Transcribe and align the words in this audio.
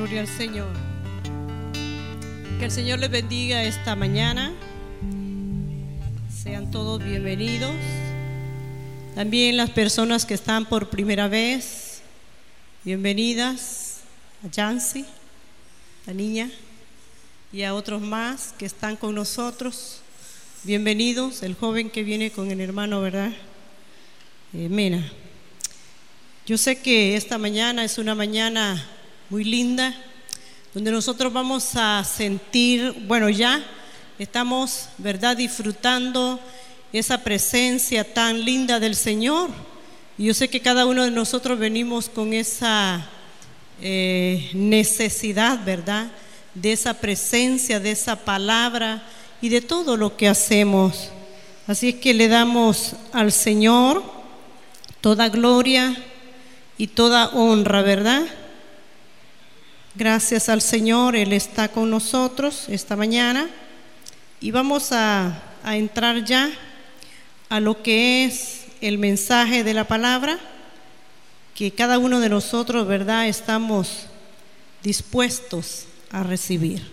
Gloria 0.00 0.22
al 0.22 0.28
Señor. 0.28 0.72
Que 2.58 2.64
el 2.64 2.70
Señor 2.70 3.00
les 3.00 3.10
bendiga 3.10 3.64
esta 3.64 3.94
mañana. 3.94 4.50
Sean 6.42 6.70
todos 6.70 7.04
bienvenidos. 7.04 7.74
También 9.14 9.58
las 9.58 9.68
personas 9.68 10.24
que 10.24 10.32
están 10.32 10.64
por 10.64 10.88
primera 10.88 11.28
vez, 11.28 12.00
bienvenidas 12.82 13.98
a 14.42 14.50
Yancy, 14.50 15.04
la 16.06 16.14
niña, 16.14 16.50
y 17.52 17.64
a 17.64 17.74
otros 17.74 18.00
más 18.00 18.54
que 18.56 18.64
están 18.64 18.96
con 18.96 19.14
nosotros. 19.14 20.00
Bienvenidos, 20.64 21.42
el 21.42 21.54
joven 21.54 21.90
que 21.90 22.04
viene 22.04 22.30
con 22.30 22.50
el 22.50 22.62
hermano, 22.62 23.02
¿verdad? 23.02 23.32
Eh, 24.54 24.66
Mena. 24.70 25.12
Yo 26.46 26.56
sé 26.56 26.80
que 26.80 27.16
esta 27.16 27.36
mañana 27.36 27.84
es 27.84 27.98
una 27.98 28.14
mañana 28.14 28.82
muy 29.30 29.44
linda, 29.44 29.94
donde 30.74 30.90
nosotros 30.90 31.32
vamos 31.32 31.76
a 31.76 32.02
sentir, 32.02 32.92
bueno, 33.06 33.28
ya 33.30 33.64
estamos, 34.18 34.88
¿verdad?, 34.98 35.36
disfrutando 35.36 36.40
esa 36.92 37.22
presencia 37.22 38.12
tan 38.12 38.44
linda 38.44 38.80
del 38.80 38.96
Señor. 38.96 39.50
Y 40.18 40.24
yo 40.24 40.34
sé 40.34 40.48
que 40.48 40.60
cada 40.60 40.84
uno 40.84 41.04
de 41.04 41.12
nosotros 41.12 41.60
venimos 41.60 42.08
con 42.08 42.32
esa 42.32 43.06
eh, 43.80 44.50
necesidad, 44.52 45.64
¿verdad?, 45.64 46.10
de 46.52 46.72
esa 46.72 46.94
presencia, 46.94 47.78
de 47.78 47.92
esa 47.92 48.16
palabra 48.16 49.04
y 49.40 49.48
de 49.48 49.60
todo 49.60 49.96
lo 49.96 50.16
que 50.16 50.26
hacemos. 50.26 51.10
Así 51.68 51.90
es 51.90 51.94
que 51.94 52.14
le 52.14 52.26
damos 52.26 52.96
al 53.12 53.30
Señor 53.30 54.02
toda 55.00 55.28
gloria 55.28 55.96
y 56.76 56.88
toda 56.88 57.28
honra, 57.28 57.82
¿verdad? 57.82 58.22
Gracias 59.96 60.48
al 60.48 60.62
Señor, 60.62 61.16
Él 61.16 61.32
está 61.32 61.66
con 61.66 61.90
nosotros 61.90 62.68
esta 62.68 62.94
mañana 62.94 63.50
y 64.40 64.52
vamos 64.52 64.92
a, 64.92 65.42
entrar 65.64 66.24
ya 66.24 66.48
a 67.48 67.58
lo 67.58 67.82
que 67.82 68.24
es 68.24 68.66
el 68.80 68.98
mensaje 68.98 69.64
de 69.64 69.74
la 69.74 69.88
palabra, 69.88 70.38
que 71.56 71.72
cada 71.72 71.98
uno 71.98 72.20
de 72.20 72.28
nosotros, 72.28 72.86
¿verdad?, 72.86 73.26
estamos 73.26 74.06
dispuestos 74.84 75.86
a 76.12 76.22
recibir. 76.22 76.88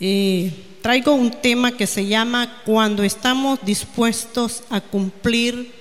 Eh, 0.00 0.52
traigo 0.82 1.14
un 1.14 1.30
tema 1.30 1.76
que 1.76 1.86
se 1.86 2.06
llama 2.06 2.60
cuando 2.66 3.04
estamos 3.04 3.60
dispuestos 3.64 4.64
a 4.68 4.80
cumplir, 4.80 5.72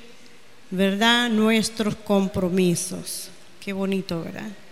¿verdad?, 0.70 1.31
nuestros 1.31 1.95
compromisos. 1.95 3.30
Qué 3.59 3.73
bonito, 3.73 4.23
¿verdad? 4.23 4.62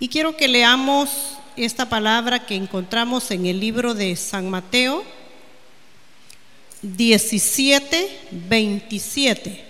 Y 0.00 0.08
quiero 0.08 0.36
que 0.36 0.46
leamos 0.46 1.10
esta 1.56 1.88
palabra 1.88 2.46
que 2.46 2.54
encontramos 2.54 3.30
en 3.32 3.46
el 3.46 3.58
libro 3.58 3.94
de 3.94 4.14
San 4.14 4.48
Mateo 4.48 5.04
17, 6.82 8.20
27. 8.30 9.64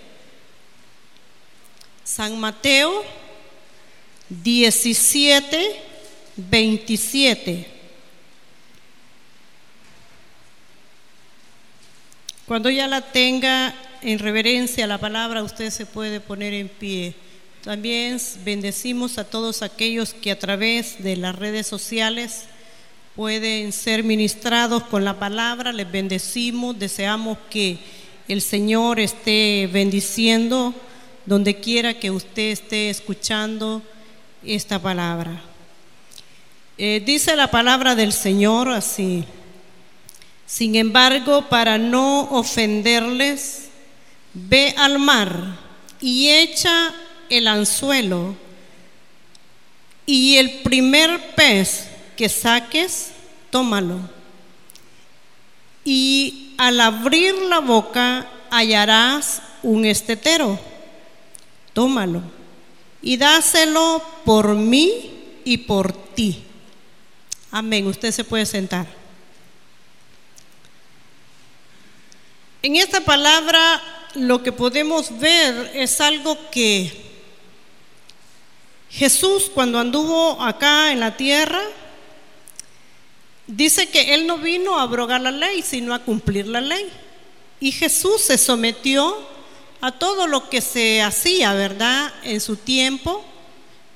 San 2.05 2.39
Mateo 2.39 3.03
17, 4.29 5.77
27. 6.37 7.67
Cuando 12.47 12.69
ya 12.69 12.87
la 12.87 13.01
tenga 13.01 13.75
en 14.03 14.19
reverencia 14.19 14.87
la 14.87 14.99
palabra, 14.99 15.43
usted 15.43 15.71
se 15.71 15.87
puede 15.87 16.21
poner 16.21 16.53
en 16.53 16.69
pie. 16.69 17.15
También 17.65 18.21
bendecimos 18.45 19.19
a 19.19 19.25
todos 19.25 19.63
aquellos 19.63 20.15
que 20.15 20.31
a 20.31 20.39
través 20.39 21.03
de 21.03 21.17
las 21.17 21.35
redes 21.35 21.67
sociales 21.67 22.45
pueden 23.17 23.73
ser 23.73 24.05
ministrados 24.05 24.85
con 24.85 25.05
la 25.05 25.19
palabra. 25.19 25.73
Les 25.73 25.91
bendecimos, 25.91 26.79
deseamos 26.79 27.37
que 27.51 27.79
el 28.29 28.41
Señor 28.43 29.01
esté 29.01 29.69
bendiciendo 29.73 30.73
donde 31.27 31.57
quiera 31.57 31.99
que 31.99 32.13
usted 32.13 32.53
esté 32.53 32.91
escuchando 32.91 33.83
esta 34.45 34.79
palabra. 34.79 35.43
Eh, 36.79 37.03
dice 37.05 37.35
la 37.35 37.51
palabra 37.51 37.97
del 37.97 38.13
Señor 38.13 38.69
así. 38.71 39.25
Sin 40.47 40.77
embargo, 40.77 41.49
para 41.49 41.77
no 41.77 42.21
ofenderles, 42.31 43.69
ve 44.33 44.75
al 44.79 45.01
mar 45.01 45.59
y 46.01 46.29
echa 46.29 46.95
el 47.31 47.49
anzuelo 47.49 48.35
y 50.07 50.37
el 50.37 50.61
primer 50.61 51.35
pez 51.35 51.89
que 52.17 52.29
saques, 52.29 53.11
tómalo. 53.51 53.99
Y 55.85 56.55
al 56.59 56.81
abrir 56.81 57.35
la 57.35 57.61
boca 57.61 58.27
hallarás 58.51 59.43
un 59.63 59.85
estetero. 59.85 60.59
Tómalo 61.73 62.23
y 63.03 63.17
dáselo 63.17 64.03
por 64.25 64.55
mí 64.55 65.41
y 65.45 65.59
por 65.59 65.93
ti. 65.93 66.43
Amén. 67.51 67.87
Usted 67.87 68.11
se 68.13 68.25
puede 68.25 68.45
sentar. 68.47 68.87
En 72.63 72.77
esta 72.77 73.01
palabra 73.01 73.81
lo 74.15 74.43
que 74.43 74.53
podemos 74.53 75.17
ver 75.19 75.71
es 75.75 76.01
algo 76.01 76.37
que 76.51 77.08
Jesús 78.91 79.51
cuando 79.53 79.79
anduvo 79.79 80.41
acá 80.43 80.93
en 80.93 81.01
la 81.01 81.17
tierra, 81.17 81.63
dice 83.47 83.89
que 83.89 84.15
Él 84.15 84.27
no 84.27 84.39
vino 84.39 84.79
a 84.79 84.83
abrogar 84.83 85.21
la 85.21 85.31
ley, 85.31 85.63
sino 85.63 85.95
a 85.95 86.01
cumplir 86.01 86.47
la 86.47 86.61
ley. 86.61 86.89
Y 87.61 87.73
Jesús 87.73 88.23
se 88.23 88.39
sometió 88.39 89.17
a 89.81 89.93
todo 89.93 90.27
lo 90.27 90.49
que 90.49 90.61
se 90.61 91.03
hacía, 91.03 91.53
¿verdad? 91.55 92.13
En 92.23 92.41
su 92.41 92.57
tiempo, 92.57 93.25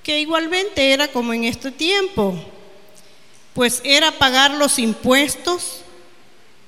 que 0.03 0.21
igualmente 0.21 0.93
era 0.93 1.09
como 1.09 1.33
en 1.33 1.45
este 1.45 1.71
tiempo, 1.71 2.35
pues 3.55 3.81
era 3.85 4.13
pagar 4.13 4.53
los 4.53 4.79
impuestos. 4.79 5.83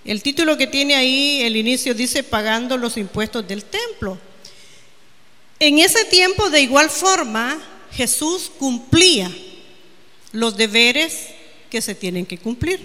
El 0.04 0.22
título 0.22 0.56
que 0.56 0.66
tiene 0.66 0.94
ahí, 0.94 1.42
el 1.42 1.56
inicio 1.56 1.94
dice 1.94 2.22
pagando 2.22 2.76
los 2.76 2.96
impuestos 2.96 3.46
del 3.46 3.64
templo. 3.64 4.18
En 5.58 5.78
ese 5.78 6.04
tiempo, 6.04 6.50
de 6.50 6.60
igual 6.60 6.90
forma, 6.90 7.58
Jesús 7.96 8.50
cumplía 8.58 9.30
los 10.32 10.56
deberes 10.56 11.28
que 11.70 11.80
se 11.80 11.94
tienen 11.94 12.26
que 12.26 12.38
cumplir. 12.38 12.80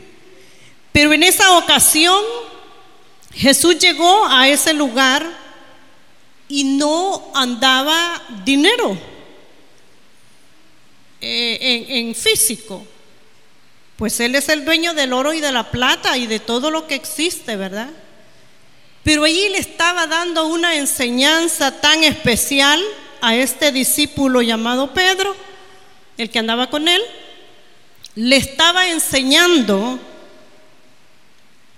Pero 0.91 1.13
en 1.13 1.23
esa 1.23 1.57
ocasión 1.57 2.23
Jesús 3.33 3.77
llegó 3.79 4.25
a 4.27 4.47
ese 4.47 4.73
lugar 4.73 5.25
y 6.47 6.63
no 6.63 7.31
andaba 7.33 8.21
dinero 8.43 8.97
eh, 11.21 11.57
en, 11.61 12.07
en 12.07 12.15
físico. 12.15 12.85
Pues 13.97 14.19
Él 14.19 14.35
es 14.35 14.49
el 14.49 14.63
dueño 14.63 14.93
del 14.93 15.13
oro 15.13 15.33
y 15.33 15.41
de 15.41 15.51
la 15.51 15.69
plata 15.69 16.17
y 16.17 16.25
de 16.25 16.39
todo 16.39 16.71
lo 16.71 16.87
que 16.87 16.95
existe, 16.95 17.55
¿verdad? 17.55 17.89
Pero 19.03 19.23
allí 19.23 19.49
le 19.49 19.57
estaba 19.57 20.07
dando 20.07 20.47
una 20.47 20.75
enseñanza 20.75 21.81
tan 21.81 22.03
especial 22.03 22.81
a 23.21 23.35
este 23.35 23.71
discípulo 23.71 24.41
llamado 24.41 24.93
Pedro, 24.93 25.35
el 26.17 26.29
que 26.29 26.39
andaba 26.39 26.69
con 26.69 26.87
él, 26.87 27.01
le 28.15 28.35
estaba 28.35 28.87
enseñando 28.89 29.99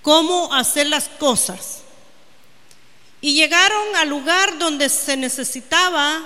cómo 0.02 0.54
hacer 0.54 0.88
las 0.88 1.08
cosas. 1.08 1.84
Y 3.22 3.34
llegaron 3.34 3.96
al 3.98 4.10
lugar 4.10 4.58
donde 4.58 4.90
se 4.90 5.16
necesitaba 5.16 6.26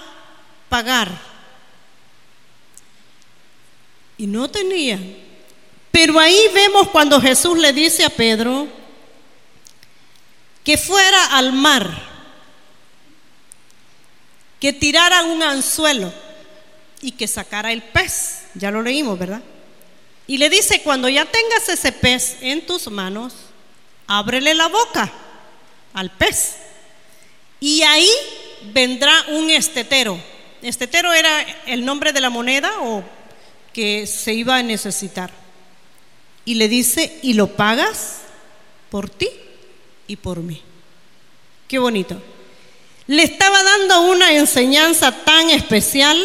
pagar. 0.70 1.12
Y 4.18 4.28
no 4.28 4.50
tenían. 4.50 5.16
Pero 5.92 6.20
ahí 6.20 6.40
vemos 6.54 6.90
cuando 6.90 7.20
Jesús 7.20 7.58
le 7.58 7.74
dice 7.74 8.06
a 8.06 8.10
Pedro 8.10 8.68
que 10.64 10.78
fuera 10.78 11.38
al 11.38 11.54
mar 11.54 12.15
que 14.66 14.74
tirara 14.74 15.22
un 15.26 15.44
anzuelo 15.44 16.12
y 17.00 17.12
que 17.12 17.28
sacara 17.28 17.72
el 17.72 17.84
pez. 17.84 18.46
Ya 18.56 18.72
lo 18.72 18.82
leímos, 18.82 19.20
¿verdad? 19.20 19.44
Y 20.26 20.40
le 20.40 20.50
dice, 20.50 20.82
cuando 20.82 21.08
ya 21.08 21.24
tengas 21.24 21.70
ese 21.70 21.92
pez 21.92 22.38
en 22.42 22.66
tus 22.66 22.90
manos, 22.90 23.36
ábrele 24.08 24.56
la 24.56 24.68
boca 24.68 25.14
al 25.94 26.10
pez. 26.10 26.56
Y 27.60 27.84
ahí 27.84 28.10
vendrá 28.74 29.14
un 29.28 29.52
estetero. 29.52 30.20
Estetero 30.64 31.14
era 31.14 31.42
el 31.68 31.86
nombre 31.86 32.12
de 32.12 32.22
la 32.22 32.32
moneda 32.32 32.82
o 32.82 33.04
que 33.72 34.08
se 34.08 34.34
iba 34.34 34.56
a 34.56 34.64
necesitar. 34.64 35.30
Y 36.44 36.56
le 36.56 36.68
dice, 36.68 37.20
y 37.22 37.34
lo 37.34 37.56
pagas 37.56 38.22
por 38.90 39.12
ti 39.12 39.30
y 40.08 40.16
por 40.16 40.40
mí. 40.40 40.60
Qué 41.68 41.78
bonito. 41.78 42.20
Le 43.07 43.24
estaba 43.24 43.62
dando 43.62 44.02
una 44.02 44.34
enseñanza 44.34 45.12
tan 45.12 45.50
especial 45.52 46.18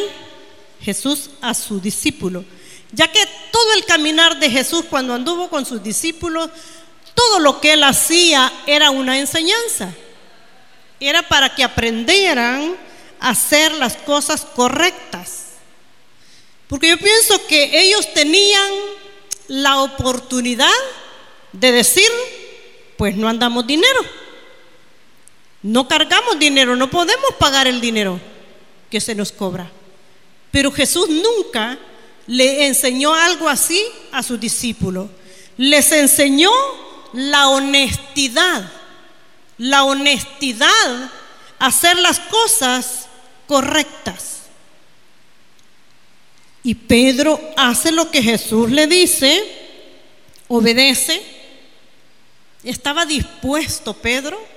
Jesús 0.80 1.30
a 1.42 1.52
su 1.52 1.80
discípulo, 1.80 2.44
ya 2.92 3.08
que 3.08 3.20
todo 3.52 3.74
el 3.74 3.84
caminar 3.84 4.38
de 4.38 4.50
Jesús 4.50 4.84
cuando 4.88 5.14
anduvo 5.14 5.50
con 5.50 5.66
sus 5.66 5.82
discípulos, 5.82 6.48
todo 7.14 7.38
lo 7.38 7.60
que 7.60 7.74
él 7.74 7.82
hacía 7.82 8.50
era 8.66 8.90
una 8.90 9.18
enseñanza. 9.18 9.92
Era 10.98 11.22
para 11.28 11.54
que 11.54 11.64
aprendieran 11.64 12.76
a 13.20 13.30
hacer 13.30 13.72
las 13.72 13.96
cosas 13.96 14.46
correctas. 14.46 15.44
Porque 16.66 16.88
yo 16.88 16.98
pienso 16.98 17.46
que 17.46 17.78
ellos 17.78 18.12
tenían 18.14 18.70
la 19.48 19.82
oportunidad 19.82 20.70
de 21.52 21.72
decir, 21.72 22.08
pues 22.96 23.16
no 23.16 23.28
andamos 23.28 23.66
dinero. 23.66 24.00
No 25.62 25.86
cargamos 25.86 26.38
dinero, 26.38 26.74
no 26.74 26.90
podemos 26.90 27.34
pagar 27.38 27.66
el 27.66 27.80
dinero 27.80 28.20
que 28.90 29.00
se 29.00 29.14
nos 29.14 29.30
cobra. 29.30 29.70
Pero 30.50 30.72
Jesús 30.72 31.08
nunca 31.08 31.78
le 32.26 32.66
enseñó 32.66 33.14
algo 33.14 33.48
así 33.48 33.84
a 34.12 34.22
sus 34.22 34.40
discípulos. 34.40 35.10
Les 35.56 35.92
enseñó 35.92 36.50
la 37.12 37.48
honestidad, 37.48 38.70
la 39.58 39.84
honestidad, 39.84 41.10
hacer 41.58 41.98
las 41.98 42.18
cosas 42.20 43.06
correctas. 43.46 44.38
Y 46.62 46.74
Pedro 46.74 47.40
hace 47.56 47.92
lo 47.92 48.10
que 48.10 48.22
Jesús 48.22 48.70
le 48.70 48.86
dice, 48.86 49.42
obedece. 50.48 51.22
Estaba 52.62 53.06
dispuesto 53.06 53.94
Pedro 53.94 54.49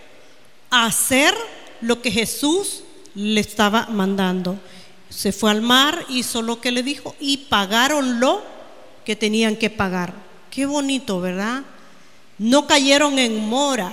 hacer 0.74 1.36
lo 1.82 2.02
que 2.02 2.12
Jesús 2.12 2.84
le 3.14 3.40
estaba 3.40 3.88
mandando. 3.88 4.58
Se 5.10 5.32
fue 5.32 5.52
al 5.52 5.62
mar, 5.62 6.06
hizo 6.10 6.42
lo 6.42 6.60
que 6.60 6.72
le 6.72 6.82
dijo 6.82 7.16
y 7.20 7.38
pagaron 7.38 8.20
lo 8.20 8.44
que 9.06 9.16
tenían 9.16 9.56
que 9.56 9.70
pagar. 9.70 10.14
Qué 10.50 10.66
bonito, 10.66 11.22
¿verdad? 11.22 11.64
No 12.40 12.66
cayeron 12.66 13.20
en 13.20 13.48
mora, 13.48 13.92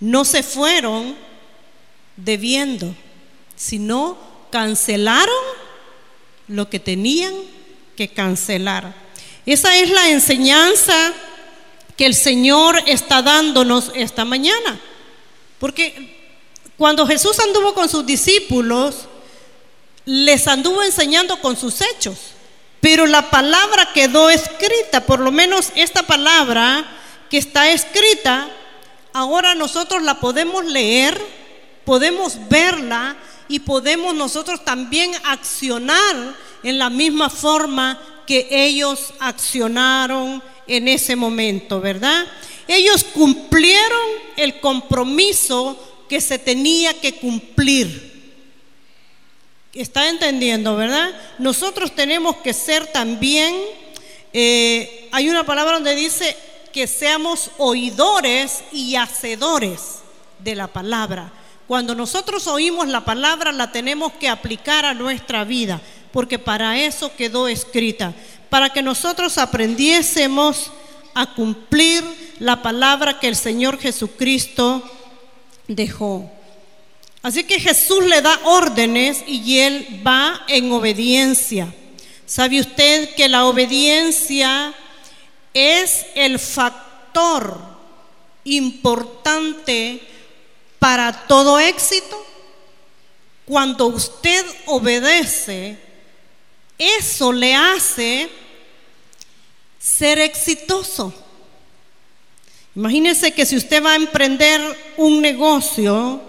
no 0.00 0.24
se 0.24 0.42
fueron 0.42 1.14
debiendo, 2.16 2.94
sino 3.54 4.18
cancelaron 4.50 5.34
lo 6.48 6.68
que 6.68 6.80
tenían 6.80 7.34
que 7.96 8.08
cancelar. 8.08 8.94
Esa 9.46 9.76
es 9.76 9.90
la 9.90 10.10
enseñanza 10.10 11.12
que 11.96 12.06
el 12.06 12.14
Señor 12.14 12.80
está 12.86 13.22
dándonos 13.22 13.92
esta 13.94 14.24
mañana. 14.24 14.80
Porque 15.58 16.16
cuando 16.76 17.06
Jesús 17.06 17.38
anduvo 17.40 17.74
con 17.74 17.88
sus 17.88 18.06
discípulos, 18.06 19.06
les 20.04 20.46
anduvo 20.46 20.82
enseñando 20.82 21.40
con 21.40 21.56
sus 21.56 21.80
hechos. 21.80 22.18
Pero 22.80 23.06
la 23.06 23.30
palabra 23.30 23.90
quedó 23.92 24.30
escrita, 24.30 25.04
por 25.04 25.20
lo 25.20 25.32
menos 25.32 25.72
esta 25.74 26.04
palabra 26.04 26.84
que 27.28 27.38
está 27.38 27.70
escrita, 27.70 28.48
ahora 29.12 29.54
nosotros 29.54 30.02
la 30.02 30.20
podemos 30.20 30.64
leer, 30.64 31.20
podemos 31.84 32.48
verla 32.48 33.16
y 33.48 33.60
podemos 33.60 34.14
nosotros 34.14 34.64
también 34.64 35.12
accionar 35.24 36.34
en 36.62 36.78
la 36.78 36.90
misma 36.90 37.28
forma 37.28 38.00
que 38.26 38.46
ellos 38.50 39.12
accionaron 39.18 40.42
en 40.66 40.86
ese 40.86 41.16
momento, 41.16 41.80
¿verdad? 41.80 42.26
Ellos 42.68 43.02
cumplieron 43.02 44.06
el 44.36 44.60
compromiso 44.60 45.76
que 46.08 46.20
se 46.20 46.38
tenía 46.38 46.92
que 46.94 47.14
cumplir. 47.14 48.08
¿Está 49.72 50.08
entendiendo, 50.08 50.76
verdad? 50.76 51.10
Nosotros 51.38 51.94
tenemos 51.94 52.36
que 52.36 52.52
ser 52.52 52.86
también, 52.86 53.54
eh, 54.32 55.08
hay 55.12 55.30
una 55.30 55.44
palabra 55.44 55.74
donde 55.74 55.94
dice 55.94 56.36
que 56.72 56.86
seamos 56.86 57.50
oidores 57.56 58.64
y 58.70 58.96
hacedores 58.96 60.00
de 60.38 60.54
la 60.54 60.66
palabra. 60.66 61.32
Cuando 61.66 61.94
nosotros 61.94 62.46
oímos 62.46 62.88
la 62.88 63.04
palabra, 63.04 63.52
la 63.52 63.72
tenemos 63.72 64.12
que 64.14 64.28
aplicar 64.28 64.84
a 64.84 64.94
nuestra 64.94 65.44
vida, 65.44 65.80
porque 66.12 66.38
para 66.38 66.78
eso 66.78 67.14
quedó 67.16 67.48
escrita, 67.48 68.14
para 68.50 68.70
que 68.70 68.82
nosotros 68.82 69.38
aprendiésemos 69.38 70.70
a 71.20 71.34
cumplir 71.34 72.04
la 72.38 72.62
palabra 72.62 73.18
que 73.18 73.26
el 73.26 73.34
Señor 73.34 73.78
Jesucristo 73.78 74.88
dejó. 75.66 76.30
Así 77.22 77.42
que 77.42 77.58
Jesús 77.58 78.04
le 78.04 78.22
da 78.22 78.38
órdenes 78.44 79.24
y 79.26 79.58
él 79.58 80.00
va 80.06 80.44
en 80.46 80.70
obediencia. 80.70 81.74
¿Sabe 82.24 82.60
usted 82.60 83.16
que 83.16 83.28
la 83.28 83.46
obediencia 83.46 84.72
es 85.52 86.06
el 86.14 86.38
factor 86.38 87.58
importante 88.44 90.00
para 90.78 91.26
todo 91.26 91.58
éxito? 91.58 92.24
Cuando 93.44 93.86
usted 93.86 94.46
obedece, 94.66 95.78
eso 96.78 97.32
le 97.32 97.56
hace 97.56 98.30
ser 99.78 100.18
exitoso. 100.18 101.12
Imagínese 102.74 103.32
que 103.32 103.46
si 103.46 103.56
usted 103.56 103.82
va 103.82 103.92
a 103.92 103.96
emprender 103.96 104.60
un 104.96 105.20
negocio, 105.20 106.20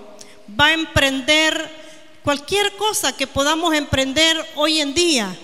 va 0.60 0.68
a 0.68 0.74
emprender 0.74 1.80
cualquier 2.24 2.76
cosa 2.76 3.16
que 3.16 3.28
podamos 3.28 3.74
emprender 3.74 4.38
hoy 4.56 4.82
en 4.82 4.94
día, 4.94 5.38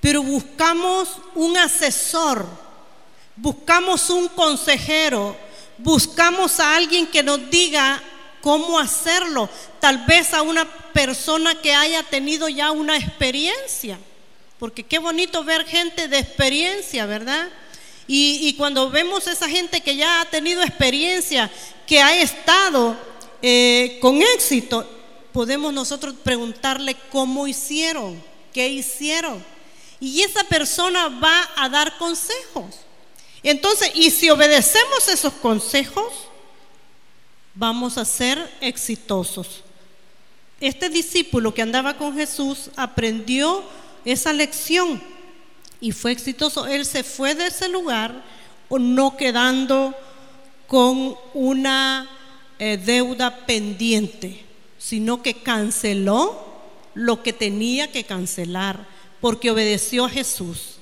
pero 0.00 0.22
buscamos 0.22 1.08
un 1.34 1.56
asesor, 1.56 2.46
buscamos 3.36 4.08
un 4.10 4.28
consejero, 4.28 5.36
buscamos 5.78 6.60
a 6.60 6.76
alguien 6.76 7.06
que 7.06 7.22
nos 7.22 7.50
diga 7.50 8.02
cómo 8.40 8.78
hacerlo, 8.78 9.48
tal 9.80 10.04
vez 10.06 10.32
a 10.32 10.42
una 10.42 10.64
persona 10.92 11.54
que 11.60 11.74
haya 11.74 12.02
tenido 12.02 12.48
ya 12.48 12.70
una 12.70 12.96
experiencia, 12.96 13.98
porque 14.60 14.82
qué 14.82 14.98
bonito 14.98 15.42
ver 15.42 15.64
gente 15.64 16.06
de 16.06 16.18
experiencia, 16.18 17.06
¿verdad? 17.06 17.48
Y, 18.06 18.52
cuando 18.58 18.90
vemos 18.90 19.26
esa 19.26 19.48
gente 19.48 19.80
que 19.80 19.96
ya 19.96 20.20
ha 20.20 20.24
tenido 20.26 20.62
experiencia, 20.62 21.50
que 21.86 22.02
ha 22.02 22.20
estado 22.20 22.96
eh, 23.40 23.98
con 24.02 24.20
éxito, 24.20 24.86
podemos 25.32 25.72
nosotros 25.72 26.14
preguntarle 26.22 26.94
cómo 27.10 27.46
hicieron, 27.46 28.22
qué 28.52 28.68
hicieron. 28.68 29.42
Y 29.98 30.22
esa 30.22 30.44
persona 30.44 31.08
va 31.08 31.48
a 31.56 31.68
dar 31.70 31.96
consejos. 31.96 32.80
Entonces, 33.42 33.92
y 33.94 34.10
si 34.10 34.28
obedecemos 34.28 35.08
esos 35.08 35.32
consejos, 35.34 36.12
vamos 37.54 37.96
a 37.96 38.04
ser 38.04 38.52
exitosos. 38.60 39.62
Este 40.60 40.90
discípulo 40.90 41.54
que 41.54 41.62
andaba 41.62 41.96
con 41.96 42.14
Jesús 42.14 42.70
aprendió 42.76 43.64
esa 44.04 44.32
lección 44.32 45.00
y 45.80 45.92
fue 45.92 46.12
exitoso. 46.12 46.66
Él 46.66 46.84
se 46.84 47.02
fue 47.02 47.34
de 47.34 47.46
ese 47.46 47.68
lugar 47.68 48.22
no 48.78 49.16
quedando 49.16 49.94
con 50.66 51.16
una 51.34 52.08
eh, 52.58 52.76
deuda 52.76 53.46
pendiente, 53.46 54.44
sino 54.78 55.22
que 55.22 55.34
canceló 55.34 56.46
lo 56.94 57.22
que 57.22 57.32
tenía 57.32 57.90
que 57.90 58.04
cancelar 58.04 58.86
porque 59.20 59.50
obedeció 59.50 60.04
a 60.04 60.10
Jesús. 60.10 60.76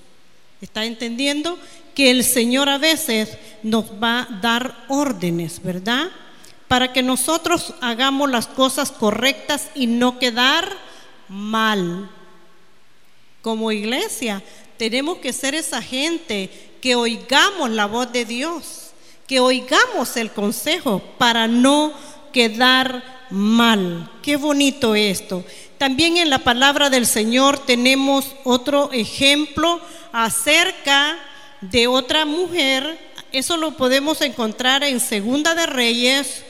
¿Está 0.61 0.85
entendiendo? 0.85 1.59
Que 1.95 2.11
el 2.11 2.25
Señor 2.25 2.69
a 2.69 2.79
veces 2.79 3.39
nos 3.63 3.87
va 4.03 4.23
a 4.23 4.39
dar 4.41 4.85
órdenes, 4.89 5.63
¿verdad? 5.63 6.09
Para 6.67 6.93
que 6.93 7.03
nosotros 7.03 7.75
hagamos 7.81 8.31
las 8.31 8.47
cosas 8.47 8.93
correctas 8.93 9.71
y 9.75 9.87
no 9.87 10.19
quedar 10.19 10.71
mal. 11.29 12.11
Como 13.43 13.73
iglesia, 13.73 14.43
tenemos 14.77 15.19
que 15.19 15.33
ser 15.33 15.55
esa 15.55 15.83
gente 15.83 16.51
que 16.81 16.95
oigamos 16.95 17.71
la 17.71 17.87
voz 17.87 18.13
de 18.13 18.25
Dios, 18.25 18.91
que 19.27 19.41
oigamos 19.41 20.17
el 20.17 20.31
consejo 20.31 21.03
para 21.19 21.47
no 21.47 21.93
quedar 22.33 23.27
mal. 23.31 24.11
Qué 24.23 24.37
bonito 24.37 24.95
esto. 24.95 25.45
También 25.77 26.17
en 26.17 26.31
la 26.31 26.41
palabra 26.41 26.91
del 26.91 27.07
Señor 27.07 27.59
tenemos 27.59 28.35
otro 28.45 28.91
ejemplo 28.93 29.81
acerca 30.13 31.19
de 31.61 31.87
otra 31.87 32.25
mujer. 32.25 32.99
Eso 33.33 33.57
lo 33.57 33.77
podemos 33.77 34.21
encontrar 34.21 34.83
en 34.83 35.01
Segunda 35.01 35.55
de 35.55 35.67
Reyes 35.67 36.43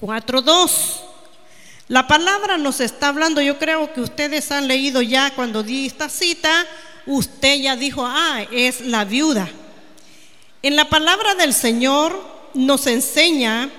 4.2. 0.00 1.15
La 1.88 2.08
palabra 2.08 2.58
nos 2.58 2.80
está 2.80 3.08
hablando, 3.08 3.40
yo 3.40 3.58
creo 3.58 3.92
que 3.92 4.00
ustedes 4.00 4.50
han 4.50 4.66
leído 4.66 5.02
ya 5.02 5.32
cuando 5.34 5.62
di 5.62 5.86
esta 5.86 6.08
cita, 6.08 6.66
usted 7.06 7.60
ya 7.60 7.76
dijo, 7.76 8.04
ah, 8.04 8.44
es 8.50 8.80
la 8.80 9.04
viuda. 9.04 9.48
En 10.62 10.74
la 10.74 10.88
palabra 10.88 11.36
del 11.36 11.54
Señor 11.54 12.20
nos 12.54 12.88
enseña, 12.88 13.70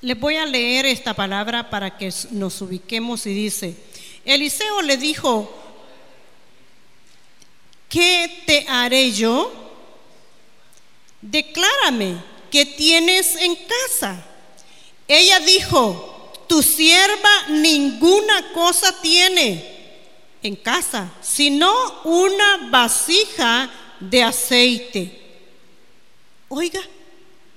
les 0.00 0.18
voy 0.18 0.36
a 0.36 0.44
leer 0.44 0.86
esta 0.86 1.14
palabra 1.14 1.70
para 1.70 1.96
que 1.96 2.12
nos 2.32 2.60
ubiquemos 2.60 3.26
y 3.26 3.32
dice, 3.32 3.76
Eliseo 4.24 4.82
le 4.82 4.96
dijo, 4.96 5.56
¿qué 7.88 8.42
te 8.44 8.66
haré 8.68 9.12
yo? 9.12 9.52
Declárame, 11.20 12.16
¿qué 12.50 12.66
tienes 12.66 13.36
en 13.36 13.54
casa? 13.54 14.20
Ella 15.06 15.38
dijo, 15.38 16.13
tu 16.46 16.62
sierva 16.62 17.48
ninguna 17.48 18.52
cosa 18.52 19.00
tiene 19.00 19.72
en 20.42 20.56
casa, 20.56 21.10
sino 21.22 21.72
una 22.04 22.68
vasija 22.70 23.70
de 23.98 24.22
aceite. 24.22 25.20
Oiga, 26.48 26.80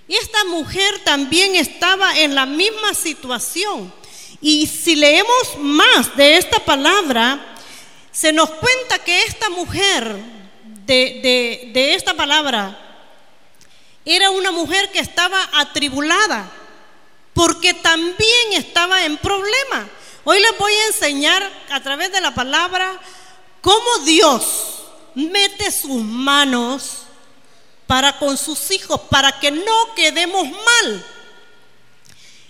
esta 0.07 0.45
mujer 0.45 0.99
también 1.03 1.55
estaba 1.55 2.17
en 2.17 2.33
la 2.33 2.45
misma 2.45 2.93
situación. 2.93 3.93
Y 4.39 4.67
si 4.67 4.95
leemos 4.95 5.57
más 5.57 6.15
de 6.15 6.37
esta 6.37 6.59
palabra, 6.59 7.55
se 8.11 8.31
nos 8.31 8.49
cuenta 8.49 8.99
que 8.99 9.23
esta 9.23 9.49
mujer 9.49 10.15
de, 10.85 11.71
de 11.73 11.93
esta 11.93 12.13
palabra 12.13 12.87
era 14.05 14.31
una 14.31 14.51
mujer 14.51 14.89
que 14.91 14.99
estaba 14.99 15.49
atribulada, 15.53 16.49
porque 17.37 17.75
también 17.75 18.53
estaba 18.53 19.05
en 19.05 19.15
problema. 19.17 19.87
Hoy 20.23 20.39
les 20.39 20.57
voy 20.57 20.73
a 20.73 20.87
enseñar 20.87 21.47
a 21.69 21.79
través 21.81 22.11
de 22.11 22.19
la 22.19 22.33
palabra 22.33 22.99
cómo 23.61 23.99
Dios 23.99 24.85
mete 25.13 25.69
sus 25.71 26.01
manos 26.01 27.03
para 27.85 28.17
con 28.17 28.39
sus 28.39 28.71
hijos, 28.71 28.99
para 29.11 29.39
que 29.39 29.51
no 29.51 29.93
quedemos 29.95 30.49
mal. 30.49 31.05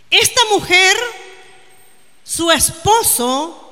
Esta 0.10 0.42
mujer, 0.52 0.96
su 2.24 2.50
esposo, 2.50 3.70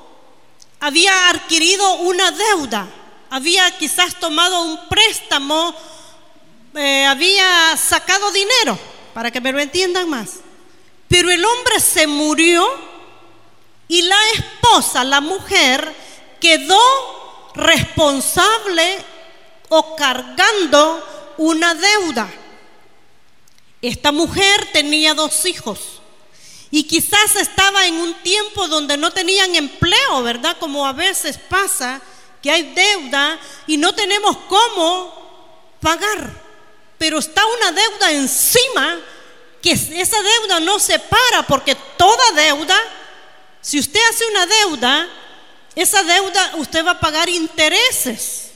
había 0.80 1.30
adquirido 1.30 1.94
una 2.00 2.30
deuda, 2.30 2.86
había 3.30 3.70
quizás 3.78 4.20
tomado 4.20 4.64
un 4.64 4.86
préstamo, 4.90 5.74
eh, 6.74 7.06
había 7.06 7.74
sacado 7.78 8.30
dinero, 8.32 8.78
para 9.14 9.30
que 9.30 9.40
me 9.40 9.50
lo 9.50 9.60
entiendan 9.60 10.10
más. 10.10 10.40
Pero 11.08 11.30
el 11.30 11.44
hombre 11.44 11.80
se 11.80 12.06
murió 12.06 12.68
y 13.88 14.02
la 14.02 14.18
esposa, 14.34 15.04
la 15.04 15.20
mujer, 15.20 15.94
quedó 16.40 16.80
responsable 17.54 18.98
o 19.68 19.96
cargando 19.96 21.34
una 21.38 21.74
deuda. 21.74 22.28
Esta 23.82 24.10
mujer 24.10 24.68
tenía 24.72 25.14
dos 25.14 25.44
hijos 25.44 26.00
y 26.70 26.84
quizás 26.84 27.36
estaba 27.36 27.86
en 27.86 27.94
un 27.94 28.14
tiempo 28.22 28.66
donde 28.66 28.96
no 28.96 29.12
tenían 29.12 29.54
empleo, 29.54 30.22
¿verdad? 30.22 30.56
Como 30.58 30.86
a 30.86 30.92
veces 30.92 31.38
pasa, 31.38 32.00
que 32.42 32.50
hay 32.50 32.74
deuda 32.74 33.38
y 33.66 33.76
no 33.76 33.94
tenemos 33.94 34.36
cómo 34.48 35.76
pagar. 35.80 36.44
Pero 36.98 37.18
está 37.18 37.42
una 37.46 37.72
deuda 37.72 38.12
encima 38.12 38.98
que 39.66 40.00
esa 40.00 40.22
deuda 40.22 40.60
no 40.60 40.78
se 40.78 40.98
para 40.98 41.42
porque 41.42 41.74
toda 41.96 42.32
deuda 42.32 42.80
si 43.66 43.80
usted 43.80 43.98
hace 44.08 44.24
una 44.26 44.46
deuda, 44.46 45.08
esa 45.74 46.00
deuda 46.04 46.52
usted 46.58 46.86
va 46.86 46.92
a 46.92 47.00
pagar 47.00 47.28
intereses. 47.28 48.50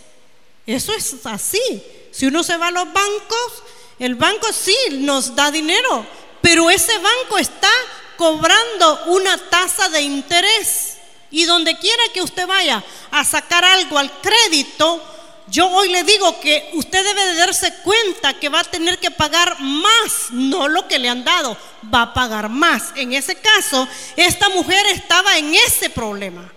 Eso 0.64 0.92
es 0.92 1.26
así. 1.26 1.82
Si 2.12 2.26
uno 2.26 2.44
se 2.44 2.56
va 2.56 2.68
a 2.68 2.70
los 2.70 2.84
bancos, 2.92 3.64
el 3.98 4.14
banco 4.14 4.52
sí 4.52 4.76
nos 4.92 5.34
da 5.34 5.50
dinero, 5.50 6.06
pero 6.40 6.70
ese 6.70 6.96
banco 6.98 7.38
está 7.38 7.72
cobrando 8.16 9.06
una 9.06 9.36
tasa 9.36 9.88
de 9.88 10.00
interés. 10.00 10.98
Y 11.32 11.44
donde 11.44 11.76
quiera 11.76 12.04
que 12.14 12.22
usted 12.22 12.46
vaya 12.46 12.84
a 13.10 13.24
sacar 13.24 13.64
algo 13.64 13.98
al 13.98 14.12
crédito, 14.20 15.02
yo 15.50 15.68
hoy 15.68 15.88
le 15.88 16.04
digo 16.04 16.38
que 16.40 16.70
usted 16.74 17.04
debe 17.04 17.26
de 17.26 17.34
darse 17.34 17.74
cuenta 17.82 18.34
que 18.34 18.48
va 18.48 18.60
a 18.60 18.64
tener 18.64 18.98
que 18.98 19.10
pagar 19.10 19.60
más, 19.60 20.30
no 20.30 20.68
lo 20.68 20.86
que 20.86 20.98
le 20.98 21.08
han 21.08 21.24
dado, 21.24 21.56
va 21.92 22.02
a 22.02 22.14
pagar 22.14 22.48
más. 22.48 22.92
En 22.94 23.12
ese 23.12 23.34
caso, 23.34 23.88
esta 24.16 24.48
mujer 24.50 24.86
estaba 24.86 25.36
en 25.38 25.54
ese 25.54 25.90
problema. 25.90 26.52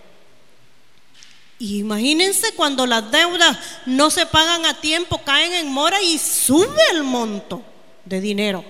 imagínense 1.60 2.54
cuando 2.54 2.86
las 2.86 3.10
deudas 3.10 3.58
no 3.86 4.12
se 4.12 4.26
pagan 4.28 4.66
a 4.66 4.80
tiempo, 4.80 5.24
caen 5.24 5.54
en 5.54 5.72
mora 5.72 6.00
y 6.02 6.20
sube 6.20 6.82
el 6.92 7.04
monto 7.04 7.64
de 8.06 8.22
dinero. 8.22 8.64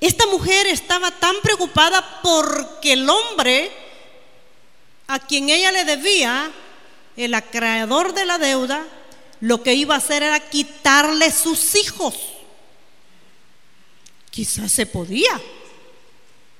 Esta 0.00 0.26
mujer 0.26 0.66
estaba 0.66 1.10
tan 1.10 1.34
preocupada 1.42 2.20
porque 2.22 2.92
el 2.92 3.08
hombre 3.08 3.72
a 5.06 5.18
quien 5.18 5.48
ella 5.48 5.72
le 5.72 5.84
debía, 5.84 6.50
el 7.16 7.32
acreedor 7.32 8.12
de 8.12 8.26
la 8.26 8.38
deuda, 8.38 8.84
lo 9.40 9.62
que 9.62 9.74
iba 9.74 9.94
a 9.94 9.98
hacer 9.98 10.22
era 10.22 10.40
quitarle 10.40 11.30
sus 11.30 11.74
hijos. 11.74 12.14
Quizás 14.30 14.72
se 14.72 14.86
podía. 14.86 15.40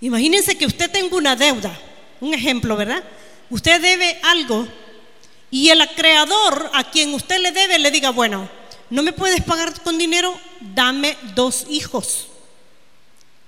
Imagínense 0.00 0.56
que 0.56 0.66
usted 0.66 0.90
tenga 0.90 1.16
una 1.16 1.36
deuda, 1.36 1.78
un 2.20 2.34
ejemplo, 2.34 2.76
¿verdad? 2.76 3.02
Usted 3.50 3.80
debe 3.80 4.18
algo 4.22 4.66
y 5.50 5.70
el 5.70 5.80
acreedor 5.80 6.70
a 6.74 6.90
quien 6.90 7.14
usted 7.14 7.38
le 7.38 7.52
debe 7.52 7.78
le 7.78 7.90
diga, 7.90 8.10
bueno, 8.10 8.48
no 8.90 9.02
me 9.02 9.12
puedes 9.12 9.42
pagar 9.42 9.80
con 9.82 9.98
dinero, 9.98 10.38
dame 10.60 11.16
dos 11.34 11.66
hijos. 11.68 12.28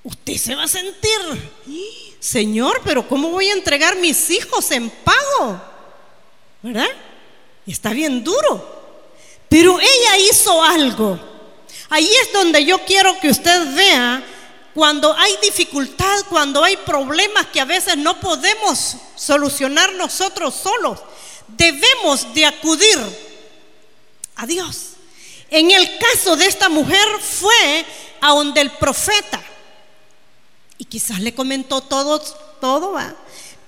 Usted 0.04 0.36
se 0.36 0.54
va 0.54 0.64
a 0.64 0.68
sentir, 0.68 1.18
Señor, 2.18 2.80
pero 2.84 3.06
¿cómo 3.06 3.28
voy 3.30 3.48
a 3.48 3.52
entregar 3.52 3.96
mis 3.96 4.30
hijos 4.30 4.70
en 4.70 4.88
pago? 4.90 5.60
¿Verdad? 6.62 6.88
Está 7.66 7.92
bien 7.92 8.24
duro. 8.24 8.77
Pero 9.48 9.78
ella 9.80 10.18
hizo 10.30 10.62
algo. 10.62 11.18
Ahí 11.90 12.10
es 12.22 12.32
donde 12.32 12.64
yo 12.64 12.84
quiero 12.84 13.18
que 13.18 13.30
usted 13.30 13.74
vea 13.74 14.22
cuando 14.74 15.12
hay 15.16 15.36
dificultad, 15.42 16.24
cuando 16.28 16.62
hay 16.62 16.76
problemas 16.76 17.46
que 17.46 17.60
a 17.60 17.64
veces 17.64 17.96
no 17.96 18.20
podemos 18.20 18.96
solucionar 19.16 19.94
nosotros 19.94 20.54
solos. 20.54 21.00
Debemos 21.48 22.32
de 22.34 22.46
acudir 22.46 22.98
a 24.36 24.46
Dios. 24.46 24.90
En 25.50 25.70
el 25.70 25.98
caso 25.98 26.36
de 26.36 26.46
esta 26.46 26.68
mujer 26.68 27.06
fue 27.20 27.84
a 28.20 28.28
donde 28.28 28.60
el 28.60 28.70
profeta. 28.72 29.40
Y 30.76 30.84
quizás 30.84 31.20
le 31.20 31.34
comentó 31.34 31.80
todo, 31.80 32.20
todo. 32.60 32.94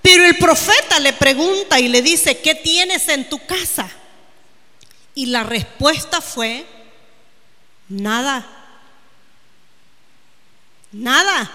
Pero 0.02 0.24
el 0.24 0.36
profeta 0.36 1.00
le 1.00 1.14
pregunta 1.14 1.80
y 1.80 1.88
le 1.88 2.02
dice, 2.02 2.38
¿qué 2.38 2.54
tienes 2.54 3.08
en 3.08 3.28
tu 3.28 3.44
casa? 3.46 3.90
Y 5.14 5.26
la 5.26 5.42
respuesta 5.42 6.20
fue, 6.20 6.64
nada, 7.88 8.46
nada. 10.92 11.50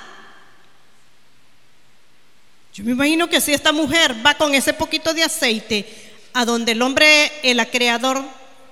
Yo 2.73 2.83
me 2.83 2.91
imagino 2.91 3.29
que 3.29 3.39
si 3.39 3.53
esta 3.53 3.71
mujer 3.71 4.15
va 4.25 4.35
con 4.35 4.53
ese 4.53 4.73
poquito 4.73 5.13
de 5.13 5.23
aceite 5.23 5.87
a 6.33 6.43
donde 6.43 6.73
el 6.73 6.81
hombre, 6.81 7.31
el 7.43 7.65
creador, 7.69 8.21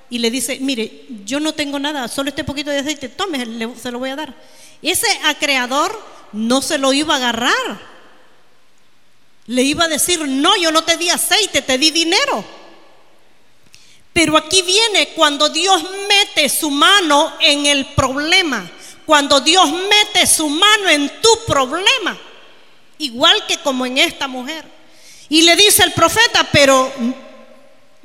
y 0.10 0.20
le 0.20 0.30
dice, 0.30 0.60
mire, 0.60 1.06
yo 1.26 1.40
no 1.40 1.54
tengo 1.54 1.80
nada, 1.80 2.08
solo 2.08 2.30
este 2.30 2.44
poquito 2.44 2.70
de 2.70 2.80
aceite, 2.80 3.10
tome, 3.10 3.48
se 3.82 3.92
lo 3.92 4.00
voy 4.00 4.10
a 4.10 4.16
dar. 4.16 4.36
Ese 4.82 5.08
acreedor 5.24 5.98
no 6.34 6.62
se 6.62 6.78
lo 6.78 6.92
iba 6.92 7.14
a 7.14 7.18
agarrar. 7.18 7.94
Le 9.48 9.62
iba 9.64 9.86
a 9.86 9.88
decir, 9.88 10.20
no, 10.28 10.56
yo 10.58 10.72
no 10.72 10.84
te 10.84 10.98
di 10.98 11.10
aceite, 11.10 11.62
te 11.62 11.78
di 11.78 11.90
dinero. 11.92 12.46
Pero 14.14 14.38
aquí 14.38 14.62
viene 14.62 15.10
cuando 15.10 15.50
Dios 15.50 15.84
mete 16.08 16.48
su 16.48 16.70
mano 16.70 17.34
en 17.40 17.66
el 17.66 17.88
problema, 17.88 18.70
cuando 19.08 19.42
Dios 19.42 19.70
mete 19.72 20.28
su 20.28 20.48
mano 20.48 20.88
en 20.88 21.10
tu 21.20 21.30
problema, 21.48 22.16
igual 23.00 23.46
que 23.48 23.58
como 23.58 23.88
en 23.88 23.98
esta 23.98 24.28
mujer. 24.28 24.66
Y 25.30 25.42
le 25.42 25.56
dice 25.56 25.84
el 25.84 25.94
profeta, 25.94 26.48
pero 26.52 26.94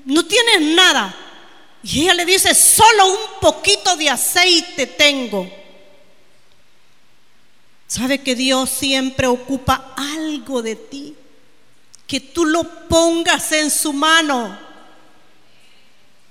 no 0.07 0.25
tienes 0.25 0.63
nada. 0.63 1.15
Y 1.83 2.03
ella 2.03 2.15
le 2.15 2.25
dice, 2.25 2.55
solo 2.55 3.07
un 3.07 3.41
poquito 3.41 3.95
de 3.97 4.09
aceite 4.09 4.87
tengo. 4.87 5.49
¿Sabe 7.87 8.23
que 8.23 8.35
Dios 8.35 8.71
siempre 8.71 9.27
ocupa 9.27 9.93
algo 9.97 10.63
de 10.63 10.77
ti? 10.77 11.15
Que 12.07 12.21
tú 12.21 12.47
lo 12.47 12.65
pongas 12.89 13.53
en 13.53 13.71
su 13.71 13.93
mano 13.93 14.68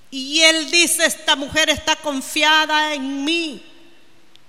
y 0.10 0.42
él 0.42 0.72
dice, 0.72 1.06
esta 1.06 1.36
mujer 1.36 1.70
está 1.70 1.96
confiada 1.98 2.94
en 2.94 3.26
mí. 3.26 3.62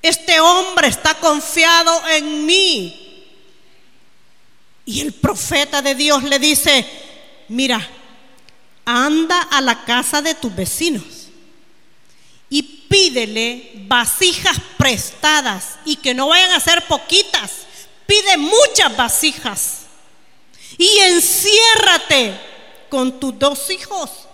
Este 0.00 0.38
hombre 0.38 0.88
está 0.88 1.14
confiado 1.14 2.08
en 2.08 2.46
mí. 2.46 3.26
Y 4.84 5.00
el 5.00 5.12
profeta 5.12 5.82
de 5.82 5.94
Dios 5.94 6.22
le 6.22 6.38
dice, 6.38 6.86
mira, 7.48 7.86
anda 8.84 9.40
a 9.50 9.60
la 9.60 9.84
casa 9.84 10.22
de 10.22 10.34
tus 10.34 10.54
vecinos 10.54 11.28
y 12.48 12.62
pídele 12.62 13.72
vasijas 13.86 14.56
prestadas 14.78 15.78
y 15.84 15.96
que 15.96 16.14
no 16.14 16.28
vayan 16.28 16.52
a 16.52 16.60
ser 16.60 16.86
poquitas. 16.86 17.66
Pide 18.06 18.38
muchas 18.38 18.96
vasijas 18.96 19.80
y 20.78 20.88
enciérrate 21.00 22.40
con 22.88 23.20
tus 23.20 23.38
dos 23.38 23.70
hijos 23.70 24.27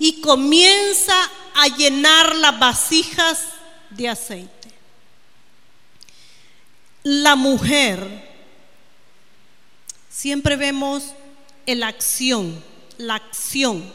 y 0.00 0.20
comienza 0.22 1.14
a 1.54 1.68
llenar 1.68 2.34
las 2.34 2.58
vasijas 2.58 3.44
de 3.90 4.08
aceite. 4.08 4.70
La 7.02 7.36
mujer, 7.36 8.28
siempre 10.08 10.56
vemos 10.56 11.04
la 11.66 11.88
acción, 11.88 12.64
la 12.96 13.16
acción. 13.16 13.92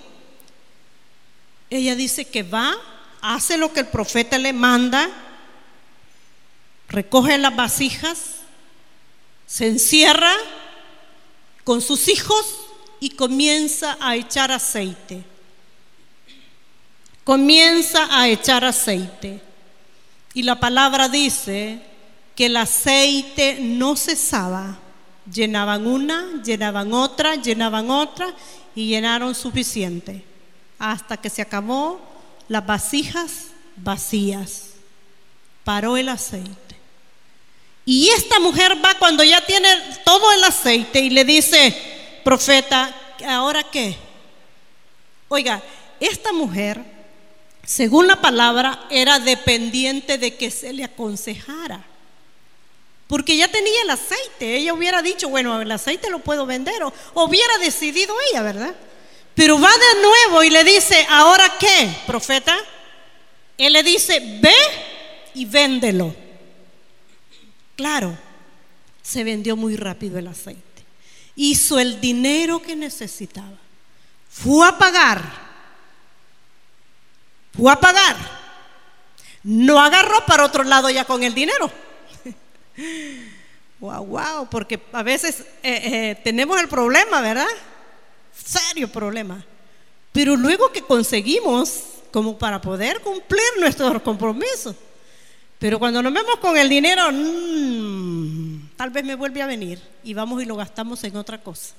Ella 1.71 1.95
dice 1.95 2.25
que 2.25 2.43
va, 2.43 2.75
hace 3.21 3.57
lo 3.57 3.73
que 3.73 3.81
el 3.81 3.87
profeta 3.87 4.37
le 4.37 4.53
manda, 4.53 5.09
recoge 6.87 7.37
las 7.39 7.55
vasijas, 7.55 8.35
se 9.47 9.67
encierra 9.67 10.33
con 11.63 11.81
sus 11.81 12.07
hijos 12.09 12.45
y 12.99 13.09
comienza 13.09 13.97
a 13.99 14.15
echar 14.15 14.51
aceite. 14.51 15.34
Comienza 17.25 18.07
a 18.11 18.29
echar 18.29 18.63
aceite. 18.63 19.41
Y 20.35 20.43
la 20.43 20.59
palabra 20.59 21.09
dice 21.09 21.79
que 22.35 22.45
el 22.45 22.55
aceite 22.55 23.57
no 23.59 23.95
cesaba. 23.95 24.77
Llenaban 25.33 25.87
una, 25.87 26.41
llenaban 26.43 26.93
otra, 26.93 27.35
llenaban 27.35 27.89
otra 27.89 28.27
y 28.75 28.87
llenaron 28.87 29.33
suficiente. 29.33 30.23
Hasta 30.77 31.17
que 31.17 31.31
se 31.31 31.41
acabó 31.41 31.99
las 32.47 32.63
vasijas 32.63 33.47
vacías. 33.75 34.73
Paró 35.63 35.97
el 35.97 36.09
aceite. 36.09 36.75
Y 37.85 38.09
esta 38.09 38.39
mujer 38.39 38.77
va 38.85 38.99
cuando 38.99 39.23
ya 39.23 39.43
tiene 39.43 39.67
todo 40.05 40.31
el 40.31 40.43
aceite 40.43 40.99
y 40.99 41.09
le 41.09 41.25
dice, 41.25 41.75
profeta, 42.23 42.95
¿ahora 43.27 43.63
qué? 43.63 43.97
Oiga, 45.27 45.63
esta 45.99 46.31
mujer, 46.31 46.94
según 47.65 48.07
la 48.07 48.21
palabra, 48.21 48.85
era 48.89 49.19
dependiente 49.19 50.17
de 50.17 50.35
que 50.35 50.51
se 50.51 50.71
le 50.71 50.83
aconsejara. 50.83 51.83
Porque 53.07 53.37
ya 53.37 53.47
tenía 53.47 53.81
el 53.83 53.89
aceite. 53.89 54.57
Ella 54.57 54.73
hubiera 54.73 55.01
dicho, 55.01 55.29
bueno, 55.29 55.59
el 55.61 55.71
aceite 55.71 56.09
lo 56.09 56.19
puedo 56.19 56.45
vender. 56.45 56.83
O, 56.83 56.93
hubiera 57.15 57.57
decidido 57.57 58.15
ella, 58.31 58.41
¿verdad? 58.41 58.75
Pero 59.33 59.59
va 59.59 59.69
de 59.69 60.01
nuevo 60.01 60.43
y 60.43 60.49
le 60.49 60.63
dice, 60.63 61.05
¿ahora 61.09 61.57
qué, 61.59 61.89
profeta? 62.05 62.57
Él 63.57 63.73
le 63.73 63.83
dice, 63.83 64.39
ve 64.41 64.55
y 65.33 65.45
véndelo. 65.45 66.15
Claro, 67.75 68.17
se 69.01 69.23
vendió 69.23 69.55
muy 69.55 69.75
rápido 69.75 70.17
el 70.17 70.27
aceite. 70.27 70.61
Hizo 71.35 71.79
el 71.79 71.99
dinero 71.99 72.61
que 72.61 72.75
necesitaba. 72.75 73.57
Fue 74.29 74.67
a 74.67 74.77
pagar. 74.77 75.44
Fue 77.57 77.71
a 77.71 77.79
pagar. 77.79 78.15
No 79.43 79.79
agarró 79.79 80.25
para 80.25 80.45
otro 80.45 80.63
lado 80.63 80.89
ya 80.89 81.05
con 81.05 81.23
el 81.23 81.33
dinero. 81.33 81.71
wow, 83.79 84.05
wow, 84.05 84.49
porque 84.49 84.81
a 84.91 85.03
veces 85.03 85.41
eh, 85.61 85.81
eh, 85.83 86.21
tenemos 86.23 86.59
el 86.59 86.67
problema, 86.67 87.21
¿verdad? 87.21 87.47
Serio 88.35 88.87
problema. 88.87 89.45
Pero 90.11 90.35
luego 90.35 90.71
que 90.71 90.81
conseguimos, 90.81 91.83
como 92.11 92.37
para 92.37 92.59
poder 92.59 93.01
cumplir 93.01 93.43
nuestros 93.59 94.01
compromisos, 94.01 94.75
pero 95.59 95.79
cuando 95.79 96.01
nos 96.01 96.13
vemos 96.13 96.37
con 96.37 96.57
el 96.57 96.67
dinero, 96.67 97.09
mm, 97.11 98.69
tal 98.75 98.89
vez 98.89 99.03
me 99.03 99.15
vuelve 99.15 99.41
a 99.41 99.47
venir 99.47 99.81
y 100.03 100.13
vamos 100.13 100.41
y 100.41 100.45
lo 100.45 100.55
gastamos 100.55 101.03
en 101.03 101.15
otra 101.15 101.41
cosa. 101.41 101.73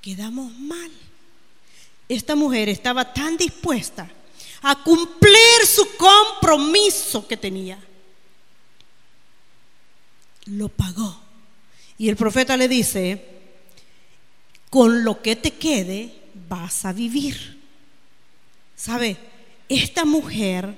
Quedamos 0.00 0.52
mal. 0.58 0.90
Esta 2.08 2.36
mujer 2.36 2.68
estaba 2.68 3.12
tan 3.12 3.36
dispuesta 3.36 4.08
a 4.62 4.82
cumplir 4.82 5.66
su 5.66 5.96
compromiso 5.96 7.26
que 7.26 7.36
tenía. 7.36 7.78
Lo 10.46 10.68
pagó. 10.68 11.20
Y 11.98 12.08
el 12.08 12.16
profeta 12.16 12.56
le 12.56 12.68
dice, 12.68 13.24
con 14.70 15.04
lo 15.04 15.22
que 15.22 15.36
te 15.36 15.52
quede 15.52 16.14
vas 16.48 16.84
a 16.84 16.92
vivir. 16.92 17.60
¿Sabe? 18.76 19.16
Esta 19.68 20.04
mujer 20.04 20.76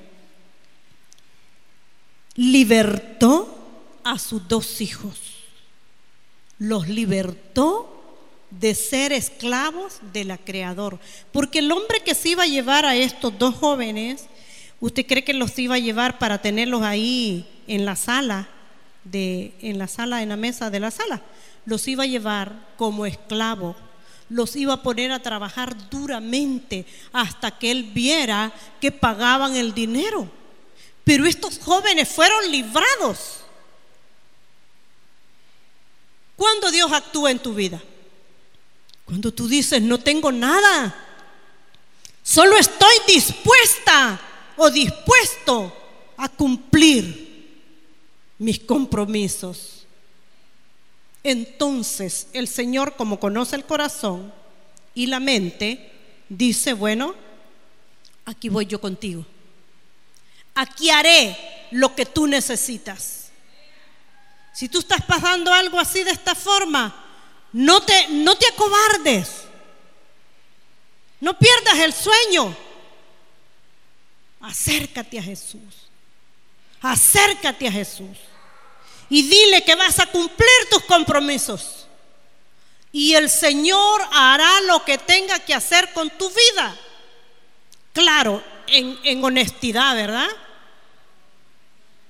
libertó 2.37 3.59
a 4.05 4.19
sus 4.19 4.47
dos 4.49 4.81
hijos. 4.81 5.19
Los 6.59 6.89
libertó 6.89 7.98
de 8.51 8.75
ser 8.75 9.13
esclavos 9.13 9.99
de 10.13 10.25
la 10.25 10.39
Creador. 10.39 10.99
Porque 11.33 11.59
el 11.59 11.71
hombre 11.71 12.01
que 12.01 12.15
se 12.15 12.31
iba 12.31 12.45
a 12.45 12.49
llevar 12.49 12.85
a 12.87 12.97
estos 12.97 13.39
dos 13.39 13.55
jóvenes, 13.55 14.27
¿usted 14.81 15.07
cree 15.07 15.25
que 15.25 15.35
los 15.35 15.59
iba 15.59 15.75
a 15.75 15.81
llevar 15.81 16.19
para 16.19 16.41
tenerlos 16.41 16.83
ahí 16.83 17.47
en 17.67 17.85
la 17.85 17.97
sala, 17.97 18.49
de, 19.05 19.53
en 19.61 19.79
la 19.79 19.89
sala, 19.89 20.23
en 20.23 20.31
la 20.31 20.37
mesa 20.37 20.71
de 20.71 20.81
la 20.81 20.91
sala? 20.91 21.23
Los 21.65 21.87
iba 21.89 22.05
a 22.05 22.09
llevar 22.09 22.75
como 22.77 23.07
esclavo. 23.07 23.77
Los 24.31 24.57
iba 24.57 24.75
a 24.75 24.83
poner 24.83 25.11
a 25.13 25.23
trabajar 25.23 25.89
duramente 25.91 26.85
hasta 27.13 27.51
que 27.59 27.71
él 27.71 27.91
viera 27.95 28.53
que 28.81 28.93
pagaban 28.93 29.57
el 29.57 29.73
dinero. 29.73 30.31
Pero 31.05 31.25
estos 31.25 31.59
jóvenes 31.59 32.09
fueron 32.09 32.51
librados. 32.51 33.41
¿Cuándo 36.37 36.71
Dios 36.71 36.93
actúa 36.93 37.31
en 37.31 37.39
tu 37.39 37.55
vida? 37.55 37.81
Cuando 39.09 39.35
tú 39.35 39.49
dices, 39.49 39.83
no 39.83 39.99
tengo 39.99 40.31
nada, 40.31 40.95
solo 42.23 42.57
estoy 42.57 42.95
dispuesta 43.09 44.21
o 44.57 44.71
dispuesto 44.71 45.75
a 46.17 46.29
cumplir 46.29 47.57
mis 48.39 48.61
compromisos. 48.61 49.87
Entonces 51.25 52.29
el 52.33 52.47
Señor, 52.47 52.95
como 52.95 53.19
conoce 53.19 53.57
el 53.57 53.65
corazón 53.65 54.33
y 54.95 55.07
la 55.07 55.19
mente, 55.19 55.91
dice, 56.29 56.75
bueno, 56.75 57.17
aquí 58.27 58.49
voy 58.49 58.67
yo 58.67 58.81
contigo 58.81 59.25
aquí 60.59 60.91
haré 60.91 61.37
lo 61.71 61.95
que 61.95 62.05
tú 62.05 62.27
necesitas. 62.27 63.31
Si 64.53 64.69
tú 64.69 64.81
estás 64.81 65.05
pasando 65.05 65.53
algo 65.53 65.79
así 65.79 66.03
de 66.03 66.11
esta 66.11 66.35
forma, 66.35 67.08
no 67.53 67.81
te, 67.83 68.09
no 68.09 68.35
te 68.37 68.47
acobardes. 68.47 69.45
No 71.21 71.39
pierdas 71.39 71.79
el 71.79 71.93
sueño. 71.93 72.57
Acércate 74.41 75.19
a 75.19 75.23
Jesús. 75.23 75.89
Acércate 76.81 77.67
a 77.67 77.73
Jesús. 77.73 78.17
Y 79.11 79.23
dile 79.23 79.63
que 79.65 79.75
vas 79.75 79.99
a 79.99 80.07
cumplir 80.07 80.69
tus 80.71 80.85
compromisos. 80.85 81.87
Y 82.93 83.15
el 83.15 83.29
Señor 83.29 84.03
hará 84.13 84.61
lo 84.63 84.85
que 84.85 84.99
tenga 84.99 85.39
que 85.41 85.55
hacer 85.55 85.93
con 85.93 86.11
tu 86.11 86.29
vida. 86.29 86.77
Claro, 87.93 88.43
en, 88.67 88.99
en 89.03 89.25
honestidad, 89.25 89.95
¿verdad? 89.97 90.29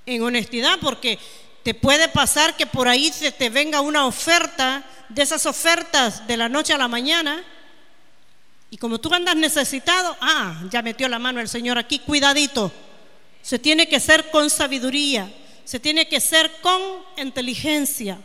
en 0.09 0.22
honestidad, 0.22 0.79
porque 0.81 1.18
te 1.68 1.74
puede 1.74 2.09
pasar 2.09 2.57
que 2.57 2.64
por 2.66 2.88
ahí 2.88 3.12
se 3.12 3.31
te 3.31 3.50
venga 3.50 3.83
una 3.83 4.07
oferta, 4.07 4.83
de 5.11 5.20
esas 5.20 5.44
ofertas 5.44 6.26
de 6.26 6.38
la 6.38 6.48
noche 6.48 6.72
a 6.72 6.78
la 6.78 6.88
mañana, 6.88 7.44
y 8.70 8.78
como 8.78 8.98
tú 8.98 9.12
andas 9.12 9.37
necesitado, 9.37 10.16
ah, 10.18 10.62
ya 10.70 10.81
metió 10.81 11.11
la 11.11 11.18
mano 11.18 11.40
el 11.40 11.48
Señor 11.50 11.76
aquí, 11.76 11.98
cuidadito. 11.98 12.72
Se 13.42 13.59
tiene 13.59 13.87
que 13.87 14.00
ser 14.00 14.31
con 14.31 14.48
sabiduría, 14.48 15.31
se 15.66 15.78
tiene 15.78 16.09
que 16.09 16.20
ser 16.20 16.50
con 16.62 16.81
inteligencia, 17.18 18.18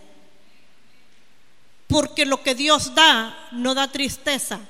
porque 1.87 2.25
lo 2.25 2.41
que 2.43 2.55
Dios 2.55 2.95
da 2.95 3.49
no 3.51 3.75
da 3.75 3.91
tristeza, 3.91 4.61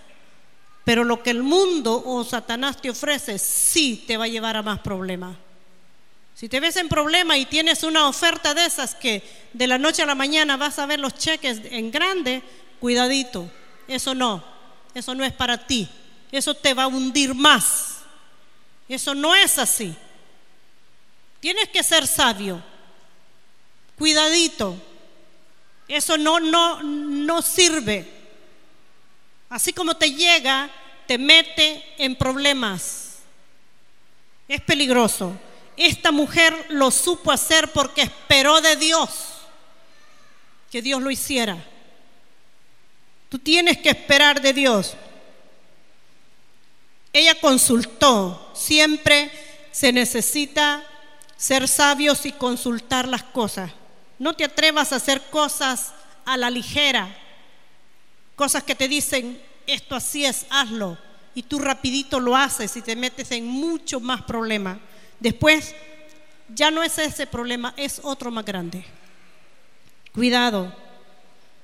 pero 0.84 1.04
lo 1.04 1.22
que 1.22 1.30
el 1.30 1.44
mundo 1.44 2.02
o 2.04 2.24
Satanás 2.24 2.82
te 2.82 2.90
ofrece 2.90 3.38
sí 3.38 4.04
te 4.08 4.18
va 4.18 4.24
a 4.24 4.30
llevar 4.30 4.58
a 4.58 4.64
más 4.64 4.80
problemas. 4.80 5.38
Si 6.36 6.50
te 6.50 6.60
ves 6.60 6.76
en 6.78 6.90
problema 6.90 7.38
y 7.38 7.46
tienes 7.46 7.84
una 7.84 8.08
oferta 8.08 8.54
de 8.54 8.66
esas 8.66 8.96
que 8.96 9.24
de 9.54 9.68
la 9.68 9.78
noche 9.78 10.02
a 10.02 10.08
la 10.08 10.16
mañana 10.16 10.58
vas 10.58 10.80
a 10.80 10.86
ver 10.86 11.00
los 11.00 11.16
cheques 11.16 11.62
en 11.66 11.92
grande, 11.92 12.42
cuidadito. 12.80 13.50
Eso 13.88 14.16
no, 14.16 14.44
eso 14.94 15.14
no 15.14 15.24
es 15.24 15.34
para 15.34 15.68
ti. 15.68 15.88
Eso 16.32 16.56
te 16.56 16.74
va 16.74 16.84
a 16.84 16.88
hundir 16.88 17.36
más. 17.36 18.00
Eso 18.90 19.14
no 19.14 19.36
es 19.36 19.60
así. 19.60 19.96
Tienes 21.40 21.70
que 21.70 21.84
ser 21.84 22.08
sabio. 22.08 22.62
Cuidadito. 23.98 24.76
Eso 25.88 26.18
no 26.18 26.40
no 26.40 26.82
no 26.82 27.42
sirve. 27.42 28.08
Así 29.50 29.72
como 29.72 29.96
te 29.96 30.12
llega, 30.12 30.70
te 31.06 31.18
mete 31.20 31.84
en 31.98 32.16
problemas. 32.16 33.20
Es 34.48 34.62
peligroso. 34.62 35.38
Esta 35.78 36.12
mujer 36.12 36.68
lo 36.70 36.92
supo 36.92 37.32
hacer 37.32 37.72
porque 37.72 38.04
esperó 38.04 38.62
de 38.62 38.76
Dios 38.76 39.34
que 40.74 40.82
Dios 40.82 41.04
lo 41.04 41.12
hiciera. 41.12 41.64
Tú 43.30 43.38
tienes 43.38 43.78
que 43.78 43.90
esperar 43.90 44.42
de 44.42 44.54
Dios. 44.54 44.96
ella 47.14 47.40
consultó. 47.40 48.52
Siempre 48.56 49.32
se 49.72 49.92
necesita 49.92 50.84
ser 51.38 51.68
sabios 51.68 52.26
y 52.26 52.32
consultar 52.32 53.08
las 53.08 53.22
cosas. 53.22 53.72
No 54.18 54.36
te 54.36 54.46
atrevas 54.46 54.92
a 54.92 54.96
hacer 54.96 55.22
cosas 55.30 55.94
a 56.26 56.38
la 56.38 56.50
ligera, 56.50 57.16
cosas 58.36 58.64
que 58.64 58.74
te 58.74 58.88
dicen, 58.88 59.40
esto 59.68 59.96
así 59.96 60.26
es, 60.26 60.48
hazlo. 60.50 60.98
Y 61.36 61.44
tú 61.44 61.60
rapidito 61.60 62.20
lo 62.20 62.36
haces 62.36 62.76
y 62.78 62.82
te 62.82 62.96
metes 62.96 63.30
en 63.30 63.46
mucho 63.46 64.00
más 64.00 64.24
problemas. 64.24 64.80
Después 65.24 65.74
ya 66.50 66.70
no 66.70 66.84
es 66.84 66.98
ese 66.98 67.26
problema, 67.26 67.74
es 67.78 68.02
otro 68.04 68.30
más 68.30 68.44
grande. 68.44 68.84
Cuidado. 70.14 70.76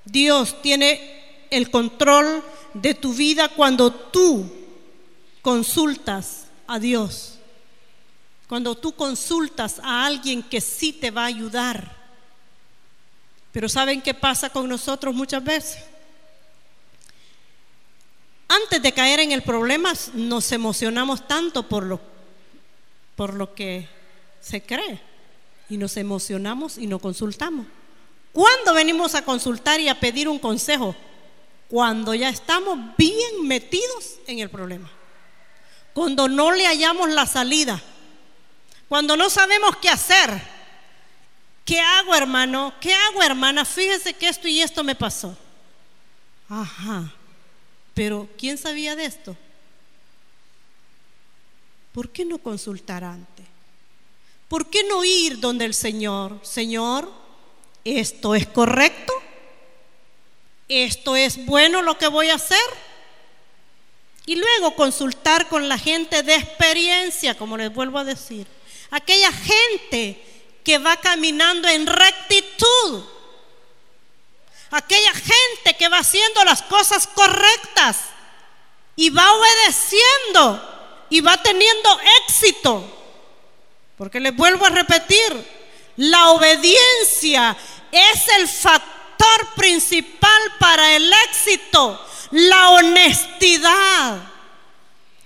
Dios 0.06 0.62
tiene 0.62 1.46
el 1.50 1.70
control 1.70 2.42
de 2.74 2.94
tu 2.94 3.14
vida 3.14 3.50
cuando 3.50 3.92
tú 3.92 4.50
consultas 5.42 6.46
a 6.68 6.80
Dios. 6.80 7.38
Cuando 8.48 8.76
tú 8.76 8.94
consultas 8.94 9.82
a 9.84 10.06
alguien 10.06 10.42
que 10.42 10.62
sí 10.62 10.94
te 10.94 11.12
va 11.12 11.24
a 11.24 11.26
ayudar. 11.26 11.98
Pero 13.52 13.68
¿saben 13.68 14.02
qué 14.02 14.14
pasa 14.14 14.50
con 14.50 14.70
nosotros 14.70 15.14
muchas 15.14 15.44
veces? 15.44 15.84
Antes 18.48 18.82
de 18.82 18.94
caer 18.94 19.20
en 19.20 19.34
el 19.34 19.42
problema 19.42 19.92
nos 20.14 20.50
emocionamos 20.54 21.28
tanto 21.28 21.68
por 21.68 21.84
lo, 21.84 22.00
por 23.20 23.34
lo 23.34 23.54
que 23.54 23.86
se 24.40 24.62
cree 24.62 24.98
y 25.70 25.76
nos 25.76 25.98
emocionamos 25.98 26.78
y 26.78 26.88
no 26.88 27.00
consultamos. 27.00 27.68
¿Cuándo 28.32 28.74
venimos 28.74 29.14
a 29.14 29.26
consultar 29.26 29.82
y 29.82 29.90
a 29.90 30.00
pedir 30.00 30.30
un 30.30 30.40
consejo? 30.40 30.96
Cuando 31.68 32.16
ya 32.16 32.30
estamos 32.30 32.80
bien 32.98 33.46
metidos 33.46 34.20
en 34.26 34.40
el 34.40 34.50
problema. 34.50 34.90
Cuando 35.94 36.30
no 36.30 36.54
le 36.54 36.66
hallamos 36.66 37.10
la 37.10 37.26
salida. 37.26 37.82
Cuando 38.88 39.18
no 39.18 39.30
sabemos 39.30 39.76
qué 39.82 39.90
hacer. 39.90 40.42
¿Qué 41.66 41.82
hago, 41.82 42.16
hermano? 42.16 42.74
¿Qué 42.80 42.94
hago, 42.94 43.22
hermana? 43.22 43.66
Fíjese 43.66 44.14
que 44.14 44.30
esto 44.30 44.48
y 44.48 44.62
esto 44.62 44.82
me 44.82 44.96
pasó. 44.96 45.38
Ajá. 46.48 47.12
Pero 47.94 48.30
¿quién 48.38 48.58
sabía 48.58 48.96
de 48.96 49.04
esto? 49.04 49.36
¿Por 51.94 52.10
qué 52.10 52.26
no 52.26 52.38
consultar 52.38 53.04
antes? 53.04 53.46
¿Por 54.48 54.70
qué 54.70 54.84
no 54.84 55.04
ir 55.04 55.40
donde 55.40 55.66
el 55.66 55.74
Señor? 55.74 56.40
Señor, 56.44 57.12
¿esto 57.84 58.36
es 58.36 58.48
correcto? 58.48 59.14
¿Esto 60.68 61.16
es 61.16 61.46
bueno 61.46 61.82
lo 61.82 61.98
que 61.98 62.08
voy 62.08 62.30
a 62.30 62.36
hacer? 62.36 62.58
Y 64.26 64.36
luego 64.36 64.76
consultar 64.76 65.48
con 65.48 65.68
la 65.68 65.78
gente 65.78 66.22
de 66.22 66.36
experiencia, 66.36 67.36
como 67.36 67.58
les 67.58 67.74
vuelvo 67.74 67.98
a 67.98 68.04
decir. 68.04 68.48
Aquella 68.92 69.32
gente 69.32 70.24
que 70.64 70.78
va 70.78 70.98
caminando 70.98 71.68
en 71.68 71.88
rectitud. 71.88 73.04
Aquella 74.72 75.14
gente 75.14 75.76
que 75.78 75.90
va 75.90 76.00
haciendo 76.00 76.44
las 76.44 76.62
cosas 76.62 77.08
correctas 77.08 77.98
y 78.96 79.10
va 79.10 79.32
obedeciendo 79.34 80.79
y 81.10 81.22
va 81.22 81.42
teniendo 81.42 82.00
éxito. 82.26 82.84
Porque 83.98 84.20
les 84.20 84.36
vuelvo 84.36 84.66
a 84.66 84.70
repetir, 84.70 85.60
la 85.98 86.30
obediencia 86.30 87.56
es 87.92 88.28
el 88.38 88.48
factor 88.48 89.54
principal 89.56 90.42
para 90.60 90.96
el 90.96 91.12
éxito. 91.30 92.06
La 92.32 92.70
honestidad. 92.70 94.20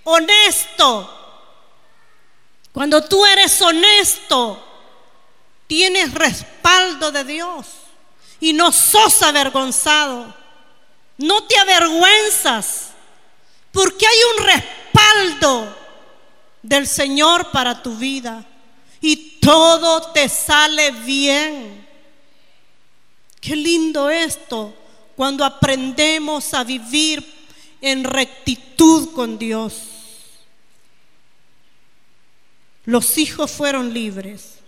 Honesto. 0.04 1.10
Cuando 2.72 3.04
tú 3.04 3.24
eres 3.24 3.62
honesto, 3.62 4.60
tienes 5.68 6.12
respaldo 6.12 7.12
de 7.12 7.22
Dios 7.22 7.66
y 8.40 8.52
no 8.52 8.72
sos 8.72 9.22
avergonzado. 9.22 10.34
No 11.16 11.44
te 11.44 11.56
avergüenzas 11.56 12.88
porque 13.70 14.06
hay 14.06 14.18
un 14.36 14.44
respaldo 14.94 15.74
del 16.62 16.86
Señor 16.86 17.50
para 17.50 17.82
tu 17.82 17.96
vida 17.96 18.44
y 19.00 19.38
todo 19.40 20.12
te 20.12 20.28
sale 20.28 20.90
bien. 20.92 21.86
Qué 23.40 23.54
lindo 23.54 24.08
esto 24.08 24.74
cuando 25.16 25.44
aprendemos 25.44 26.54
a 26.54 26.64
vivir 26.64 27.24
en 27.80 28.04
rectitud 28.04 29.12
con 29.12 29.38
Dios. 29.38 29.90
Los 32.86 33.18
hijos 33.18 33.50
fueron 33.50 33.92
libres. 33.92 34.58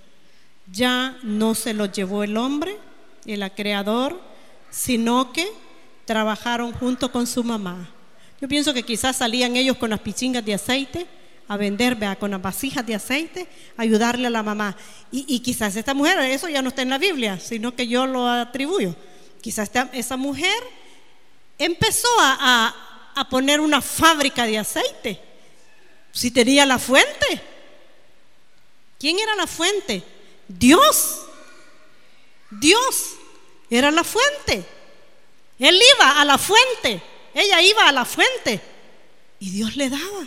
Ya 0.70 1.16
no 1.22 1.54
se 1.54 1.72
los 1.72 1.92
llevó 1.92 2.24
el 2.24 2.36
hombre, 2.36 2.76
el 3.24 3.50
creador, 3.52 4.20
sino 4.68 5.32
que 5.32 5.50
trabajaron 6.04 6.72
junto 6.72 7.10
con 7.12 7.26
su 7.26 7.44
mamá. 7.44 7.95
Yo 8.46 8.48
pienso 8.48 8.72
que 8.72 8.85
quizás 8.85 9.16
salían 9.16 9.56
ellos 9.56 9.76
con 9.76 9.90
las 9.90 9.98
pichingas 9.98 10.44
de 10.44 10.54
aceite 10.54 11.04
a 11.48 11.56
vender, 11.56 11.96
vea, 11.96 12.14
con 12.14 12.30
las 12.30 12.40
vasijas 12.40 12.87
de 12.87 12.94
aceite, 12.94 13.48
ayudarle 13.76 14.28
a 14.28 14.30
la 14.30 14.44
mamá. 14.44 14.76
Y, 15.11 15.40
quizás 15.40 15.74
esta 15.74 15.94
mujer, 15.94 16.16
eso 16.20 16.48
ya 16.48 16.62
no 16.62 16.68
está 16.68 16.82
en 16.82 16.90
la 16.90 16.98
Biblia, 16.98 17.40
sino 17.40 17.74
que 17.74 17.88
yo 17.88 18.06
lo 18.06 18.28
atribuyo. 18.28 18.94
Quizás 19.42 19.68
esa 19.92 20.16
mujer 20.16 20.62
empezó 21.59 22.06
a, 22.20 22.72
a 23.16 23.28
poner 23.28 23.59
una 23.59 23.82
fábrica 23.82 24.46
de 24.46 24.59
aceite, 24.59 25.20
si 26.12 26.30
tenía 26.30 26.64
la 26.66 26.78
fuente. 26.78 27.42
¿Quién 29.00 29.18
era 29.18 29.35
la 29.35 29.48
fuente? 29.48 30.04
Dios. 30.46 31.22
Dios 32.48 33.14
era 33.68 33.90
la 33.90 34.04
fuente. 34.04 34.64
Él 35.59 35.80
iba 35.96 36.20
a 36.20 36.24
la 36.24 36.38
fuente, 36.38 37.02
ella 37.37 37.61
iba 37.61 37.87
a 37.87 37.92
la 37.92 38.07
fuente 38.07 38.59
y 39.38 39.51
Dios 39.51 39.77
le 39.77 39.90
daba. 39.90 40.27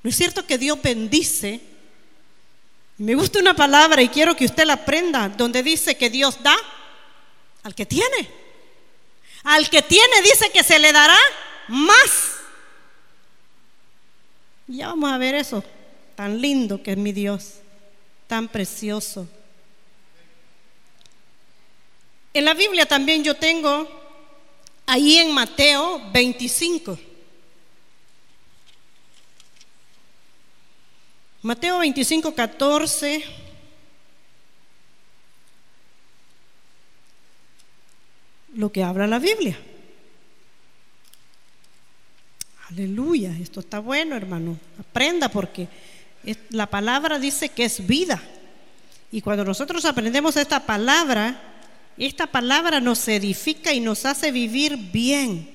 ¿No 0.00 0.10
es 0.10 0.16
cierto 0.16 0.46
que 0.46 0.58
Dios 0.58 0.80
bendice? 0.80 1.60
Me 2.98 3.16
gusta 3.16 3.40
una 3.40 3.56
palabra 3.56 4.00
y 4.00 4.08
quiero 4.08 4.36
que 4.36 4.44
usted 4.44 4.64
la 4.64 4.74
aprenda, 4.74 5.28
donde 5.28 5.64
dice 5.64 5.96
que 5.96 6.10
Dios 6.10 6.40
da 6.40 6.56
al 7.64 7.74
que 7.74 7.84
tiene. 7.84 8.30
Al 9.42 9.68
que 9.68 9.82
tiene 9.82 10.22
dice 10.22 10.52
que 10.52 10.62
se 10.62 10.78
le 10.78 10.92
dará 10.92 11.18
más. 11.66 12.36
Ya 14.68 14.86
vamos 14.86 15.10
a 15.10 15.18
ver 15.18 15.34
eso, 15.34 15.64
tan 16.14 16.40
lindo 16.40 16.80
que 16.80 16.92
es 16.92 16.96
mi 16.96 17.10
Dios, 17.10 17.54
tan 18.28 18.46
precioso. 18.46 19.28
En 22.32 22.44
la 22.44 22.54
Biblia 22.54 22.86
también 22.86 23.24
yo 23.24 23.34
tengo 23.34 24.03
ahí 24.86 25.16
en 25.16 25.32
Mateo 25.32 26.10
25. 26.12 26.98
Mateo 31.42 31.78
25, 31.78 32.34
14. 32.34 33.24
Lo 38.54 38.72
que 38.72 38.82
habla 38.82 39.06
la 39.06 39.18
Biblia. 39.18 39.58
Aleluya, 42.70 43.36
esto 43.40 43.60
está 43.60 43.78
bueno, 43.78 44.16
hermano. 44.16 44.58
Aprenda 44.80 45.28
porque 45.28 45.68
la 46.50 46.66
palabra 46.66 47.18
dice 47.18 47.50
que 47.50 47.64
es 47.64 47.86
vida. 47.86 48.22
Y 49.12 49.20
cuando 49.20 49.44
nosotros 49.44 49.84
aprendemos 49.84 50.36
esta 50.36 50.60
palabra, 50.64 51.53
esta 51.96 52.26
palabra 52.26 52.80
nos 52.80 53.06
edifica 53.08 53.72
y 53.72 53.80
nos 53.80 54.04
hace 54.04 54.32
vivir 54.32 54.76
bien. 54.76 55.54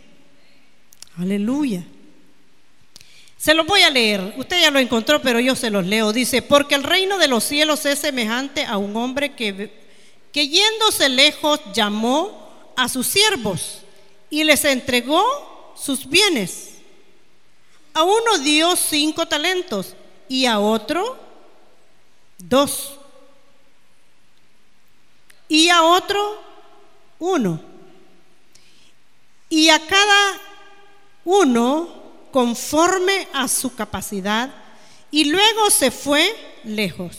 Aleluya. 1.17 1.83
Se 3.37 3.53
los 3.53 3.65
voy 3.65 3.81
a 3.81 3.89
leer. 3.89 4.35
Usted 4.37 4.61
ya 4.61 4.71
lo 4.71 4.79
encontró, 4.79 5.21
pero 5.21 5.39
yo 5.39 5.55
se 5.55 5.69
los 5.69 5.85
leo. 5.85 6.11
Dice, 6.13 6.41
porque 6.41 6.75
el 6.75 6.83
reino 6.83 7.17
de 7.17 7.27
los 7.27 7.43
cielos 7.43 7.85
es 7.85 7.99
semejante 7.99 8.65
a 8.65 8.77
un 8.77 8.95
hombre 8.95 9.33
que, 9.33 9.71
que 10.31 10.47
yéndose 10.47 11.09
lejos 11.09 11.59
llamó 11.73 12.73
a 12.75 12.87
sus 12.89 13.07
siervos 13.07 13.81
y 14.29 14.43
les 14.43 14.63
entregó 14.65 15.73
sus 15.75 16.07
bienes. 16.07 16.75
A 17.93 18.03
uno 18.03 18.37
dio 18.39 18.75
cinco 18.75 19.25
talentos 19.25 19.95
y 20.27 20.45
a 20.45 20.59
otro 20.59 21.17
dos. 22.37 22.98
Y 25.49 25.67
a 25.67 25.83
otro 25.83 26.41
uno. 27.19 27.61
Y 29.49 29.69
a 29.69 29.85
cada 29.85 30.39
uno 31.25 31.89
conforme 32.31 33.27
a 33.33 33.47
su 33.47 33.75
capacidad 33.75 34.53
y 35.11 35.25
luego 35.25 35.69
se 35.69 35.91
fue 35.91 36.33
lejos. 36.63 37.17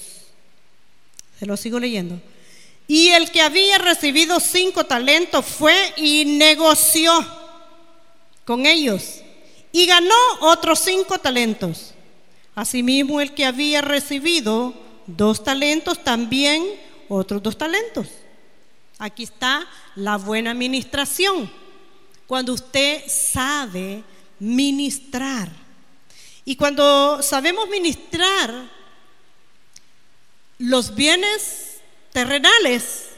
Se 1.38 1.44
lo 1.44 1.56
sigo 1.56 1.78
leyendo. 1.78 2.20
Y 2.86 3.08
el 3.10 3.30
que 3.30 3.42
había 3.42 3.78
recibido 3.78 4.40
cinco 4.40 4.84
talentos 4.84 5.44
fue 5.44 5.74
y 5.96 6.24
negoció 6.24 7.12
con 8.44 8.66
ellos 8.66 9.20
y 9.72 9.86
ganó 9.86 10.14
otros 10.40 10.80
cinco 10.80 11.18
talentos. 11.18 11.94
Asimismo, 12.54 13.20
el 13.20 13.32
que 13.32 13.44
había 13.44 13.80
recibido 13.80 14.74
dos 15.06 15.44
talentos, 15.44 16.02
también 16.02 16.66
otros 17.10 17.42
dos 17.42 17.58
talentos. 17.58 18.06
Aquí 18.98 19.24
está 19.24 19.66
la 19.96 20.16
buena 20.16 20.52
administración. 20.52 21.50
Cuando 22.26 22.52
usted 22.52 23.02
sabe 23.08 24.04
ministrar. 24.38 25.48
Y 26.44 26.56
cuando 26.56 27.22
sabemos 27.22 27.68
ministrar 27.68 28.70
los 30.58 30.94
bienes 30.94 31.80
terrenales, 32.12 33.08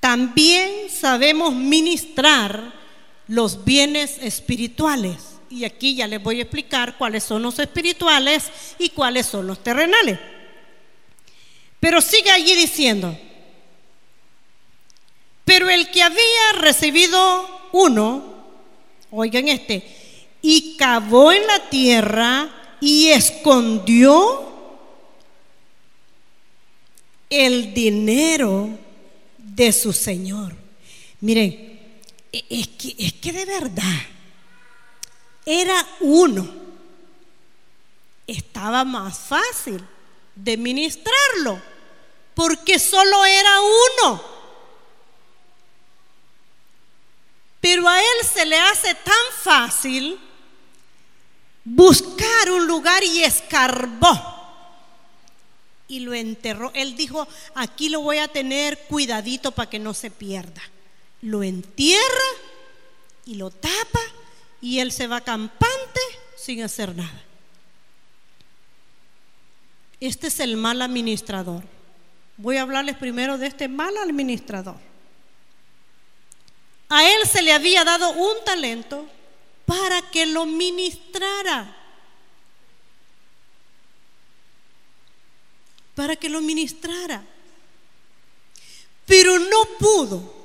también 0.00 0.90
sabemos 0.90 1.54
ministrar 1.54 2.72
los 3.28 3.64
bienes 3.64 4.18
espirituales. 4.18 5.18
Y 5.48 5.64
aquí 5.64 5.94
ya 5.94 6.08
les 6.08 6.22
voy 6.22 6.40
a 6.40 6.42
explicar 6.42 6.96
cuáles 6.98 7.22
son 7.22 7.42
los 7.42 7.58
espirituales 7.58 8.50
y 8.78 8.88
cuáles 8.88 9.26
son 9.26 9.46
los 9.46 9.62
terrenales. 9.62 10.18
Pero 11.82 12.00
sigue 12.00 12.30
allí 12.30 12.54
diciendo, 12.54 13.18
pero 15.44 15.68
el 15.68 15.90
que 15.90 16.00
había 16.00 16.52
recibido 16.58 17.68
uno, 17.72 18.44
oigan 19.10 19.48
este, 19.48 19.84
y 20.40 20.76
cavó 20.76 21.32
en 21.32 21.44
la 21.44 21.68
tierra 21.68 22.76
y 22.80 23.08
escondió 23.08 24.48
el 27.28 27.74
dinero 27.74 28.78
de 29.36 29.72
su 29.72 29.92
Señor. 29.92 30.54
Miren, 31.20 31.80
e, 32.32 32.44
es 32.48 32.68
que, 32.68 32.94
es 32.96 33.14
que 33.14 33.32
de 33.32 33.44
verdad 33.44 34.02
era 35.44 35.84
uno. 35.98 36.48
Estaba 38.24 38.84
más 38.84 39.18
fácil 39.18 39.84
de 40.36 40.56
ministrarlo, 40.56 41.71
porque 42.34 42.78
solo 42.78 43.24
era 43.24 43.60
uno. 43.60 44.22
Pero 47.60 47.88
a 47.88 47.98
él 47.98 48.26
se 48.32 48.44
le 48.44 48.58
hace 48.58 48.94
tan 48.94 49.24
fácil 49.40 50.18
buscar 51.64 52.50
un 52.50 52.66
lugar 52.66 53.02
y 53.04 53.22
escarbó. 53.22 54.40
Y 55.86 56.00
lo 56.00 56.14
enterró. 56.14 56.70
Él 56.74 56.96
dijo, 56.96 57.28
aquí 57.54 57.88
lo 57.88 58.00
voy 58.00 58.18
a 58.18 58.28
tener 58.28 58.78
cuidadito 58.88 59.52
para 59.52 59.70
que 59.70 59.78
no 59.78 59.94
se 59.94 60.10
pierda. 60.10 60.62
Lo 61.20 61.42
entierra 61.42 62.02
y 63.26 63.34
lo 63.34 63.50
tapa 63.50 64.00
y 64.60 64.78
él 64.80 64.90
se 64.90 65.06
va 65.06 65.20
campante 65.20 66.00
sin 66.36 66.62
hacer 66.62 66.96
nada. 66.96 67.22
Este 70.00 70.26
es 70.26 70.40
el 70.40 70.56
mal 70.56 70.82
administrador. 70.82 71.62
Voy 72.36 72.56
a 72.56 72.62
hablarles 72.62 72.96
primero 72.96 73.38
de 73.38 73.46
este 73.46 73.68
mal 73.68 73.96
administrador. 73.96 74.76
A 76.88 77.08
él 77.08 77.26
se 77.26 77.42
le 77.42 77.52
había 77.52 77.84
dado 77.84 78.10
un 78.10 78.44
talento 78.44 79.08
para 79.64 80.02
que 80.10 80.26
lo 80.26 80.44
ministrara. 80.44 81.76
Para 85.94 86.16
que 86.16 86.28
lo 86.28 86.40
ministrara. 86.40 87.22
Pero 89.06 89.38
no 89.38 89.64
pudo. 89.78 90.42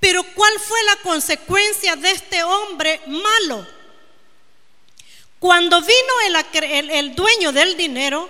Pero 0.00 0.22
¿cuál 0.34 0.58
fue 0.58 0.82
la 0.84 0.96
consecuencia 0.96 1.94
de 1.94 2.10
este 2.10 2.42
hombre 2.42 3.00
malo? 3.06 3.66
Cuando 5.38 5.80
vino 5.80 6.12
el, 6.26 6.90
el, 6.90 7.14
dueño 7.14 7.52
del 7.52 7.76
dinero, 7.76 8.28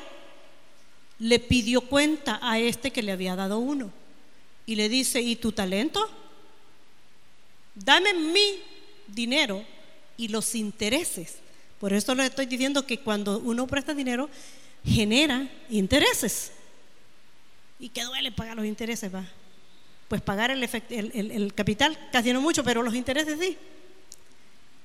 le 1.21 1.39
pidió 1.39 1.83
cuenta 1.83 2.41
a 2.43 2.59
este 2.59 2.91
que 2.91 3.03
le 3.03 3.13
había 3.13 3.37
dado 3.37 3.59
uno. 3.59 3.93
Y 4.67 4.75
le 4.75 4.89
dice, 4.89 5.21
¿y 5.21 5.37
tu 5.37 5.53
talento? 5.53 6.09
dame 7.75 8.13
mi 8.15 8.61
dinero 9.07 9.65
y 10.17 10.29
los 10.29 10.55
intereses. 10.55 11.37
Por 11.79 11.93
eso 11.93 12.15
le 12.15 12.27
estoy 12.27 12.47
diciendo 12.47 12.87
que 12.87 12.99
cuando 12.99 13.39
uno 13.39 13.67
presta 13.67 13.95
dinero, 13.95 14.29
genera 14.85 15.49
intereses. 15.71 16.53
¿Y 17.79 17.89
qué 17.89 18.05
duele 18.05 18.33
pagar 18.33 18.57
los 18.57 18.67
intereses? 18.67 19.13
Va? 19.13 19.25
Pues 20.09 20.21
pagar 20.21 20.51
el, 20.51 20.69
el, 20.91 21.55
capital, 21.55 21.97
casi 22.13 22.33
no 22.33 22.41
mucho, 22.41 22.65
pero 22.65 22.83
los 22.83 22.95
intereses 22.95 23.39
sí. 23.41 23.57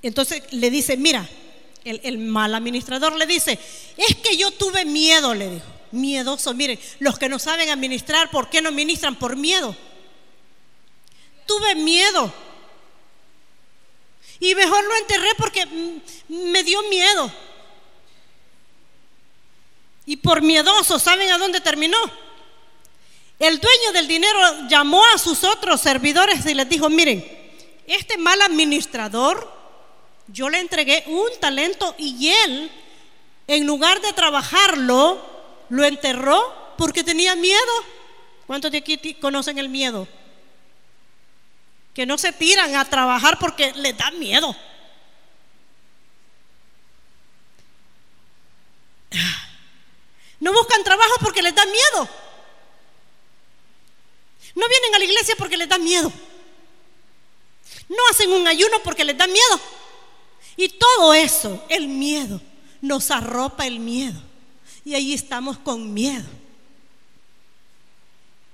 Entonces 0.01 0.43
le 0.51 0.69
dice, 0.69 0.95
mira, 0.95 1.27
el, 1.83 1.99
el, 2.03 2.17
mal 2.19 2.53
administrador 2.53 3.15
le 3.15 3.25
dice, 3.25 3.59
es 3.97 4.15
que 4.17 4.37
yo 4.37 4.51
tuve 4.51 4.85
miedo, 4.85 5.33
le 5.33 5.49
dijo, 5.49 5.65
miedoso. 5.95 6.53
Miren, 6.53 6.79
los 6.99 7.17
que 7.17 7.29
no 7.29 7.39
saben 7.39 7.69
administrar, 7.69 8.29
¿por 8.29 8.49
qué 8.49 8.61
no 8.61 8.71
ministran? 8.71 9.15
Por 9.15 9.35
miedo. 9.35 9.75
Tuve 11.47 11.75
miedo 11.75 12.33
y 14.39 14.53
mejor 14.55 14.83
lo 14.83 14.95
enterré 14.95 15.29
porque 15.37 15.65
me 16.27 16.63
dio 16.63 16.81
miedo. 16.83 17.31
Y 20.05 20.17
por 20.17 20.41
miedoso, 20.41 20.99
¿saben 20.99 21.31
a 21.31 21.37
dónde 21.37 21.61
terminó? 21.61 21.97
El 23.39 23.59
dueño 23.59 23.91
del 23.93 24.07
dinero 24.07 24.67
llamó 24.69 25.03
a 25.03 25.17
sus 25.17 25.43
otros 25.43 25.81
servidores 25.81 26.45
y 26.45 26.53
les 26.53 26.69
dijo, 26.69 26.89
miren, 26.89 27.25
este 27.87 28.17
mal 28.17 28.41
administrador, 28.41 29.51
yo 30.27 30.49
le 30.49 30.59
entregué 30.59 31.03
un 31.07 31.27
talento 31.39 31.95
y 31.97 32.29
él, 32.29 32.71
en 33.47 33.65
lugar 33.65 33.99
de 34.01 34.13
trabajarlo, 34.13 35.34
lo 35.69 35.83
enterró 35.83 36.75
porque 36.77 37.03
tenía 37.03 37.35
miedo. 37.35 37.73
¿Cuántos 38.47 38.71
de 38.71 38.79
aquí 38.79 39.15
conocen 39.15 39.57
el 39.57 39.69
miedo? 39.69 40.07
que 41.95 42.05
no 42.05 42.17
se 42.17 42.33
tiran 42.33 42.75
a 42.75 42.83
trabajar 42.83 43.39
porque 43.39 43.71
les 43.73 43.97
da 43.97 44.11
miedo. 44.11 44.53
No 50.41 50.51
buscan 50.51 50.83
trabajo 50.83 51.13
porque 51.21 51.41
les 51.41 51.55
da 51.55 51.65
miedo. 51.65 52.09
No 54.53 54.67
vienen 54.67 54.93
a 54.93 54.99
la 54.99 55.05
iglesia 55.05 55.35
porque 55.37 55.55
les 55.55 55.69
da 55.69 55.77
miedo. 55.77 56.11
No 57.87 57.97
hacen 58.11 58.29
un 58.33 58.45
ayuno 58.45 58.83
porque 58.83 59.05
les 59.05 59.17
da 59.17 59.25
miedo. 59.25 59.59
Y 60.57 60.67
todo 60.67 61.13
eso, 61.13 61.65
el 61.69 61.87
miedo, 61.87 62.41
nos 62.81 63.09
arropa 63.09 63.65
el 63.65 63.79
miedo. 63.79 64.21
Y 64.85 64.93
ahí 64.93 65.13
estamos 65.13 65.57
con 65.57 65.93
miedo. 65.93 66.23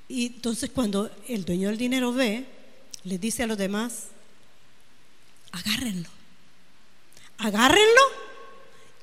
Y 0.08 0.28
entonces 0.28 0.70
cuando 0.70 1.12
el 1.28 1.46
dueño 1.46 1.70
del 1.70 1.78
dinero 1.78 2.14
ve 2.14 2.46
le 3.04 3.18
dice 3.18 3.44
a 3.44 3.48
los 3.48 3.58
demás, 3.58 4.08
agárrenlo, 5.52 6.10
agárrenlo 7.38 8.02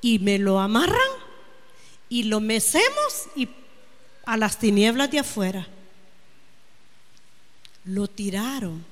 y 0.01 0.19
me 0.19 0.39
lo 0.39 0.59
amarran 0.59 0.97
y 2.09 2.23
lo 2.23 2.39
mecemos 2.39 3.27
y 3.35 3.49
a 4.25 4.37
las 4.37 4.59
tinieblas 4.59 5.11
de 5.11 5.19
afuera. 5.19 5.67
Lo 7.85 8.07
tiraron 8.07 8.85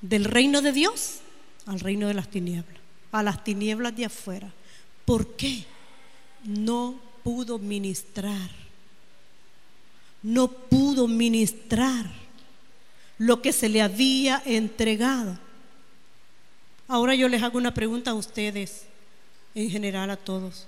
del 0.00 0.24
reino 0.24 0.60
de 0.60 0.72
Dios 0.72 1.20
al 1.66 1.80
reino 1.80 2.08
de 2.08 2.14
las 2.14 2.28
tinieblas, 2.28 2.80
a 3.12 3.22
las 3.22 3.44
tinieblas 3.44 3.96
de 3.96 4.06
afuera. 4.06 4.52
¿Por 5.04 5.36
qué? 5.36 5.64
No 6.44 7.00
pudo 7.22 7.58
ministrar. 7.58 8.50
No 10.22 10.48
pudo 10.48 11.08
ministrar 11.08 12.06
lo 13.18 13.42
que 13.42 13.52
se 13.52 13.68
le 13.68 13.82
había 13.82 14.42
entregado. 14.44 15.38
Ahora 16.88 17.14
yo 17.14 17.28
les 17.28 17.42
hago 17.42 17.58
una 17.58 17.74
pregunta 17.74 18.10
a 18.10 18.14
ustedes, 18.14 18.84
en 19.54 19.70
general 19.70 20.10
a 20.10 20.16
todos. 20.16 20.66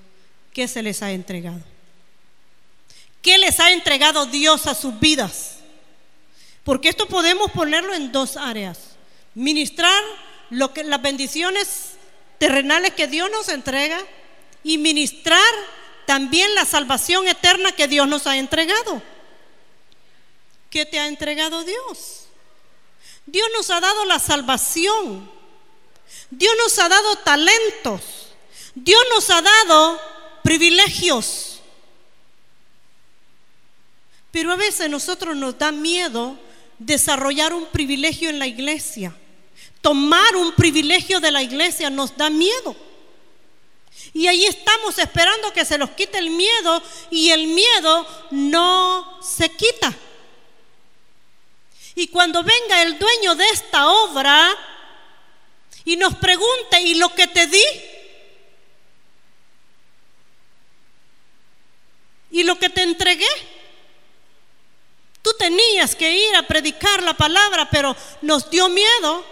¿Qué 0.53 0.69
se 0.69 0.83
les 0.83 1.03
ha 1.03 1.13
entregado? 1.13 1.61
¿Qué 3.23 3.39
les 3.39 3.59
ha 3.59 3.73
entregado 3.73 4.27
Dios 4.27 4.67
a 4.67 4.75
sus 4.75 4.99
vidas? 5.01 5.59
Porque 6.63 6.89
esto 6.89 7.07
podemos 7.07 7.51
ponerlo 7.51 7.95
en 7.95 8.13
dos 8.13 8.37
áreas. 8.37 8.79
Ministrar 9.35 10.03
lo 10.51 10.73
que, 10.73 10.85
las 10.85 11.03
bendiciones 11.03 11.93
terrenales 12.39 12.95
que 12.95 13.07
Dios 13.07 13.31
nos 13.31 13.49
entrega 13.49 13.99
y 14.65 14.79
ministrar 14.79 15.53
también 16.07 16.55
la 16.55 16.65
salvación 16.65 17.29
eterna 17.29 17.73
que 17.73 17.87
Dios 17.87 18.09
nos 18.09 18.27
ha 18.27 18.37
entregado. 18.37 19.01
¿Qué 20.71 20.85
te 20.85 20.99
ha 20.99 21.07
entregado 21.07 21.63
Dios? 21.63 22.27
Dios 23.27 23.47
nos 23.57 23.71
ha 23.71 23.81
dado 23.81 24.05
la 24.07 24.19
salvación. 24.19 25.31
Dios 26.31 26.53
nos 26.59 26.79
ha 26.79 26.89
dado 26.89 27.17
talentos. 27.17 28.01
Dios 28.75 29.01
nos 29.15 29.31
ha 29.31 29.41
dado 29.41 30.01
privilegios. 30.43 31.61
Pero 34.31 34.51
a 34.51 34.57
veces 34.57 34.91
nosotros 34.91 35.37
nos 35.37 35.57
da 35.57 35.71
miedo 35.71 36.37
desarrollar 36.79 37.55
un 37.55 37.67
privilegio 37.67 38.29
en 38.31 38.41
la 38.41 38.47
iglesia. 38.47 39.15
Tomar 39.81 40.35
un 40.35 40.53
privilegio 40.53 41.21
de 41.21 41.31
la 41.31 41.43
iglesia 41.43 41.89
nos 41.89 42.17
da 42.17 42.31
miedo. 42.31 42.75
Y 44.13 44.27
ahí 44.29 44.45
estamos 44.45 44.99
esperando 44.99 45.53
que 45.53 45.65
se 45.65 45.77
nos 45.79 45.91
quite 45.91 46.19
el 46.19 46.31
miedo 46.31 46.83
y 47.11 47.31
el 47.31 47.49
miedo 47.49 48.07
no 48.31 49.21
se 49.23 49.49
quita. 49.51 49.93
Y 51.95 52.09
cuando 52.09 52.43
venga 52.43 52.83
el 52.83 52.99
dueño 52.99 53.35
de 53.35 53.49
esta 53.51 53.89
obra 53.89 54.57
y 55.85 55.97
nos 55.97 56.15
pregunte, 56.17 56.81
¿y 56.81 56.95
lo 56.95 57.15
que 57.15 57.27
te 57.29 57.47
di? 57.47 57.65
¿Y 62.31 62.43
lo 62.43 62.59
que 62.59 62.69
te 62.69 62.83
entregué? 62.83 63.29
Tú 65.23 65.33
tenías 65.39 65.95
que 65.95 66.11
ir 66.11 66.37
a 66.37 66.47
predicar 66.47 67.03
la 67.03 67.15
palabra, 67.15 67.69
pero 67.71 67.97
nos 68.23 68.51
dio 68.51 68.69
miedo. 68.69 69.25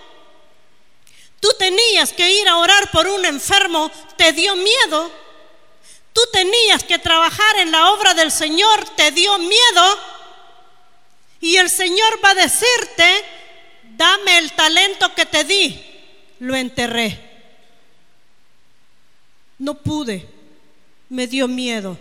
Tú 1.43 1.49
tenías 1.59 2.13
que 2.13 2.41
ir 2.41 2.47
a 2.47 2.59
orar 2.59 2.89
por 2.93 3.09
un 3.09 3.25
enfermo, 3.25 3.91
te 4.17 4.33
dio 4.33 4.55
miedo. 4.55 5.11
Tú 6.13 6.21
tenías 6.33 6.85
que 6.85 7.01
trabajar 7.01 7.57
en 7.57 7.73
la 7.73 7.91
obra 7.91 8.15
del 8.15 8.31
Señor, 8.31 8.89
te 8.91 9.11
dio 9.11 9.37
miedo. 9.39 9.99
Y 11.41 11.57
el 11.57 11.69
Señor 11.69 12.25
va 12.25 12.31
a 12.31 12.35
decirte, 12.35 13.25
dame 13.97 14.39
el 14.39 14.53
talento 14.53 15.13
que 15.17 15.27
te 15.27 15.43
di. 15.43 15.85
Lo 16.39 16.55
enterré. 16.55 17.19
No 19.59 19.75
pude, 19.75 20.29
me 21.09 21.27
dio 21.27 21.49
miedo. 21.49 21.99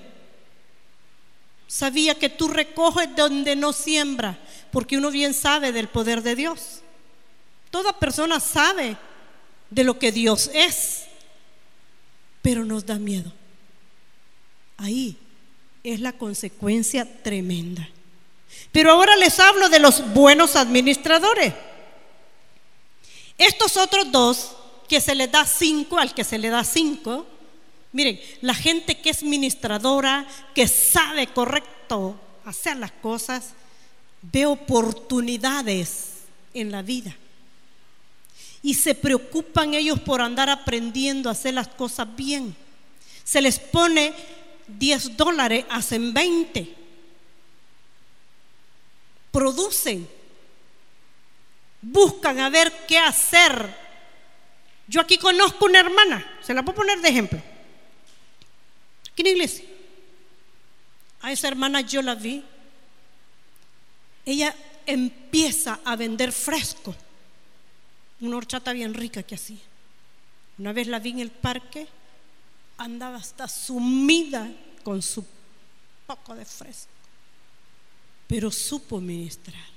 Sabía 1.66 2.14
que 2.14 2.30
tú 2.30 2.48
recoges 2.48 3.16
donde 3.16 3.56
no 3.56 3.74
siembra, 3.74 4.38
porque 4.72 4.98
uno 4.98 5.10
bien 5.10 5.34
sabe 5.34 5.72
del 5.72 5.88
poder 5.88 6.22
de 6.22 6.36
Dios. 6.36 6.82
Toda 7.72 7.98
persona 7.98 8.40
sabe 8.40 8.98
de 9.72 9.84
lo 9.84 9.98
que 9.98 10.12
Dios 10.12 10.52
es, 10.54 11.06
pero 12.44 12.64
nos 12.64 12.86
da 12.86 13.00
miedo. 13.00 13.32
Ahí 14.78 15.18
es 15.84 16.00
la 16.02 16.12
consecuencia 16.12 17.08
tremenda. 17.24 17.90
Pero 18.72 18.92
ahora 18.92 19.16
les 19.16 19.40
hablo 19.40 19.70
de 19.70 19.80
los 19.80 20.14
buenos 20.14 20.56
administradores. 20.56 21.54
Estos 23.38 23.78
otros 23.78 24.12
dos, 24.12 24.56
que 24.88 25.00
se 25.00 25.16
les 25.16 25.32
da 25.32 25.46
cinco, 25.46 25.98
al 25.98 26.14
que 26.14 26.26
se 26.26 26.38
le 26.38 26.50
da 26.50 26.64
cinco, 26.66 27.26
miren, 27.94 28.20
la 28.42 28.54
gente 28.54 29.00
que 29.00 29.10
es 29.10 29.24
ministradora, 29.24 30.28
que 30.54 30.68
sabe 30.68 31.28
correcto 31.28 32.20
hacer 32.44 32.76
las 32.76 32.92
cosas, 32.92 33.54
ve 34.22 34.46
oportunidades 34.46 36.10
en 36.54 36.72
la 36.72 36.82
vida 36.82 37.16
y 38.64 38.74
se 38.76 38.94
preocupan 38.94 39.74
ellos 39.74 40.00
por 40.00 40.22
andar 40.22 40.50
aprendiendo 40.50 41.30
a 41.30 41.32
hacer 41.34 41.54
las 41.54 41.68
cosas 41.68 42.16
bien. 42.16 42.56
Se 43.24 43.42
les 43.42 43.60
pone 43.60 44.14
10 44.68 45.18
dólares, 45.18 45.66
hacen 45.70 46.14
20. 46.14 46.76
Producen. 49.32 50.08
Buscan 51.82 52.40
a 52.40 52.50
ver 52.50 52.72
qué 52.88 53.00
hacer. 53.00 53.76
Yo 54.88 55.02
aquí 55.02 55.18
conozco 55.18 55.66
una 55.66 55.80
hermana, 55.80 56.40
se 56.44 56.54
la 56.54 56.64
puedo 56.64 56.78
poner 56.78 57.02
de 57.02 57.10
ejemplo. 57.10 57.42
Aquí 59.12 59.22
en 59.22 59.26
la 59.26 59.32
iglesia. 59.32 59.66
A 61.22 61.32
esa 61.32 61.48
hermana 61.48 61.82
yo 61.82 62.02
la 62.02 62.16
vi. 62.16 62.44
Ella 64.26 64.56
empieza 64.86 65.80
a 65.84 65.96
vender 65.96 66.32
fresco 66.32 66.96
una 68.22 68.38
horchata 68.38 68.72
bien 68.72 68.94
rica 68.94 69.24
que 69.24 69.36
hacía. 69.36 69.60
Una 70.58 70.74
vez 70.74 70.88
la 70.88 71.00
vi 71.00 71.10
en 71.12 71.20
el 71.20 71.32
parque, 71.32 71.88
andaba 72.78 73.18
hasta 73.18 73.48
sumida 73.48 74.50
con 74.84 75.02
su 75.02 75.26
poco 76.06 76.36
de 76.36 76.46
fresco, 76.46 76.92
pero 78.28 78.52
supo 78.52 79.00
ministrar. 79.00 79.72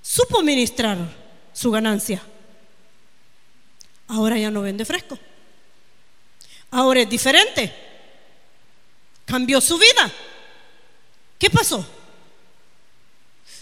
Supo 0.00 0.42
ministrar 0.42 0.98
su 1.52 1.70
ganancia. 1.70 2.22
Ahora 4.08 4.38
ya 4.38 4.50
no 4.50 4.62
vende 4.62 4.84
fresco. 4.84 5.18
Ahora 6.70 7.00
es 7.00 7.08
diferente. 7.08 7.72
Cambió 9.24 9.60
su 9.60 9.78
vida. 9.78 10.12
¿Qué 11.38 11.50
pasó? 11.50 11.86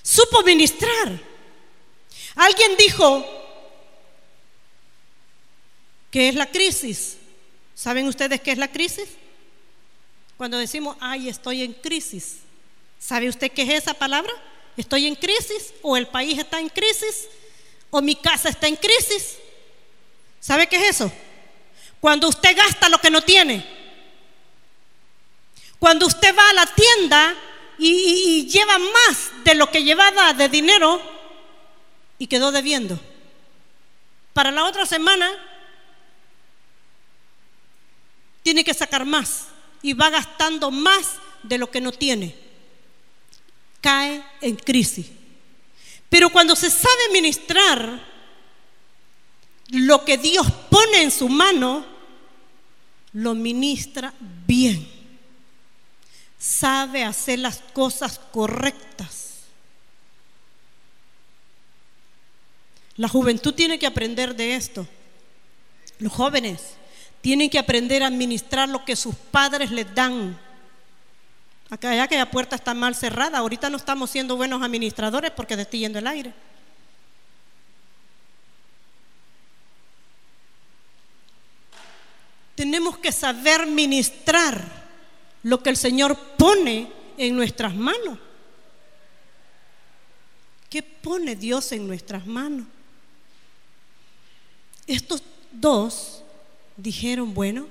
Supo 0.02 0.42
ministrar. 0.42 1.29
Alguien 2.34 2.76
dijo 2.76 3.26
que 6.10 6.28
es 6.28 6.34
la 6.34 6.50
crisis. 6.50 7.16
¿Saben 7.74 8.06
ustedes 8.06 8.40
qué 8.40 8.52
es 8.52 8.58
la 8.58 8.70
crisis? 8.70 9.08
Cuando 10.36 10.58
decimos, 10.58 10.96
ay, 11.00 11.28
estoy 11.28 11.62
en 11.62 11.72
crisis. 11.72 12.38
¿Sabe 12.98 13.28
usted 13.28 13.50
qué 13.52 13.62
es 13.62 13.82
esa 13.82 13.94
palabra? 13.94 14.32
¿Estoy 14.76 15.06
en 15.06 15.14
crisis? 15.14 15.72
¿O 15.82 15.96
el 15.96 16.06
país 16.06 16.38
está 16.38 16.60
en 16.60 16.68
crisis? 16.68 17.28
¿O 17.90 18.00
mi 18.00 18.14
casa 18.14 18.48
está 18.48 18.66
en 18.68 18.76
crisis? 18.76 19.36
¿Sabe 20.40 20.66
qué 20.66 20.76
es 20.76 20.96
eso? 20.96 21.12
Cuando 22.00 22.28
usted 22.28 22.56
gasta 22.56 22.88
lo 22.88 22.98
que 23.00 23.10
no 23.10 23.22
tiene. 23.22 23.64
Cuando 25.78 26.06
usted 26.06 26.34
va 26.36 26.50
a 26.50 26.54
la 26.54 26.66
tienda 26.66 27.34
y, 27.78 28.46
lleva 28.46 28.78
más 28.78 29.30
de 29.44 29.54
lo 29.54 29.70
que 29.70 29.82
llevaba 29.82 30.32
de 30.34 30.48
dinero 30.48 31.00
y 32.20 32.26
quedó 32.26 32.52
debiendo. 32.52 33.00
Para 34.34 34.52
la 34.52 34.66
otra 34.66 34.84
semana 34.84 35.28
tiene 38.42 38.62
que 38.62 38.74
sacar 38.74 39.06
más 39.06 39.46
y 39.82 39.94
va 39.94 40.10
gastando 40.10 40.70
más 40.70 41.14
de 41.42 41.56
lo 41.56 41.70
que 41.70 41.80
no 41.80 41.90
tiene. 41.90 42.36
Cae 43.80 44.22
en 44.42 44.54
crisis. 44.56 45.06
Pero 46.10 46.28
cuando 46.28 46.54
se 46.54 46.68
sabe 46.68 47.08
ministrar 47.10 48.06
lo 49.70 50.04
que 50.04 50.18
Dios 50.18 50.46
pone 50.68 51.02
en 51.02 51.10
su 51.10 51.26
mano, 51.26 51.86
lo 53.14 53.34
ministra 53.34 54.12
bien. 54.46 54.86
Sabe 56.38 57.02
hacer 57.02 57.38
las 57.38 57.62
cosas 57.72 58.20
correctas. 58.30 59.29
La 63.00 63.08
juventud 63.08 63.54
tiene 63.54 63.78
que 63.78 63.86
aprender 63.86 64.36
de 64.36 64.56
esto. 64.56 64.86
Los 66.00 66.12
jóvenes 66.12 66.74
tienen 67.22 67.48
que 67.48 67.58
aprender 67.58 68.02
a 68.02 68.08
administrar 68.08 68.68
lo 68.68 68.84
que 68.84 68.94
sus 68.94 69.14
padres 69.14 69.70
les 69.70 69.94
dan. 69.94 70.38
Acá 71.70 71.96
ya 71.96 72.06
que 72.06 72.18
la 72.18 72.30
puerta 72.30 72.56
está 72.56 72.74
mal 72.74 72.94
cerrada, 72.94 73.38
ahorita 73.38 73.70
no 73.70 73.78
estamos 73.78 74.10
siendo 74.10 74.36
buenos 74.36 74.62
administradores 74.62 75.30
porque 75.30 75.56
te 75.56 75.78
yendo 75.78 75.98
el 75.98 76.06
aire. 76.06 76.34
Tenemos 82.54 82.98
que 82.98 83.12
saber 83.12 83.66
ministrar 83.66 84.62
lo 85.42 85.62
que 85.62 85.70
el 85.70 85.78
Señor 85.78 86.18
pone 86.36 86.92
en 87.16 87.34
nuestras 87.34 87.74
manos. 87.74 88.18
¿Qué 90.68 90.82
pone 90.82 91.34
Dios 91.34 91.72
en 91.72 91.86
nuestras 91.86 92.26
manos? 92.26 92.66
Estos 94.90 95.22
dos 95.52 96.20
dijeron, 96.76 97.32
bueno, 97.32 97.68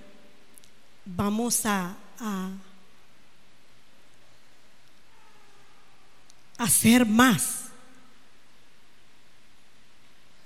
vamos 1.04 1.66
a, 1.66 1.98
hacer 6.58 7.06
más. 7.06 7.66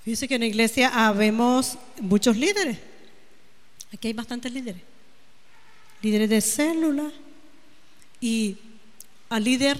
Fíjense 0.03 0.27
que 0.27 0.33
en 0.33 0.41
la 0.41 0.47
iglesia 0.47 0.89
habemos 1.07 1.77
muchos 2.01 2.35
líderes. 2.37 2.79
Aquí 3.93 4.07
hay 4.07 4.13
bastantes 4.13 4.51
líderes. 4.51 4.81
Líderes 6.01 6.29
de 6.31 6.41
célula. 6.41 7.11
Y 8.19 8.57
al 9.29 9.43
líder 9.43 9.77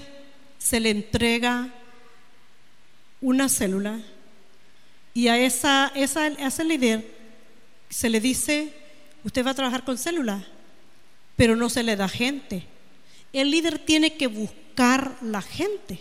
se 0.59 0.80
le 0.80 0.91
entrega 0.91 1.74
una 3.20 3.49
célula 3.49 3.99
y 5.14 5.28
a, 5.28 5.38
esa, 5.38 5.91
esa, 5.95 6.28
ese 6.28 6.64
líder 6.64 7.05
se 7.89 8.09
le 8.09 8.20
dice, 8.20 8.74
usted 9.24 9.45
va 9.45 9.51
a 9.51 9.55
trabajar 9.55 9.84
con 9.84 9.97
células, 9.97 10.43
pero 11.36 11.55
no 11.55 11.70
se 11.70 11.84
le 11.84 11.95
da 11.95 12.07
gente. 12.07 12.66
El 13.32 13.51
líder 13.51 13.80
tiene 13.80 14.16
que 14.16 14.28
buscar 14.28 15.18
la 15.22 15.41
gente. 15.41 15.99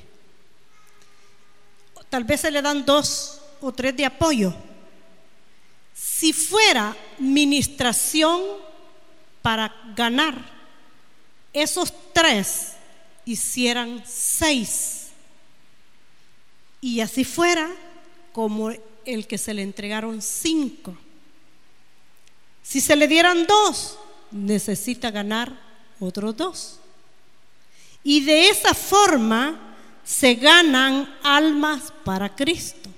Tal 2.09 2.25
vez 2.25 2.43
se 2.43 2.51
le 2.51 2.61
dan 2.61 2.85
dos 2.85 3.41
o 3.61 3.73
tres 3.73 3.97
de 3.97 4.05
apoyo. 4.05 4.55
Si 5.95 6.33
fuera 6.33 6.97
ministración 7.19 8.43
para 9.41 9.75
ganar, 9.97 10.35
esos 11.53 11.93
tres 12.13 12.73
hicieran 13.25 14.03
seis. 14.07 15.09
Y 16.81 17.01
así 17.01 17.25
fuera, 17.25 17.71
como 18.33 18.73
el 19.05 19.27
que 19.27 19.39
se 19.39 19.55
le 19.55 19.63
entregaron 19.63 20.23
cinco. 20.23 20.97
Si 22.63 22.81
se 22.81 22.97
le 22.97 23.09
dieran 23.09 23.47
dos, 23.47 23.99
necesita 24.31 25.11
ganar 25.11 25.59
otros 26.01 26.37
dos. 26.37 26.79
Y 28.05 28.25
de 28.25 28.49
esa 28.49 28.75
forma 28.75 29.77
se 30.05 30.35
ganan 30.35 31.15
almas 31.23 31.93
para 32.05 32.35
Cristo. 32.35 32.91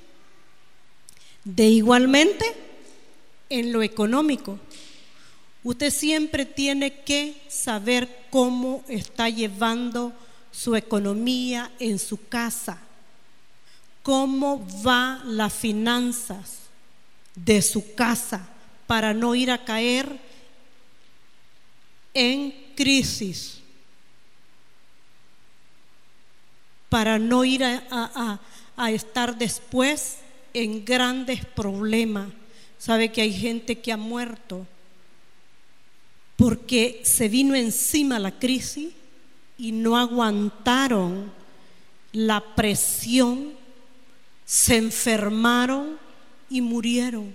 De 1.45 1.67
igualmente, 1.67 2.45
en 3.51 3.73
lo 3.73 3.83
económico, 3.83 4.59
usted 5.63 5.91
siempre 5.91 6.47
tiene 6.47 7.01
que 7.03 7.43
saber 7.49 8.27
cómo 8.31 8.83
está 8.89 9.29
llevando 9.29 10.13
su 10.51 10.77
economía 10.77 11.71
en 11.79 11.99
su 11.99 12.29
casa, 12.29 12.79
cómo 14.05 14.65
va 14.87 15.21
las 15.25 15.53
finanzas 15.53 16.59
de 17.35 17.61
su 17.63 17.95
casa 17.95 18.47
para 18.87 19.13
no 19.13 19.35
ir 19.35 19.51
a 19.51 19.65
caer 19.65 20.21
en 22.13 22.55
crisis, 22.77 23.61
para 26.91 27.19
no 27.19 27.45
ir 27.45 27.65
a, 27.65 28.41
estar 28.91 29.39
después 29.39 30.19
en 30.53 30.85
grandes 30.85 31.45
problemas. 31.45 32.29
Sabe 32.79 33.11
que 33.11 33.23
hay 33.23 33.33
gente 33.33 33.81
que 33.81 33.91
ha 33.91 33.97
muerto 33.97 34.67
porque 36.37 37.01
se 37.05 37.29
vino 37.29 37.55
encima 37.55 38.19
la 38.19 38.39
crisis 38.39 38.93
y 39.57 39.73
no 39.73 39.97
aguantaron 39.97 41.33
la 42.13 42.55
presión, 42.55 43.55
se 44.45 44.76
enfermaron 44.76 45.99
y 46.51 46.61
murieron. 46.61 47.34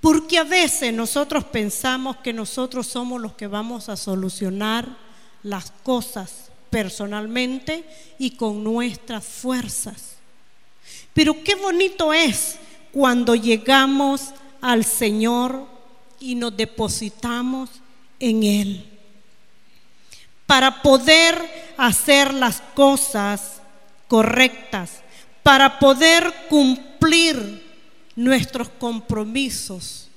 Porque 0.00 0.38
a 0.38 0.44
veces 0.44 0.92
nosotros 0.92 1.44
pensamos 1.44 2.18
que 2.18 2.32
nosotros 2.32 2.86
somos 2.86 3.20
los 3.20 3.32
que 3.34 3.46
vamos 3.46 3.88
a 3.88 3.96
solucionar 3.96 4.96
las 5.42 5.70
cosas 5.82 6.50
personalmente 6.70 7.84
y 8.18 8.32
con 8.32 8.62
nuestras 8.62 9.24
fuerzas. 9.24 10.16
Pero 11.12 11.42
qué 11.42 11.54
bonito 11.54 12.12
es 12.12 12.56
cuando 12.92 13.34
llegamos 13.34 14.32
al 14.60 14.84
Señor 14.84 15.66
y 16.20 16.34
nos 16.34 16.56
depositamos 16.56 17.70
en 18.20 18.42
Él. 18.42 18.98
Para 20.46 20.82
poder 20.82 21.74
hacer 21.76 22.32
las 22.34 22.60
cosas 22.74 23.60
correctas, 24.08 25.00
para 25.46 25.78
poder 25.78 26.34
cumplir 26.48 27.62
nuestros 28.16 28.68
compromisos 28.68 30.08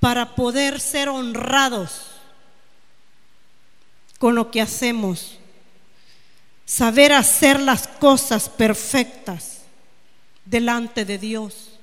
para 0.00 0.34
poder 0.34 0.80
ser 0.80 1.08
honrados 1.08 2.06
con 4.18 4.34
lo 4.34 4.50
que 4.50 4.60
hacemos, 4.60 5.38
saber 6.64 7.12
hacer 7.12 7.60
las 7.60 7.86
cosas 7.86 8.48
perfectas 8.48 9.60
delante 10.44 11.04
de 11.04 11.18
Dios. 11.18 11.78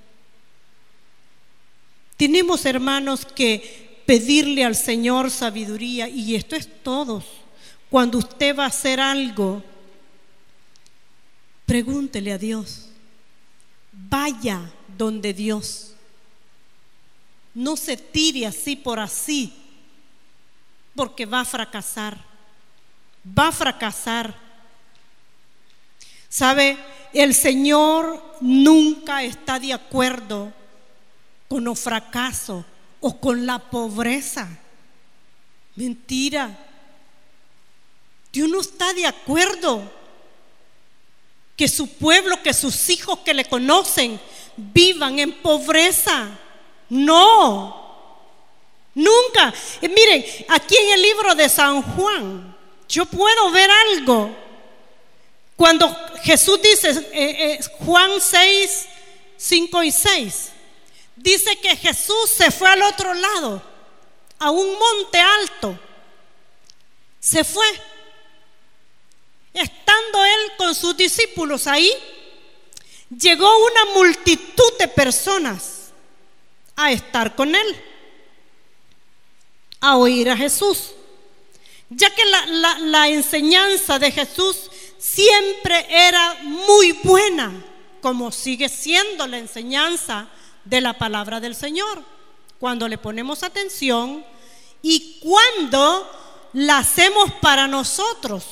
Tenemos, 2.18 2.66
hermanos, 2.66 3.24
que 3.24 4.02
pedirle 4.06 4.66
al 4.66 4.76
Señor 4.76 5.32
sabiduría 5.32 6.10
y 6.10 6.36
esto 6.36 6.58
es 6.58 6.68
todo. 6.84 7.24
Cuando 7.90 8.18
usted 8.18 8.54
va 8.54 8.66
a 8.66 8.68
hacer 8.68 9.00
algo, 9.00 9.64
pregúntele 11.68 12.32
a 12.34 12.40
Dios 12.40 12.88
vaya 14.10 14.72
donde 14.98 15.34
Dios. 15.34 15.94
No 17.54 17.76
se 17.76 17.98
tire 17.98 18.46
así 18.46 18.76
por 18.76 19.00
así, 19.00 19.54
porque 20.96 21.26
va 21.26 21.42
a 21.42 21.46
fracasar. 21.46 22.18
Va 23.38 23.48
a 23.48 23.52
fracasar. 23.52 24.36
¿Sabe? 26.30 26.78
El 27.14 27.34
Señor 27.34 28.38
nunca 28.42 29.24
está 29.24 29.60
de 29.60 29.74
acuerdo 29.74 30.54
con 31.48 31.64
los 31.64 31.80
fracasos 31.80 32.64
o 33.00 33.20
con 33.20 33.46
la 33.46 33.58
pobreza. 33.58 34.48
Mentira. 35.76 36.66
Dios 38.32 38.50
no 38.50 38.62
está 38.62 38.94
de 38.94 39.08
acuerdo 39.08 39.92
que 41.58 41.68
su 41.68 41.88
pueblo, 41.88 42.42
que 42.44 42.54
sus 42.54 42.90
hijos 42.90 43.20
que 43.26 43.34
le 43.34 43.44
conocen 43.44 44.20
vivan 44.56 45.18
en 45.18 45.34
pobreza. 45.42 46.30
No, 46.88 47.98
nunca. 48.94 49.54
miren, 49.82 50.24
aquí 50.48 50.78
en 50.78 50.94
el 50.94 51.02
libro 51.02 51.34
de 51.34 51.50
San 51.50 51.82
Juan, 51.82 52.56
yo 52.88 53.06
puedo 53.08 53.52
ver 53.52 53.70
algo. 53.90 54.30
Cuando 55.56 55.94
Jesús 56.22 56.62
dice, 56.62 56.92
eh, 56.92 57.06
eh, 57.12 57.60
Juan 57.84 58.22
6, 58.22 58.86
5 59.36 59.84
y 59.84 59.92
6, 59.92 60.52
dice 61.16 61.56
que 61.58 61.76
Jesús 61.76 62.30
se 62.38 62.52
fue 62.52 62.70
al 62.70 62.84
otro 62.84 63.16
lado, 63.16 63.60
a 64.38 64.52
un 64.52 64.78
monte 64.78 65.20
alto. 65.20 65.80
Se 67.20 67.44
fue 67.44 67.66
Estando 69.58 70.24
él 70.24 70.52
con 70.56 70.76
sus 70.76 70.96
discípulos 70.96 71.66
ahí, 71.66 71.92
llegó 73.10 73.52
una 73.66 73.86
multitud 73.96 74.74
de 74.78 74.88
personas 74.88 75.90
a 76.76 76.92
estar 76.92 77.36
con 77.36 77.56
él, 77.56 77.84
a 79.80 79.98
oír 79.98 80.30
a 80.30 80.38
Jesús, 80.38 80.92
ya 81.90 82.14
que 82.14 82.22
la, 82.26 83.08
enseñanza 83.08 83.98
de 83.98 84.12
Jesús 84.12 84.70
siempre 85.00 85.88
era 85.90 86.36
muy 86.44 86.92
buena, 86.92 87.52
como 88.00 88.32
sigue 88.32 88.70
siendo 88.70 89.26
la 89.26 89.40
enseñanza 89.40 90.28
de 90.66 90.82
la 90.82 90.94
palabra 90.94 91.40
del 91.40 91.56
Señor, 91.56 92.04
cuando 92.60 92.88
le 92.88 93.00
ponemos 93.00 93.42
atención 93.42 94.24
y 94.84 95.20
cuando 95.20 96.12
la 96.54 96.78
hacemos 96.78 97.32
para 97.42 97.68
nosotros 97.68 98.44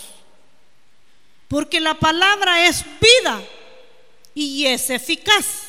porque 1.47 1.79
la 1.79 1.93
palabra 1.93 2.67
es 2.67 2.83
vida 2.99 3.41
y 4.33 4.65
es 4.65 4.89
eficaz. 4.89 5.63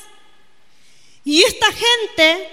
Y 1.25 1.43
esta 1.43 1.67
gente 1.73 2.49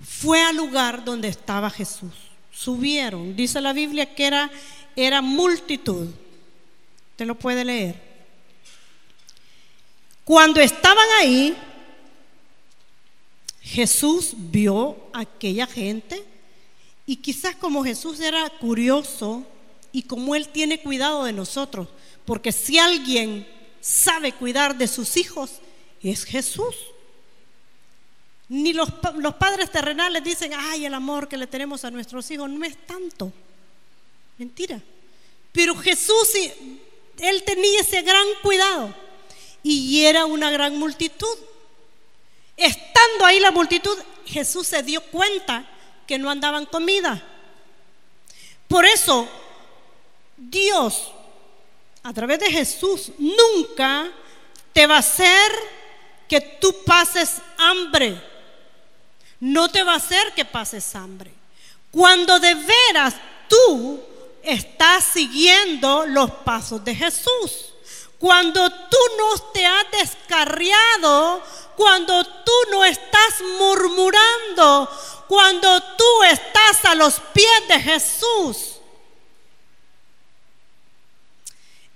fue 0.00 0.40
al 0.42 0.56
lugar 0.56 1.04
donde 1.04 1.28
estaba 1.28 1.70
Jesús. 1.70 2.12
Subieron. 2.52 3.34
Dice 3.34 3.60
la 3.60 3.72
Biblia 3.72 4.14
que 4.14 4.26
era, 4.26 4.50
era 4.94 5.20
multitud. 5.20 6.08
Usted 7.10 7.26
lo 7.26 7.34
puede 7.34 7.64
leer. 7.64 8.00
Cuando 10.24 10.60
estaban 10.60 11.06
ahí, 11.20 11.56
Jesús 13.60 14.32
vio 14.34 14.96
a 15.12 15.20
aquella 15.20 15.66
gente 15.66 16.24
y 17.06 17.16
quizás 17.16 17.56
como 17.56 17.84
Jesús 17.84 18.20
era 18.20 18.48
curioso, 18.48 19.46
y 19.94 20.02
como 20.02 20.34
Él 20.34 20.48
tiene 20.48 20.80
cuidado 20.80 21.22
de 21.22 21.32
nosotros. 21.32 21.86
Porque 22.26 22.50
si 22.50 22.80
alguien 22.80 23.46
sabe 23.80 24.32
cuidar 24.32 24.76
de 24.76 24.88
sus 24.88 25.16
hijos, 25.16 25.52
es 26.02 26.24
Jesús. 26.24 26.74
Ni 28.48 28.72
los, 28.72 28.88
los, 29.18 29.36
padres 29.36 29.70
terrenales 29.70 30.24
dicen, 30.24 30.50
ay, 30.52 30.84
el 30.84 30.94
amor 30.94 31.28
que 31.28 31.36
le 31.36 31.46
tenemos 31.46 31.84
a 31.84 31.92
nuestros 31.92 32.28
hijos 32.32 32.50
no 32.50 32.64
es 32.64 32.76
tanto. 32.88 33.32
Mentira. 34.36 34.82
Pero 35.52 35.76
Jesús, 35.76 36.28
Él 37.18 37.44
tenía 37.44 37.80
ese 37.80 38.02
gran 38.02 38.26
cuidado. 38.42 38.92
Y 39.62 40.04
era 40.04 40.26
una 40.26 40.50
gran 40.50 40.76
multitud. 40.76 41.38
Estando 42.56 43.26
ahí 43.26 43.38
la 43.38 43.52
multitud, 43.52 43.96
Jesús 44.26 44.66
se 44.66 44.82
dio 44.82 45.00
cuenta 45.04 45.70
que 46.04 46.18
no 46.18 46.30
andaban 46.30 46.66
comida. 46.66 47.22
Por 48.66 48.84
eso 48.84 49.28
Dios, 50.36 51.12
a 52.02 52.12
través 52.12 52.38
de 52.40 52.50
Jesús, 52.50 53.10
nunca 53.18 54.10
te 54.72 54.86
va 54.86 54.96
a 54.96 55.00
hacer 55.00 55.52
que 56.28 56.40
tú 56.60 56.84
pases 56.84 57.36
hambre. 57.56 58.20
No 59.40 59.70
te 59.70 59.82
va 59.82 59.94
a 59.94 59.96
hacer 59.96 60.32
que 60.34 60.44
pases 60.44 60.94
hambre. 60.94 61.32
Cuando 61.90 62.40
de 62.40 62.54
veras 62.54 63.14
tú 63.48 64.00
estás 64.42 65.04
siguiendo 65.04 66.06
los 66.06 66.30
pasos 66.30 66.84
de 66.84 66.94
Jesús. 66.94 67.72
Cuando 68.18 68.70
tú 68.70 68.98
no 69.18 69.38
te 69.52 69.66
has 69.66 69.90
descarriado, 69.90 71.42
cuando 71.76 72.24
tú 72.24 72.52
no 72.70 72.84
estás 72.84 73.42
murmurando, 73.58 74.88
cuando 75.28 75.80
tú 75.96 76.22
estás 76.24 76.84
a 76.84 76.94
los 76.94 77.20
pies 77.32 77.68
de 77.68 77.80
Jesús. 77.80 78.73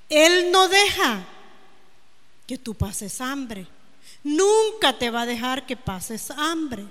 Él 0.09 0.51
no 0.51 0.69
deja 0.69 1.27
que 2.47 2.57
tú 2.57 2.75
pases 2.75 3.21
hambre. 3.21 3.67
Nunca 4.25 4.99
te 4.99 5.11
va 5.11 5.23
a 5.23 5.27
dejar 5.27 5.67
que 5.67 5.77
pases 5.77 6.31
hambre. 6.31 6.85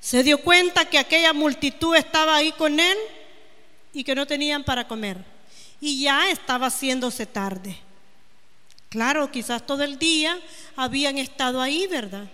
Se 0.00 0.22
dio 0.22 0.40
cuenta 0.42 0.84
que 0.84 0.98
aquella 0.98 1.32
multitud 1.32 1.94
estaba 1.94 2.36
ahí 2.36 2.52
con 2.52 2.80
él 2.80 2.96
y 3.92 4.04
que 4.04 4.14
no 4.14 4.26
tenían 4.26 4.64
para 4.64 4.86
comer. 4.86 5.18
Y 5.80 6.02
ya 6.02 6.30
estaba 6.30 6.66
haciéndose 6.66 7.26
tarde. 7.26 7.76
Claro, 8.88 9.30
quizás 9.30 9.64
todo 9.66 9.84
el 9.84 9.98
día 9.98 10.38
habían 10.76 11.16
estado 11.16 11.62
ahí, 11.62 11.86
¿verdad? 11.86 12.28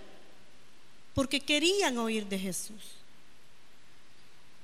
Porque 1.14 1.40
querían 1.40 1.98
oír 1.98 2.26
de 2.26 2.38
Jesús. 2.38 2.82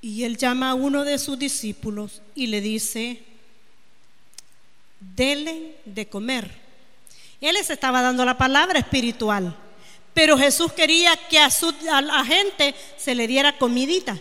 Y 0.01 0.25
él 0.25 0.37
llama 0.37 0.71
a 0.71 0.75
uno 0.75 1.05
de 1.05 1.19
sus 1.19 1.39
discípulos 1.39 2.23
y 2.35 2.49
le 2.49 2.61
dice, 2.61 3.23
denle 5.15 5.77
de 5.85 6.09
comer. 6.09 6.51
Él 7.41 7.55
les 7.55 7.71
estaba 7.71 8.03
dando 8.03 8.25
la 8.25 8.39
palabra 8.39 8.79
espiritual, 8.79 9.57
pero 10.15 10.39
Jesús 10.39 10.73
quería 10.73 11.17
que 11.29 11.39
a, 11.39 11.51
su, 11.51 11.75
a 11.91 12.01
la 12.01 12.25
gente 12.25 12.75
se 12.97 13.15
le 13.15 13.27
diera 13.27 13.59
comidita. 13.59 14.19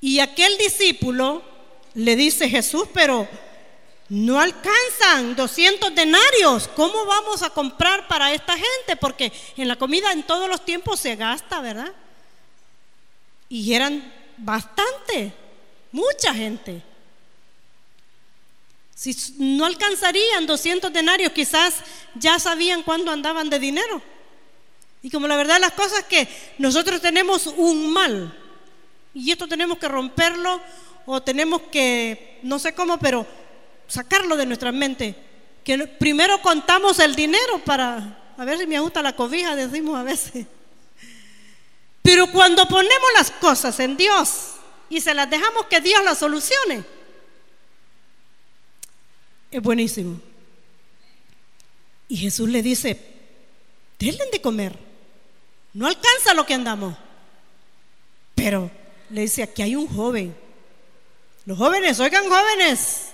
Y 0.00 0.20
aquel 0.20 0.56
discípulo 0.56 1.42
le 1.94 2.16
dice 2.16 2.48
Jesús, 2.48 2.88
pero 2.94 3.28
no 4.08 4.40
alcanzan 4.40 5.36
200 5.36 5.94
denarios. 5.94 6.68
¿Cómo 6.68 7.04
vamos 7.04 7.42
a 7.42 7.50
comprar 7.50 8.08
para 8.08 8.32
esta 8.32 8.54
gente? 8.54 8.96
Porque 8.98 9.30
en 9.56 9.68
la 9.68 9.76
comida 9.76 10.12
en 10.12 10.22
todos 10.22 10.48
los 10.48 10.64
tiempos 10.64 11.00
se 11.00 11.16
gasta, 11.16 11.60
¿verdad? 11.60 11.92
Y 13.50 13.74
eran 13.74 14.12
bastante, 14.38 15.32
mucha 15.92 16.32
gente. 16.32 16.82
Si 19.00 19.16
no 19.38 19.64
alcanzarían 19.64 20.46
200 20.46 20.92
denarios, 20.92 21.32
quizás 21.32 21.76
ya 22.16 22.38
sabían 22.38 22.82
cuándo 22.82 23.10
andaban 23.10 23.48
de 23.48 23.58
dinero. 23.58 24.02
Y 25.00 25.08
como 25.08 25.26
la 25.26 25.38
verdad 25.38 25.58
las 25.58 25.72
cosas 25.72 26.04
que 26.04 26.28
nosotros 26.58 27.00
tenemos 27.00 27.46
un 27.46 27.90
mal, 27.90 28.38
y 29.14 29.30
esto 29.30 29.48
tenemos 29.48 29.78
que 29.78 29.88
romperlo 29.88 30.60
o 31.06 31.22
tenemos 31.22 31.62
que, 31.72 32.40
no 32.42 32.58
sé 32.58 32.74
cómo, 32.74 32.98
pero 32.98 33.26
sacarlo 33.88 34.36
de 34.36 34.44
nuestra 34.44 34.70
mente. 34.70 35.14
Que 35.64 35.78
primero 35.78 36.42
contamos 36.42 36.98
el 36.98 37.14
dinero 37.14 37.58
para, 37.64 38.34
a 38.36 38.44
ver 38.44 38.58
si 38.58 38.66
me 38.66 38.80
gusta 38.80 39.00
la 39.00 39.16
cobija, 39.16 39.56
decimos 39.56 39.98
a 39.98 40.02
veces. 40.02 40.44
Pero 42.02 42.30
cuando 42.30 42.68
ponemos 42.68 43.08
las 43.16 43.30
cosas 43.30 43.80
en 43.80 43.96
Dios 43.96 44.56
y 44.90 45.00
se 45.00 45.14
las 45.14 45.30
dejamos 45.30 45.64
que 45.70 45.80
Dios 45.80 46.04
las 46.04 46.18
solucione, 46.18 46.99
es 49.50 49.62
buenísimo. 49.62 50.20
Y 52.08 52.16
Jesús 52.16 52.48
le 52.48 52.62
dice, 52.62 53.00
denle 53.98 54.24
de 54.32 54.40
comer. 54.40 54.76
No 55.72 55.86
alcanza 55.86 56.34
lo 56.34 56.44
que 56.44 56.54
andamos. 56.54 56.96
Pero 58.34 58.70
le 59.10 59.22
dice, 59.22 59.42
aquí 59.42 59.62
hay 59.62 59.76
un 59.76 59.86
joven. 59.86 60.34
Los 61.44 61.58
jóvenes, 61.58 61.98
oigan 62.00 62.28
jóvenes, 62.28 63.08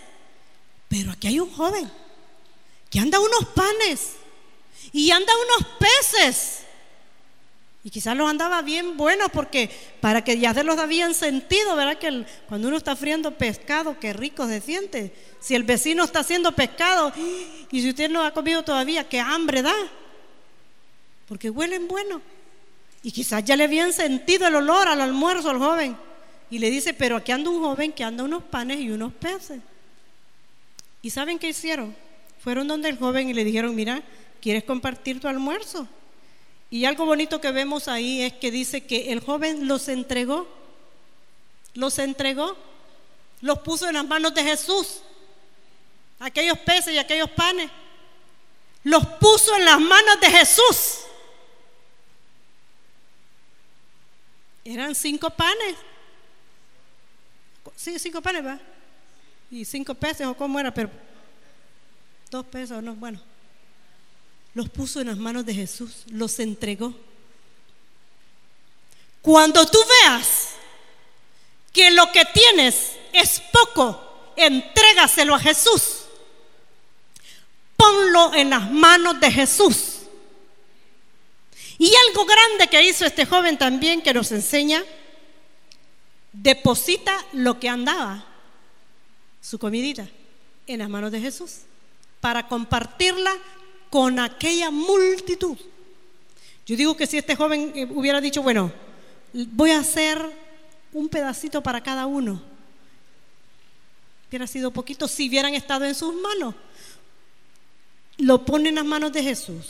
pero 0.88 1.12
aquí 1.12 1.28
hay 1.28 1.40
un 1.40 1.52
joven 1.52 1.90
que 2.90 2.98
anda 2.98 3.18
unos 3.18 3.46
panes 3.54 4.12
y 4.92 5.10
anda 5.10 5.32
unos 5.36 5.72
peces. 5.78 6.65
Y 7.86 7.90
quizás 7.90 8.16
los 8.16 8.28
andaba 8.28 8.62
bien 8.62 8.96
buenos 8.96 9.28
porque 9.32 9.70
para 10.00 10.24
que 10.24 10.40
ya 10.40 10.52
se 10.52 10.64
los 10.64 10.76
habían 10.76 11.14
sentido, 11.14 11.76
¿verdad? 11.76 11.96
Que 11.96 12.24
cuando 12.48 12.66
uno 12.66 12.78
está 12.78 12.96
friendo 12.96 13.30
pescado, 13.38 14.00
qué 14.00 14.12
rico 14.12 14.44
se 14.48 14.60
siente. 14.60 15.14
Si 15.38 15.54
el 15.54 15.62
vecino 15.62 16.02
está 16.02 16.18
haciendo 16.18 16.50
pescado 16.50 17.12
y 17.70 17.80
si 17.80 17.90
usted 17.90 18.10
no 18.10 18.24
ha 18.24 18.32
comido 18.32 18.64
todavía, 18.64 19.08
qué 19.08 19.20
hambre 19.20 19.62
da. 19.62 19.76
Porque 21.28 21.48
huelen 21.48 21.86
bueno. 21.86 22.20
Y 23.04 23.12
quizás 23.12 23.44
ya 23.44 23.54
le 23.54 23.62
habían 23.62 23.92
sentido 23.92 24.48
el 24.48 24.56
olor 24.56 24.88
al 24.88 25.00
almuerzo 25.00 25.50
al 25.50 25.58
joven. 25.58 25.96
Y 26.50 26.58
le 26.58 26.70
dice, 26.70 26.92
pero 26.92 27.14
aquí 27.14 27.30
anda 27.30 27.50
un 27.50 27.60
joven 27.60 27.92
que 27.92 28.02
anda 28.02 28.24
unos 28.24 28.42
panes 28.42 28.80
y 28.80 28.90
unos 28.90 29.12
peces. 29.12 29.60
¿Y 31.02 31.10
saben 31.10 31.38
qué 31.38 31.50
hicieron? 31.50 31.94
Fueron 32.40 32.66
donde 32.66 32.88
el 32.88 32.98
joven 32.98 33.28
y 33.28 33.32
le 33.32 33.44
dijeron, 33.44 33.76
mira, 33.76 34.02
¿quieres 34.40 34.64
compartir 34.64 35.20
tu 35.20 35.28
almuerzo? 35.28 35.86
Y 36.76 36.84
algo 36.84 37.06
bonito 37.06 37.40
que 37.40 37.52
vemos 37.52 37.88
ahí 37.88 38.20
es 38.20 38.34
que 38.34 38.50
dice 38.50 38.84
que 38.84 39.10
el 39.10 39.20
joven 39.20 39.66
los 39.66 39.88
entregó, 39.88 40.46
los 41.72 41.98
entregó, 41.98 42.54
los 43.40 43.60
puso 43.60 43.88
en 43.88 43.94
las 43.94 44.04
manos 44.04 44.34
de 44.34 44.42
Jesús, 44.42 45.00
aquellos 46.18 46.58
peces 46.58 46.92
y 46.92 46.98
aquellos 46.98 47.30
panes, 47.30 47.70
los 48.84 49.06
puso 49.06 49.56
en 49.56 49.64
las 49.64 49.80
manos 49.80 50.20
de 50.20 50.30
Jesús. 50.30 50.98
Eran 54.62 54.94
cinco 54.94 55.30
panes. 55.30 55.76
Cinco 57.74 58.20
panes, 58.20 58.44
¿va? 58.44 58.60
y 59.50 59.64
cinco 59.64 59.94
pesos 59.94 60.26
o 60.26 60.36
cómo 60.36 60.60
era, 60.60 60.74
pero 60.74 60.90
dos 62.30 62.44
pesos, 62.44 62.82
no, 62.82 62.94
bueno. 62.96 63.18
Los 64.56 64.70
puso 64.70 65.02
en 65.02 65.08
las 65.08 65.18
manos 65.18 65.44
de 65.44 65.52
Jesús, 65.52 66.04
los 66.06 66.38
entregó. 66.38 66.94
Cuando 69.20 69.66
tú 69.66 69.78
veas 70.00 70.52
que 71.74 71.90
lo 71.90 72.10
que 72.10 72.24
tienes 72.24 72.92
es 73.12 73.42
poco, 73.52 74.32
entrégaselo 74.34 75.34
a 75.34 75.40
Jesús. 75.40 76.04
Ponlo 77.76 78.32
en 78.32 78.48
las 78.48 78.70
manos 78.70 79.20
de 79.20 79.30
Jesús. 79.30 79.96
Y 81.76 81.92
algo 82.08 82.24
grande 82.24 82.68
que 82.68 82.82
hizo 82.82 83.04
este 83.04 83.26
joven 83.26 83.58
también 83.58 84.00
que 84.00 84.14
nos 84.14 84.32
enseña, 84.32 84.82
deposita 86.32 87.14
lo 87.34 87.60
que 87.60 87.68
andaba 87.68 88.24
su 89.42 89.58
comidita 89.58 90.08
en 90.66 90.78
las 90.78 90.88
manos 90.88 91.12
de 91.12 91.20
Jesús 91.20 91.56
para 92.22 92.48
compartirla 92.48 93.36
con 93.90 94.18
aquella 94.18 94.70
multitud. 94.70 95.56
Yo 96.66 96.76
digo 96.76 96.96
que 96.96 97.06
si 97.06 97.18
este 97.18 97.36
joven 97.36 97.72
eh, 97.74 97.86
hubiera 97.90 98.20
dicho, 98.20 98.42
bueno, 98.42 98.72
voy 99.32 99.70
a 99.70 99.80
hacer 99.80 100.18
un 100.92 101.08
pedacito 101.08 101.62
para 101.62 101.82
cada 101.82 102.06
uno, 102.06 102.42
hubiera 104.28 104.46
sido 104.46 104.70
poquito 104.70 105.06
si 105.06 105.28
hubieran 105.28 105.54
estado 105.54 105.84
en 105.84 105.94
sus 105.94 106.14
manos. 106.14 106.54
Lo 108.18 108.44
pone 108.44 108.70
en 108.70 108.76
las 108.76 108.84
manos 108.84 109.12
de 109.12 109.22
Jesús. 109.22 109.66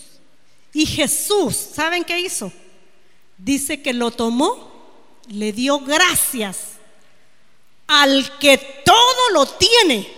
Y 0.73 0.87
Jesús, 0.87 1.57
¿saben 1.57 2.05
qué 2.05 2.21
hizo? 2.21 2.53
Dice 3.37 3.83
que 3.83 3.93
lo 3.93 4.11
tomó, 4.11 4.73
le 5.29 5.53
dio 5.53 5.81
gracias 5.81 6.77
al 7.87 8.39
que 8.39 8.83
todo 8.85 9.31
lo 9.33 9.47
tiene, 9.47 10.09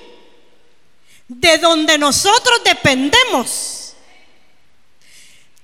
de 1.28 1.58
donde 1.58 1.98
nosotros 1.98 2.60
dependemos. 2.64 3.77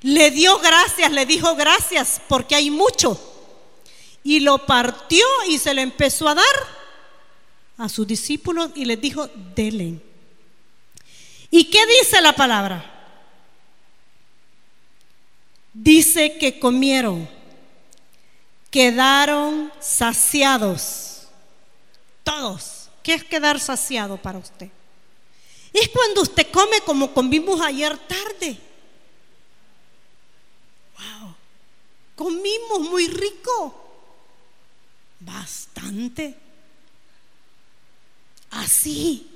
Le 0.05 0.31
dio 0.31 0.59
gracias, 0.59 1.11
le 1.11 1.25
dijo 1.25 1.57
gracias 1.57 2.21
porque 2.29 2.55
hay 2.55 2.71
mucho. 2.71 3.19
Y 4.23 4.41
lo 4.41 4.67
partió 4.67 5.25
y 5.49 5.57
se 5.57 5.73
le 5.73 5.81
empezó 5.81 6.29
a 6.29 6.35
dar 6.35 6.45
a 7.79 7.89
sus 7.89 8.07
discípulos 8.07 8.71
y 8.75 8.85
les 8.85 9.01
dijo, 9.01 9.31
denle. 9.57 9.99
¿Y 11.51 11.65
qué 11.65 11.87
dice 11.87 12.21
la 12.21 12.35
palabra? 12.35 12.85
Dice 15.73 16.37
que 16.37 16.61
comieron, 16.61 17.27
quedaron 18.71 19.73
saciados 19.81 21.29
todos. 22.23 22.91
¿Qué 23.03 23.15
es 23.15 23.25
quedar 23.25 23.59
saciado 23.59 24.19
para 24.19 24.39
usted? 24.39 24.69
Es 25.73 25.89
cuando 25.89 26.21
usted 26.21 26.47
come 26.51 26.83
como 26.83 27.15
comimos 27.15 27.59
ayer 27.63 27.97
tarde. 27.97 28.59
Wow. 30.97 31.35
Comimos 32.17 32.81
muy 32.91 33.09
rico. 33.09 33.81
Bastante. 35.21 36.37
Así. 38.51 39.31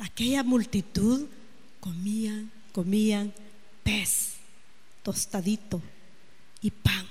Aquella 0.00 0.42
multitud 0.42 1.26
comían, 1.80 2.50
comían 2.72 3.32
pez 3.82 4.34
tostadito 5.02 5.80
y 6.60 6.70
pan 6.70 7.06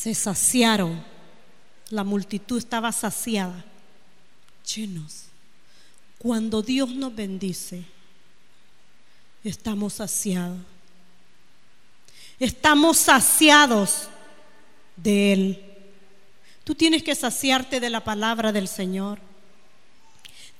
se 0.00 0.14
saciaron. 0.14 1.04
La 1.90 2.04
multitud 2.04 2.56
estaba 2.56 2.90
saciada, 2.90 3.62
llenos. 4.74 5.24
Cuando 6.16 6.62
Dios 6.62 6.88
nos 6.88 7.14
bendice, 7.14 7.84
estamos 9.44 9.94
saciados. 9.94 10.58
Estamos 12.38 12.96
saciados 12.96 14.08
de 14.96 15.32
Él. 15.32 15.64
Tú 16.64 16.74
tienes 16.74 17.02
que 17.02 17.14
saciarte 17.14 17.80
de 17.80 17.90
la 17.90 18.02
palabra 18.02 18.52
del 18.52 18.68
Señor. 18.68 19.20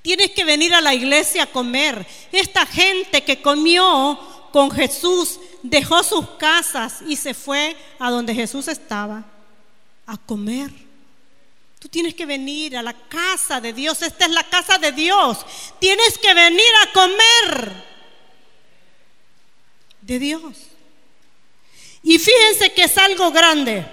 Tienes 0.02 0.30
que 0.30 0.44
venir 0.44 0.74
a 0.74 0.80
la 0.80 0.94
iglesia 0.94 1.44
a 1.44 1.46
comer. 1.46 2.06
Esta 2.32 2.66
gente 2.66 3.22
que 3.22 3.42
comió 3.42 4.18
con 4.52 4.70
Jesús 4.70 5.38
dejó 5.62 6.02
sus 6.02 6.28
casas 6.30 7.00
y 7.06 7.16
se 7.16 7.34
fue 7.34 7.76
a 7.98 8.10
donde 8.10 8.34
Jesús 8.34 8.68
estaba 8.68 9.24
a 10.06 10.16
comer. 10.16 10.70
Tú 11.78 11.88
tienes 11.88 12.14
que 12.14 12.26
venir 12.26 12.76
a 12.76 12.82
la 12.82 12.92
casa 12.92 13.60
de 13.60 13.72
Dios. 13.72 14.02
Esta 14.02 14.26
es 14.26 14.30
la 14.32 14.44
casa 14.44 14.76
de 14.78 14.92
Dios. 14.92 15.46
Tienes 15.78 16.18
que 16.18 16.34
venir 16.34 16.72
a 16.82 16.92
comer 16.92 17.89
de 20.10 20.18
Dios. 20.18 20.56
Y 22.02 22.18
fíjense 22.18 22.72
que 22.72 22.82
es 22.82 22.98
algo 22.98 23.30
grande. 23.30 23.86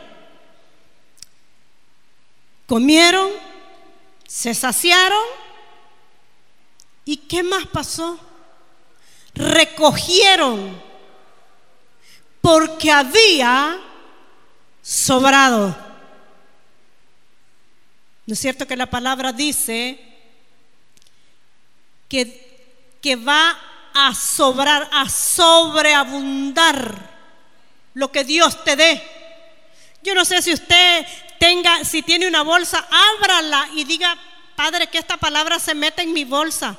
Comieron, 2.65 3.29
se 4.27 4.55
saciaron. 4.55 5.23
¿Y 7.05 7.17
qué 7.17 7.43
más 7.43 7.67
pasó? 7.67 8.19
Recogieron 9.35 10.81
porque 12.41 12.89
había 12.89 13.79
sobrado. 14.81 15.77
¿No 18.25 18.33
es 18.33 18.39
cierto 18.39 18.65
que 18.65 18.75
la 18.75 18.89
palabra 18.89 19.31
dice 19.33 19.99
que, 22.09 22.97
que 23.01 23.15
va 23.15 23.55
a 23.97 24.13
sobrar, 24.13 24.89
a 24.91 25.09
sobreabundar 25.09 26.95
lo 27.93 28.11
que 28.11 28.23
Dios 28.23 28.63
te 28.63 28.75
dé? 28.75 29.01
Yo 30.03 30.13
no 30.13 30.23
sé 30.23 30.41
si 30.41 30.53
usted 30.53 31.05
tenga, 31.39 31.83
si 31.83 32.01
tiene 32.01 32.27
una 32.27 32.43
bolsa, 32.43 32.87
ábrala 33.17 33.69
y 33.73 33.83
diga, 33.83 34.17
Padre, 34.55 34.87
que 34.87 34.97
esta 34.97 35.17
palabra 35.17 35.59
se 35.59 35.75
meta 35.75 36.01
en 36.01 36.13
mi 36.13 36.23
bolsa, 36.23 36.77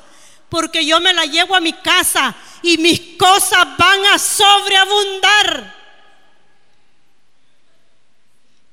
porque 0.49 0.85
yo 0.85 0.99
me 0.99 1.13
la 1.13 1.25
llevo 1.25 1.55
a 1.55 1.61
mi 1.61 1.73
casa 1.73 2.35
y 2.61 2.77
mis 2.77 3.17
cosas 3.17 3.65
van 3.77 4.05
a 4.07 4.19
sobreabundar. 4.19 5.79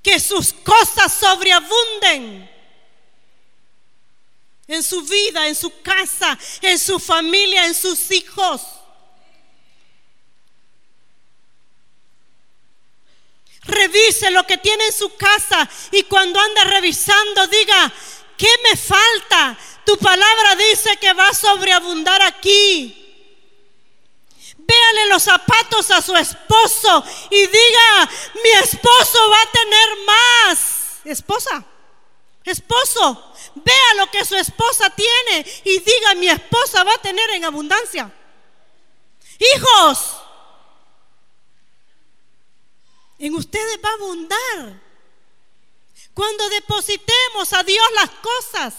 Que 0.03 0.19
sus 0.21 0.53
cosas 0.53 1.13
sobreabunden 1.13 2.46
en 4.69 4.83
su 4.83 5.03
vida, 5.03 5.47
en 5.47 5.55
su 5.55 5.83
casa, 5.83 6.39
en 6.61 6.79
su 6.79 6.99
familia, 6.99 7.67
en 7.67 7.75
sus 7.75 8.11
hijos. 8.11 8.63
Revise 13.63 14.31
lo 14.31 14.47
que 14.47 14.59
tiene 14.59 14.87
en 14.87 14.93
su 14.93 15.15
casa 15.17 15.69
y 15.91 16.03
cuando 16.05 16.41
ande 16.41 16.65
revisando 16.65 17.47
diga, 17.49 17.93
¿qué 18.37 18.51
me 18.63 18.77
falta? 18.77 19.59
Tu 19.85 19.97
palabra 19.99 20.55
dice 20.57 20.97
que 20.99 21.13
va 21.13 21.29
a 21.29 21.35
sobreabundar 21.35 22.23
aquí. 22.23 23.03
Véale 24.57 25.07
los 25.07 25.23
zapatos 25.23 25.91
a 25.93 26.03
su 26.03 26.17
esposo 26.17 27.05
y 27.31 27.41
diga, 27.41 28.11
mi 28.43 28.51
esposo 28.63 29.31
va 29.31 29.43
a 29.43 29.53
tener 29.53 29.89
más. 30.07 30.59
Esposa, 31.05 31.65
esposo, 32.51 33.33
vea 33.57 33.95
lo 33.97 34.11
que 34.11 34.25
su 34.25 34.37
esposa 34.37 34.91
tiene 34.91 35.47
y 35.65 35.79
diga, 35.79 36.15
mi 36.15 36.29
esposa 36.29 36.85
va 36.85 36.95
a 36.95 37.03
tener 37.03 37.29
en 37.31 37.45
abundancia. 37.45 38.13
Hijos, 39.39 40.17
en 43.19 43.35
ustedes 43.35 43.79
va 43.85 43.91
a 43.91 43.95
abundar. 43.95 44.83
Cuando 46.15 46.49
depositemos 46.49 47.53
a 47.53 47.63
Dios 47.63 47.85
las 47.95 48.11
cosas. 48.11 48.75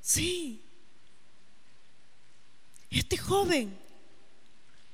Sí. 0.00 0.64
Este 2.88 3.18
joven 3.18 3.78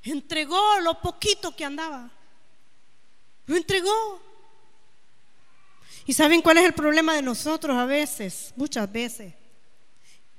entregó 0.03 0.81
lo 0.81 1.01
poquito 1.01 1.55
que 1.55 1.65
andaba. 1.65 2.11
Lo 3.47 3.57
entregó. 3.57 4.21
¿Y 6.07 6.13
saben 6.13 6.43
cuál 6.43 6.59
es 6.59 6.65
el 6.65 6.75
problema 6.75 7.15
de 7.15 7.23
nosotros 7.23 7.77
a 7.77 7.87
veces? 7.87 8.53
Muchas 8.57 8.91
veces. 8.91 9.35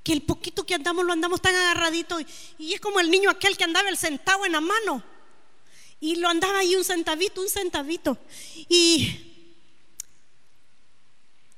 Que 0.03 0.13
el 0.13 0.21
poquito 0.21 0.65
que 0.65 0.75
andamos 0.75 1.03
lo 1.05 1.13
andamos 1.13 1.41
tan 1.41 1.55
agarradito 1.55 2.19
y, 2.57 2.73
es 2.73 2.79
como 2.79 2.99
el 2.99 3.09
niño 3.09 3.29
aquel 3.29 3.57
que 3.57 3.63
andaba 3.63 3.89
el 3.89 3.97
centavo 3.97 4.45
en 4.45 4.51
la 4.51 4.61
mano. 4.61 5.03
Y 5.99 6.17
lo 6.17 6.29
andaba 6.29 6.59
ahí 6.59 6.75
un 6.75 6.83
centavito, 6.83 7.41
un 7.41 7.49
centavito. 7.49 8.17
Y 8.69 9.33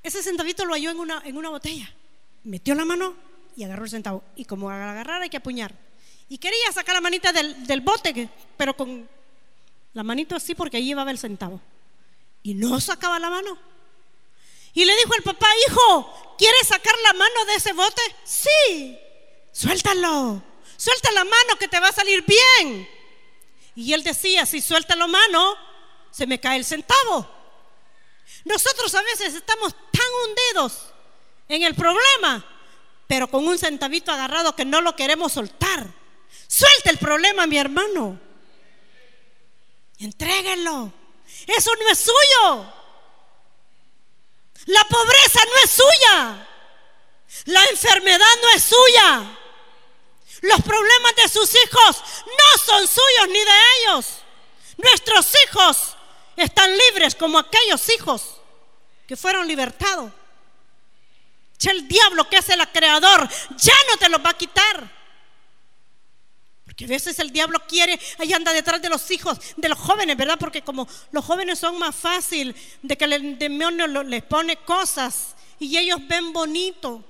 ese 0.04 0.24
centavito 0.24 0.64
lo 0.64 0.74
halló 0.74 0.92
en 0.92 1.00
una, 1.00 1.22
en 1.26 1.36
una 1.36 1.50
botella. 1.50 1.94
Metió 2.44 2.76
la 2.76 2.86
mano 2.86 3.14
y 3.58 3.64
agarró 3.64 3.84
el 3.84 3.90
centavo. 3.90 4.24
Y 4.38 4.46
como 4.46 4.70
agarrar 4.70 5.22
hay 5.22 5.30
que 5.30 5.38
apuñar. 5.38 5.76
Y 6.30 6.38
quería 6.38 6.72
sacar 6.72 6.96
la 6.96 7.02
manita 7.02 7.34
del, 7.34 7.66
del 7.68 7.82
bote, 7.82 8.30
pero 8.56 8.76
con 8.76 9.10
la 9.94 10.04
manito 10.04 10.36
así 10.36 10.56
porque 10.56 10.78
ahí 10.78 10.86
llevaba 10.86 11.12
el 11.12 11.18
centavo. 11.18 11.62
Y 12.44 12.54
no 12.54 12.80
sacaba 12.80 13.20
la 13.20 13.30
mano. 13.30 13.58
Y 14.74 14.86
le 14.86 14.96
dijo 14.96 15.16
el 15.16 15.24
papá, 15.24 15.48
hijo, 15.68 16.36
¿quieres 16.38 16.68
sacar 16.68 16.96
la 17.04 17.14
mano 17.14 17.46
de 17.46 17.56
ese 17.56 17.74
bote? 17.74 18.02
Sí, 18.24 18.98
suéltalo, 19.52 20.44
suelta 20.78 21.12
la 21.12 21.24
mano 21.24 21.56
que 21.60 21.68
te 21.68 21.80
va 21.80 21.90
a 21.90 21.94
salir 21.94 22.24
bien. 22.24 22.88
Y 23.76 23.94
él 23.94 24.04
decía, 24.04 24.46
si 24.46 24.62
suelta 24.62 24.96
la 24.96 25.08
mano, 25.08 25.56
se 26.12 26.28
me 26.28 26.40
cae 26.40 26.58
el 26.58 26.66
centavo. 26.66 27.28
Nosotros 28.46 28.94
a 28.96 29.02
veces 29.02 29.34
estamos 29.34 29.74
tan 29.92 30.06
hundidos 30.26 30.84
en 31.50 31.64
el 31.64 31.76
problema, 31.76 32.46
pero 33.08 33.28
con 33.28 33.48
un 33.48 33.58
centavito 33.58 34.12
agarrado 34.12 34.56
que 34.56 34.66
no 34.66 34.82
lo 34.82 34.96
queremos 34.96 35.34
soltar. 35.34 35.88
Suelta 36.48 36.92
el 36.92 36.98
problema, 36.98 37.48
mi 37.48 37.58
hermano. 37.58 38.20
Entréguenlo. 40.00 40.92
Eso 41.48 41.72
no 41.76 41.90
es 41.90 42.00
suyo. 42.00 42.74
La 44.66 44.84
pobreza 44.86 45.40
no 45.46 45.64
es 45.64 45.72
suya. 45.72 46.48
La 47.46 47.64
enfermedad 47.66 48.26
no 48.42 48.50
es 48.56 48.64
suya. 48.64 49.38
Los 50.42 50.62
problemas 50.62 51.16
de 51.16 51.30
sus 51.30 51.50
hijos 51.56 52.04
no 52.26 52.64
son 52.64 52.88
suyos 52.88 53.28
ni 53.28 53.40
de 53.40 53.60
ellos. 53.82 54.08
Nuestros 54.78 55.28
hijos 55.46 55.96
están 56.36 56.78
libres 56.78 57.16
como 57.16 57.40
aquellos 57.40 57.90
hijos 57.90 58.38
que 59.08 59.18
fueron 59.18 59.48
libertados. 59.48 60.12
El 61.66 61.88
diablo 61.88 62.30
que 62.30 62.38
es 62.38 62.50
el 62.50 62.66
creador 62.70 63.28
ya 63.58 63.74
no 63.90 63.98
te 63.98 64.10
los 64.10 64.24
va 64.24 64.30
a 64.30 64.38
quitar. 64.38 64.97
Que 66.78 66.86
a 66.86 66.88
veces 66.88 67.18
el 67.18 67.32
diablo 67.32 67.60
quiere, 67.68 68.00
ahí 68.20 68.32
anda 68.32 68.54
detrás 68.54 68.80
de 68.80 68.88
los 68.88 69.10
hijos, 69.10 69.40
de 69.58 69.68
los 69.68 69.80
jóvenes, 69.80 70.16
¿verdad? 70.16 70.38
Porque 70.40 70.62
como 70.62 70.88
los 71.12 71.26
jóvenes 71.26 71.58
son 71.58 71.80
más 71.80 71.96
fácil 71.96 72.56
de 72.84 72.96
que 72.96 73.06
el 73.06 73.40
demonio 73.40 73.88
les 73.88 74.24
pone 74.24 74.58
cosas 74.58 75.36
y 75.60 75.76
ellos 75.76 76.00
ven 76.08 76.32
bonito 76.32 77.04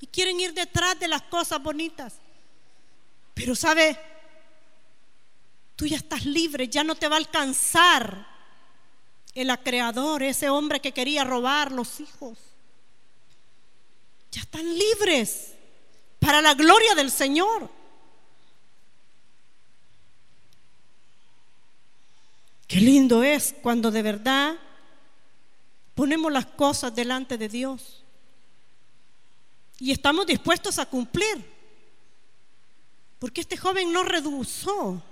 y 0.00 0.08
quieren 0.08 0.40
ir 0.40 0.52
detrás 0.52 0.98
de 0.98 1.06
las 1.06 1.22
cosas 1.22 1.62
bonitas. 1.62 2.14
Pero 3.32 3.54
sabe, 3.54 3.96
tú 5.76 5.86
ya 5.86 5.98
estás 5.98 6.24
libre, 6.24 6.68
ya 6.68 6.82
no 6.82 6.96
te 6.96 7.06
va 7.06 7.14
a 7.14 7.18
alcanzar 7.18 8.26
el 9.34 9.50
acreador, 9.50 10.24
ese 10.24 10.50
hombre 10.50 10.80
que 10.80 10.92
quería 10.92 11.22
robar 11.22 11.70
los 11.70 12.00
hijos. 12.00 12.38
Ya 14.32 14.40
están 14.40 14.66
libres 14.76 15.52
para 16.18 16.42
la 16.42 16.54
gloria 16.54 16.96
del 16.96 17.12
Señor. 17.12 17.75
Qué 22.66 22.80
lindo 22.80 23.22
es 23.22 23.54
cuando 23.62 23.90
de 23.90 24.02
verdad 24.02 24.56
ponemos 25.94 26.32
las 26.32 26.46
cosas 26.46 26.94
delante 26.94 27.38
de 27.38 27.48
Dios 27.48 28.04
y 29.78 29.92
estamos 29.92 30.26
dispuestos 30.26 30.78
a 30.78 30.86
cumplir. 30.86 31.56
Porque 33.18 33.40
este 33.40 33.56
joven 33.56 33.92
no 33.92 34.02
redujo. 34.02 35.02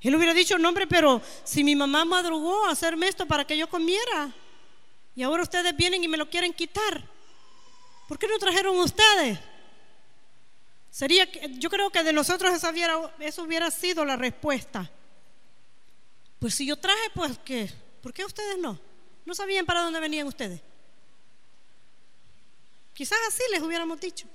Él 0.00 0.14
hubiera 0.14 0.34
dicho, 0.34 0.58
no 0.58 0.68
hombre, 0.68 0.86
pero 0.86 1.22
si 1.44 1.64
mi 1.64 1.74
mamá 1.74 2.04
madrugó 2.04 2.66
a 2.66 2.70
hacerme 2.70 3.08
esto 3.08 3.26
para 3.26 3.46
que 3.46 3.56
yo 3.56 3.68
comiera 3.68 4.32
y 5.14 5.22
ahora 5.22 5.42
ustedes 5.42 5.74
vienen 5.76 6.04
y 6.04 6.08
me 6.08 6.18
lo 6.18 6.28
quieren 6.28 6.52
quitar, 6.52 7.02
¿por 8.06 8.18
qué 8.18 8.28
no 8.28 8.38
trajeron 8.38 8.76
ustedes? 8.78 9.38
Sería, 10.90 11.28
yo 11.58 11.70
creo 11.70 11.90
que 11.90 12.02
de 12.02 12.12
nosotros 12.12 12.52
esa 12.54 12.70
hubiera, 12.70 13.14
eso 13.20 13.42
hubiera 13.42 13.70
sido 13.70 14.04
la 14.04 14.16
respuesta. 14.16 14.90
Pues 16.46 16.54
si 16.54 16.64
yo 16.64 16.76
traje, 16.76 17.10
pues 17.12 17.36
¿qué? 17.44 17.68
¿Por 18.00 18.12
qué 18.12 18.24
ustedes 18.24 18.56
no? 18.56 18.78
¿No 19.24 19.34
sabían 19.34 19.66
para 19.66 19.82
dónde 19.82 19.98
venían 19.98 20.28
ustedes? 20.28 20.60
Quizás 22.94 23.18
así 23.26 23.42
les 23.50 23.60
hubiéramos 23.60 23.98
dicho. 23.98 24.28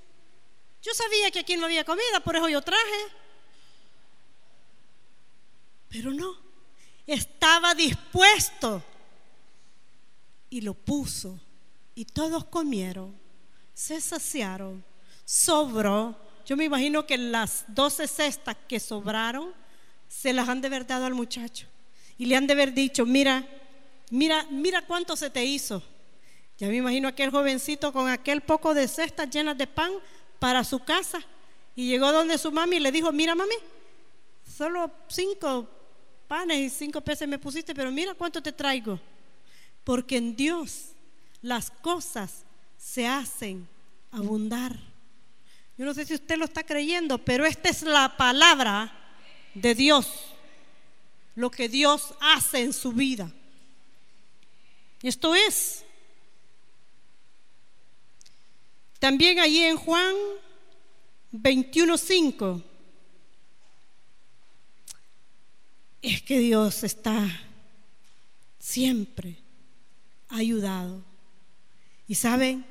Yo 0.82 0.92
sabía 0.92 1.30
que 1.30 1.38
aquí 1.38 1.56
no 1.56 1.64
había 1.64 1.86
comida, 1.86 2.20
por 2.22 2.36
eso 2.36 2.50
yo 2.50 2.60
traje. 2.60 2.82
Pero 5.88 6.12
no. 6.12 6.36
estaba 7.06 7.74
dispuesto 7.74 8.84
y 10.50 10.60
lo 10.60 10.74
puso. 10.74 11.40
Y 11.94 12.04
todos 12.04 12.44
comieron, 12.44 13.18
se 13.72 14.02
saciaron, 14.02 14.84
sobró. 15.24 16.14
Yo 16.44 16.58
me 16.58 16.64
imagino 16.64 17.06
que 17.06 17.16
las 17.16 17.64
doce 17.68 18.06
cestas 18.06 18.58
que 18.68 18.78
sobraron 18.80 19.54
se 20.08 20.34
las 20.34 20.46
han 20.50 20.60
de 20.60 20.66
haber 20.66 20.86
dado 20.86 21.06
al 21.06 21.14
muchacho. 21.14 21.71
Y 22.22 22.26
le 22.26 22.36
han 22.36 22.46
de 22.46 22.52
haber 22.52 22.72
dicho, 22.72 23.04
mira, 23.04 23.44
mira, 24.10 24.46
mira 24.48 24.82
cuánto 24.82 25.16
se 25.16 25.28
te 25.28 25.44
hizo. 25.44 25.82
Ya 26.56 26.68
me 26.68 26.76
imagino 26.76 27.08
aquel 27.08 27.32
jovencito 27.32 27.92
con 27.92 28.08
aquel 28.08 28.42
poco 28.42 28.74
de 28.74 28.86
cestas 28.86 29.28
llenas 29.28 29.58
de 29.58 29.66
pan 29.66 29.90
para 30.38 30.62
su 30.62 30.78
casa. 30.84 31.20
Y 31.74 31.88
llegó 31.88 32.12
donde 32.12 32.38
su 32.38 32.52
mami 32.52 32.76
y 32.76 32.78
le 32.78 32.92
dijo, 32.92 33.10
mira 33.10 33.34
mami, 33.34 33.56
solo 34.56 34.88
cinco 35.08 35.68
panes 36.28 36.58
y 36.58 36.70
cinco 36.70 37.00
peces 37.00 37.26
me 37.26 37.40
pusiste, 37.40 37.74
pero 37.74 37.90
mira 37.90 38.14
cuánto 38.14 38.40
te 38.40 38.52
traigo. 38.52 39.00
Porque 39.82 40.18
en 40.18 40.36
Dios 40.36 40.90
las 41.40 41.72
cosas 41.72 42.44
se 42.78 43.04
hacen 43.04 43.66
abundar. 44.12 44.78
Yo 45.76 45.84
no 45.84 45.92
sé 45.92 46.06
si 46.06 46.14
usted 46.14 46.36
lo 46.36 46.44
está 46.44 46.62
creyendo, 46.62 47.18
pero 47.18 47.44
esta 47.44 47.68
es 47.68 47.82
la 47.82 48.16
palabra 48.16 48.92
de 49.54 49.74
Dios. 49.74 50.31
Lo 51.34 51.50
que 51.50 51.68
Dios 51.68 52.14
hace 52.20 52.60
en 52.60 52.72
su 52.72 52.92
vida. 52.92 53.30
Esto 55.02 55.34
es. 55.34 55.84
También 58.98 59.40
allí 59.40 59.64
en 59.64 59.76
Juan 59.76 60.14
21.5. 61.32 62.62
Es 66.02 66.22
que 66.22 66.38
Dios 66.38 66.84
está 66.84 67.28
siempre 68.58 69.38
ayudado. 70.28 71.02
Y 72.06 72.14
saben, 72.14 72.64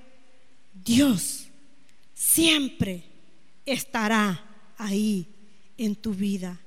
Dios 0.74 1.48
siempre 2.14 3.04
estará 3.66 4.44
ahí 4.78 5.28
en 5.78 5.96
tu 5.96 6.14
vida. 6.14 6.60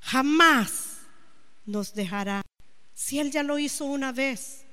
Jamás 0.00 0.87
nos 1.68 1.94
dejará. 1.94 2.42
Si 2.94 3.20
Él 3.20 3.30
ya 3.30 3.42
lo 3.42 3.58
hizo 3.58 3.84
una 3.84 4.10
vez, 4.10 4.64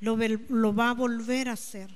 lo, 0.00 0.16
lo 0.16 0.74
va 0.74 0.90
a 0.90 0.94
volver 0.94 1.48
a 1.48 1.52
hacer. 1.52 1.90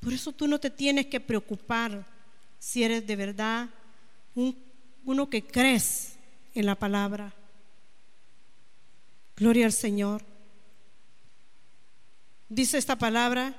Por 0.00 0.14
eso 0.14 0.32
tú 0.32 0.48
no 0.48 0.58
te 0.58 0.70
tienes 0.70 1.06
que 1.06 1.20
preocupar 1.20 2.06
si 2.58 2.82
eres 2.82 3.06
de 3.06 3.16
verdad 3.16 3.68
uno 5.04 5.28
que 5.28 5.46
crees 5.46 6.16
en 6.54 6.66
la 6.66 6.74
palabra. 6.74 7.34
Gloria 9.36 9.66
al 9.66 9.72
Señor. 9.72 10.22
Dice 12.48 12.78
esta 12.78 12.96
palabra, 12.96 13.54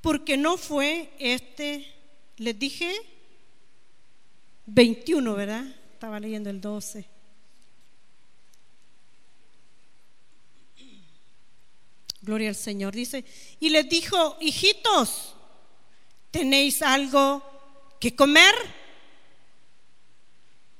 porque 0.00 0.36
no 0.36 0.56
fue 0.56 1.12
este, 1.18 1.86
les 2.36 2.58
dije 2.58 2.94
21, 4.66 5.34
¿verdad? 5.34 5.79
Estaba 6.00 6.18
leyendo 6.18 6.48
el 6.48 6.62
12. 6.62 7.06
Gloria 12.22 12.48
al 12.48 12.54
Señor. 12.54 12.94
Dice, 12.94 13.22
y 13.60 13.68
les 13.68 13.86
dijo, 13.86 14.38
hijitos, 14.40 15.34
¿tenéis 16.30 16.80
algo 16.80 17.42
que 18.00 18.16
comer? 18.16 18.54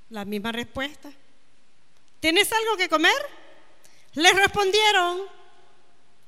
La 0.08 0.24
misma 0.24 0.52
respuesta. 0.52 1.12
¿Tenés 2.20 2.50
algo 2.50 2.78
que 2.78 2.88
comer? 2.88 3.12
Les 4.14 4.34
respondieron. 4.34 5.20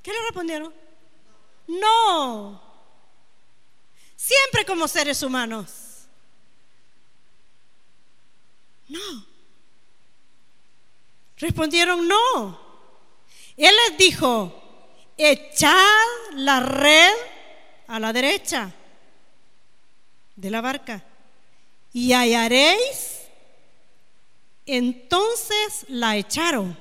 ¿Qué 0.03 0.13
le 0.13 0.21
respondieron? 0.21 0.75
No. 1.67 2.63
Siempre 4.17 4.67
como 4.67 4.87
seres 4.87 5.23
humanos. 5.23 5.82
No. 8.93 9.27
Respondieron 11.39 12.07
no. 12.07 12.61
Él 13.57 13.75
les 13.89 13.99
dijo, 13.99 14.53
echad 15.17 15.75
la 16.35 16.61
red 16.61 17.13
a 17.87 17.99
la 17.99 18.13
derecha 18.13 18.71
de 20.37 20.51
la 20.51 20.61
barca 20.61 21.03
y 21.93 22.13
hallaréis. 22.13 23.23
Entonces 24.67 25.87
la 25.89 26.17
echaron. 26.17 26.77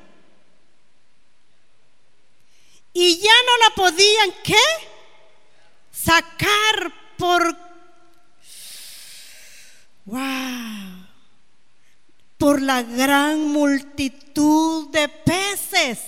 Y 2.93 3.19
ya 3.19 3.33
no 3.45 3.57
la 3.57 3.75
podían, 3.75 4.33
¿qué? 4.43 4.63
Sacar 5.91 6.93
por... 7.17 7.55
¡Wow! 10.05 10.80
Por 12.41 12.59
la 12.59 12.81
gran 12.81 13.39
multitud 13.49 14.89
de 14.89 15.07
peces. 15.07 15.99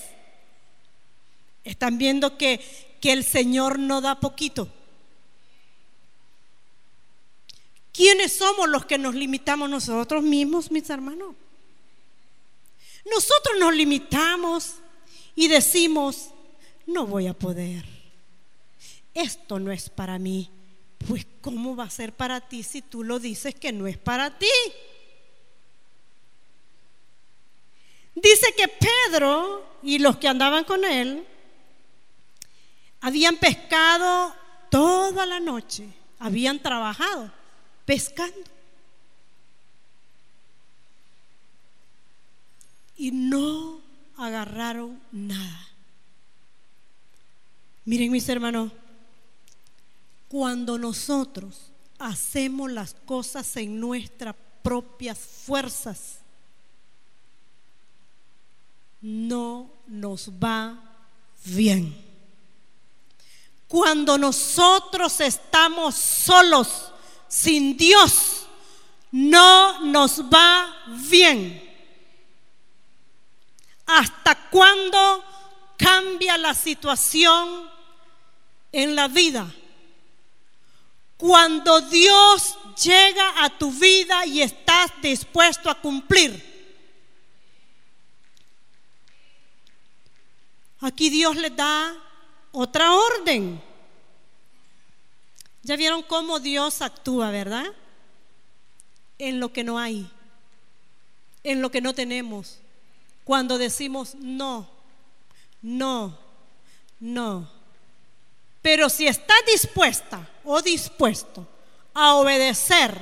Están 1.63 1.99
viendo 1.99 2.39
que, 2.39 2.59
que 2.99 3.13
el 3.13 3.23
Señor 3.23 3.77
no 3.77 4.01
da 4.01 4.19
poquito. 4.19 4.67
¿Quiénes 7.91 8.35
somos 8.35 8.67
los 8.67 8.87
que 8.87 8.97
nos 8.97 9.13
limitamos 9.13 9.69
nosotros 9.69 10.23
mismos, 10.23 10.71
mis 10.71 10.89
hermanos? 10.89 11.35
Nosotros 13.05 13.59
nos 13.59 13.75
limitamos 13.75 14.77
y 15.35 15.47
decimos, 15.47 16.31
no 16.87 17.05
voy 17.05 17.27
a 17.27 17.35
poder. 17.35 17.85
Esto 19.13 19.59
no 19.59 19.71
es 19.71 19.87
para 19.91 20.17
mí. 20.17 20.49
Pues 21.07 21.27
¿cómo 21.41 21.75
va 21.75 21.83
a 21.83 21.89
ser 21.91 22.11
para 22.11 22.41
ti 22.41 22.63
si 22.63 22.81
tú 22.81 23.03
lo 23.03 23.19
dices 23.19 23.53
que 23.53 23.71
no 23.71 23.85
es 23.85 23.99
para 23.99 24.39
ti? 24.39 24.47
Dice 28.15 28.53
que 28.55 28.67
Pedro 28.67 29.65
y 29.81 29.99
los 29.99 30.17
que 30.17 30.27
andaban 30.27 30.63
con 30.63 30.83
él 30.85 31.25
habían 33.01 33.37
pescado 33.37 34.33
toda 34.69 35.25
la 35.25 35.39
noche, 35.39 35.87
habían 36.19 36.59
trabajado 36.59 37.31
pescando. 37.85 38.49
Y 42.95 43.11
no 43.11 43.81
agarraron 44.17 45.01
nada. 45.11 45.67
Miren 47.85 48.11
mis 48.11 48.29
hermanos, 48.29 48.71
cuando 50.29 50.77
nosotros 50.77 51.71
hacemos 51.99 52.71
las 52.71 52.93
cosas 52.93 53.57
en 53.57 53.79
nuestras 53.79 54.35
propias 54.61 55.19
fuerzas, 55.19 56.22
no 59.03 59.69
nos 59.87 60.29
va 60.29 60.79
bien. 61.43 61.93
Cuando 63.67 64.17
nosotros 64.17 65.19
estamos 65.19 65.95
solos, 65.95 66.91
sin 67.27 67.75
Dios, 67.75 68.45
no 69.11 69.81
nos 69.81 70.21
va 70.21 70.73
bien. 71.09 71.61
¿Hasta 73.85 74.49
cuándo 74.49 75.23
cambia 75.77 76.37
la 76.37 76.53
situación 76.53 77.69
en 78.71 78.95
la 78.95 79.09
vida? 79.09 79.53
Cuando 81.17 81.81
Dios 81.81 82.55
llega 82.81 83.43
a 83.43 83.49
tu 83.57 83.69
vida 83.71 84.25
y 84.25 84.41
estás 84.41 84.91
dispuesto 85.01 85.69
a 85.69 85.81
cumplir. 85.81 86.52
Aquí 90.83 91.09
Dios 91.09 91.37
le 91.37 91.49
da 91.49 91.95
otra 92.51 92.91
orden. 92.91 93.63
Ya 95.61 95.77
vieron 95.77 96.03
cómo 96.03 96.41
Dios 96.41 96.81
actúa, 96.81 97.31
¿verdad? 97.31 97.67
En 99.17 99.39
lo 99.39 99.53
que 99.53 99.63
no 99.63 99.79
hay, 99.79 100.11
en 101.45 101.61
lo 101.61 101.71
que 101.71 101.79
no 101.79 101.93
tenemos. 101.93 102.57
Cuando 103.23 103.57
decimos 103.57 104.15
no, 104.15 104.69
no, 105.61 106.19
no. 106.99 107.49
Pero 108.61 108.89
si 108.89 109.07
estás 109.07 109.37
dispuesta 109.47 110.29
o 110.43 110.61
dispuesto 110.61 111.47
a 111.93 112.15
obedecer 112.15 112.93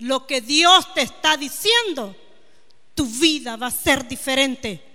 lo 0.00 0.26
que 0.26 0.42
Dios 0.42 0.92
te 0.92 1.00
está 1.00 1.38
diciendo, 1.38 2.14
tu 2.94 3.06
vida 3.06 3.56
va 3.56 3.68
a 3.68 3.70
ser 3.70 4.06
diferente. 4.06 4.91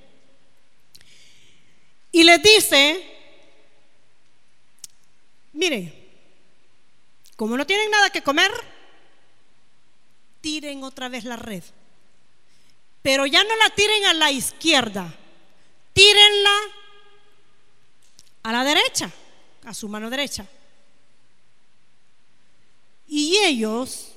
Y 2.18 2.24
le 2.24 2.39
dice, 2.39 2.99
mire, 5.53 5.93
como 7.36 7.55
no 7.55 7.63
tienen 7.63 7.91
nada 7.91 8.09
que 8.09 8.24
comer, 8.24 8.51
tiren 10.41 10.84
otra 10.84 11.09
vez 11.09 11.26
la 11.26 11.36
red. 11.36 11.63
Pero 13.03 13.28
ya 13.28 13.43
no 13.43 13.55
la 13.57 13.70
tiren 13.70 14.05
a 14.05 14.15
la 14.15 14.32
izquierda, 14.32 15.13
tírenla 15.93 16.57
a 18.41 18.51
la 18.51 18.63
derecha, 18.63 19.11
a 19.65 19.76
su 19.76 19.88
mano 19.88 20.09
derecha. 20.09 20.47
Y 23.07 23.38
ellos 23.45 24.13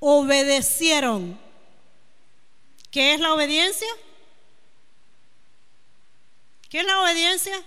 obedecieron. 0.00 1.38
¿Qué 2.90 3.14
es 3.14 3.20
la 3.20 3.32
obediencia? 3.32 3.86
¿Qué 6.68 6.80
es 6.80 6.86
la 6.86 7.00
obediencia? 7.00 7.62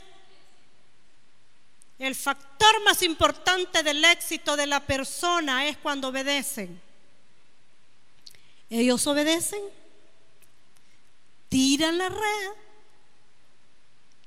El 1.98 2.16
factor 2.16 2.84
más 2.84 3.02
importante 3.04 3.84
del 3.84 4.04
éxito 4.06 4.56
de 4.56 4.68
la 4.68 4.80
persona 4.80 5.68
es 5.68 5.78
cuando 5.78 6.08
obedecen. 6.08 6.82
Ellos 8.70 9.06
obedecen, 9.06 9.62
tiran 11.50 11.98
la 11.98 12.10
red, 12.10 12.52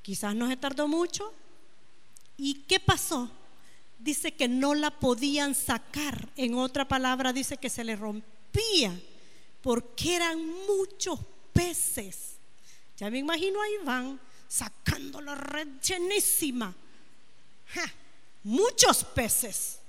quizás 0.03 0.35
no 0.35 0.49
se 0.49 0.57
tardó 0.57 0.87
mucho. 0.87 1.33
¿Y 2.37 2.55
qué 2.65 2.79
pasó? 2.79 3.31
Dice 3.99 4.35
que 4.35 4.49
no 4.49 4.75
la 4.75 4.91
podían 4.91 5.55
sacar. 5.55 6.29
En 6.37 6.55
otra 6.55 6.87
palabra 6.87 7.33
dice 7.33 7.57
que 7.57 7.71
se 7.71 7.85
le 7.85 7.97
rompía 7.97 9.01
porque 9.63 10.17
eran 10.17 10.39
muchos 10.67 11.19
peces. 11.53 12.35
Ya 12.99 13.11
me 13.11 13.19
imagino 13.19 13.61
ahí 13.63 13.73
van 13.83 14.21
sacando 14.55 15.21
la 15.21 15.35
red 15.35 15.67
llenísima. 15.83 16.73
muchos 18.45 19.05
peces. 19.05 19.81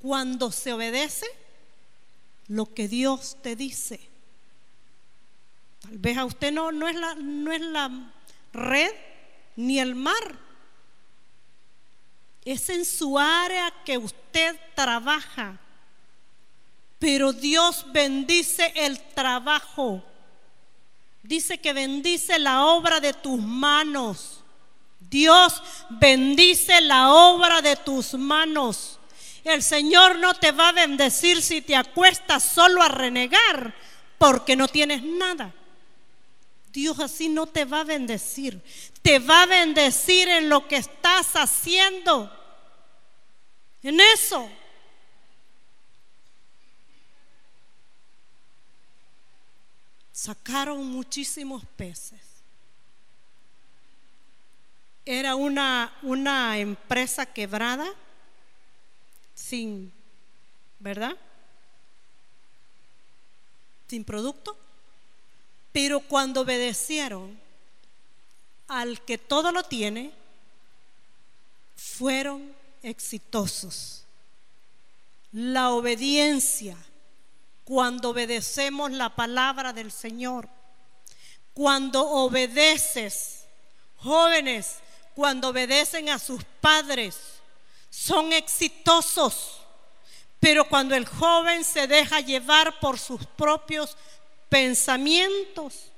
Cuando 0.00 0.50
se 0.52 0.72
obedece 0.72 1.26
lo 2.48 2.72
que 2.72 2.88
Dios 2.88 3.36
te 3.42 3.56
dice. 3.56 4.00
Tal 5.80 5.98
vez 5.98 6.16
a 6.16 6.24
usted 6.24 6.52
no, 6.52 6.72
no, 6.72 6.88
es, 6.88 6.96
la, 6.96 7.14
no 7.14 7.52
es 7.52 7.60
la 7.60 8.12
red 8.52 8.92
ni 9.56 9.78
el 9.78 9.94
mar. 9.94 10.38
Es 12.44 12.68
en 12.70 12.84
su 12.84 13.18
área 13.18 13.72
que 13.84 13.98
usted 13.98 14.58
trabaja. 14.74 15.58
Pero 16.98 17.32
Dios 17.32 17.84
bendice 17.92 18.72
el 18.76 18.98
trabajo. 19.14 20.02
Dice 21.24 21.56
que 21.56 21.72
bendice 21.72 22.38
la 22.38 22.66
obra 22.66 23.00
de 23.00 23.14
tus 23.14 23.40
manos. 23.40 24.44
Dios 25.00 25.62
bendice 25.88 26.82
la 26.82 27.14
obra 27.14 27.62
de 27.62 27.76
tus 27.76 28.12
manos. 28.12 28.98
El 29.42 29.62
Señor 29.62 30.18
no 30.18 30.34
te 30.34 30.52
va 30.52 30.68
a 30.68 30.72
bendecir 30.72 31.40
si 31.40 31.62
te 31.62 31.76
acuestas 31.76 32.44
solo 32.44 32.82
a 32.82 32.88
renegar 32.88 33.74
porque 34.18 34.54
no 34.54 34.68
tienes 34.68 35.02
nada. 35.02 35.54
Dios 36.70 37.00
así 37.00 37.30
no 37.30 37.46
te 37.46 37.64
va 37.64 37.80
a 37.80 37.84
bendecir. 37.84 38.60
Te 39.00 39.18
va 39.18 39.44
a 39.44 39.46
bendecir 39.46 40.28
en 40.28 40.50
lo 40.50 40.68
que 40.68 40.76
estás 40.76 41.36
haciendo. 41.36 42.30
En 43.82 43.98
eso. 43.98 44.46
Sacaron 50.24 50.86
muchísimos 50.86 51.62
peces. 51.76 52.18
Era 55.04 55.34
una, 55.34 55.94
una 56.00 56.56
empresa 56.56 57.26
quebrada, 57.26 57.86
sin, 59.34 59.92
¿verdad? 60.78 61.14
Sin 63.86 64.02
producto. 64.02 64.56
Pero 65.72 66.00
cuando 66.00 66.40
obedecieron 66.40 67.38
al 68.66 69.04
que 69.04 69.18
todo 69.18 69.52
lo 69.52 69.62
tiene, 69.64 70.10
fueron 71.76 72.50
exitosos. 72.82 74.06
La 75.32 75.68
obediencia, 75.72 76.78
cuando 77.64 78.10
obedecemos 78.10 78.92
la 78.92 79.14
palabra 79.14 79.72
del 79.72 79.90
Señor, 79.90 80.48
cuando 81.52 82.06
obedeces, 82.06 83.44
jóvenes, 83.96 84.78
cuando 85.14 85.48
obedecen 85.48 86.08
a 86.10 86.18
sus 86.18 86.42
padres, 86.60 87.16
son 87.90 88.32
exitosos. 88.32 89.60
Pero 90.40 90.68
cuando 90.68 90.94
el 90.94 91.06
joven 91.06 91.64
se 91.64 91.86
deja 91.86 92.20
llevar 92.20 92.78
por 92.80 92.98
sus 92.98 93.24
propios 93.24 93.96
pensamientos 94.50 95.90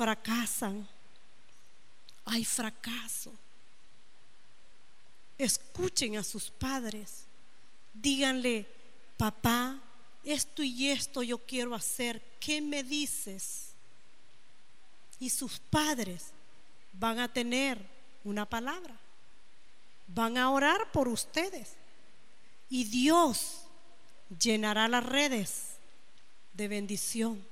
fracasan. 0.00 0.88
Hay 2.24 2.42
fracaso. 2.42 3.32
Escuchen 5.36 6.16
a 6.16 6.24
sus 6.24 6.50
padres. 6.50 7.24
Díganle, 7.92 8.66
papá, 9.20 9.78
esto 10.24 10.62
y 10.62 10.88
esto 10.88 11.22
yo 11.22 11.36
quiero 11.36 11.74
hacer. 11.74 12.22
¿Qué 12.40 12.62
me 12.62 12.82
dices? 12.82 13.74
Y 15.18 15.28
sus 15.28 15.58
padres 15.58 16.30
van 16.94 17.18
a 17.18 17.30
tener 17.30 17.78
una 18.24 18.46
palabra. 18.48 18.98
Van 20.06 20.38
a 20.38 20.48
orar 20.50 20.90
por 20.90 21.06
ustedes. 21.06 21.74
Y 22.70 22.84
Dios 22.84 23.66
llenará 24.38 24.88
las 24.88 25.04
redes 25.04 25.72
de 26.54 26.68
bendición. 26.68 27.44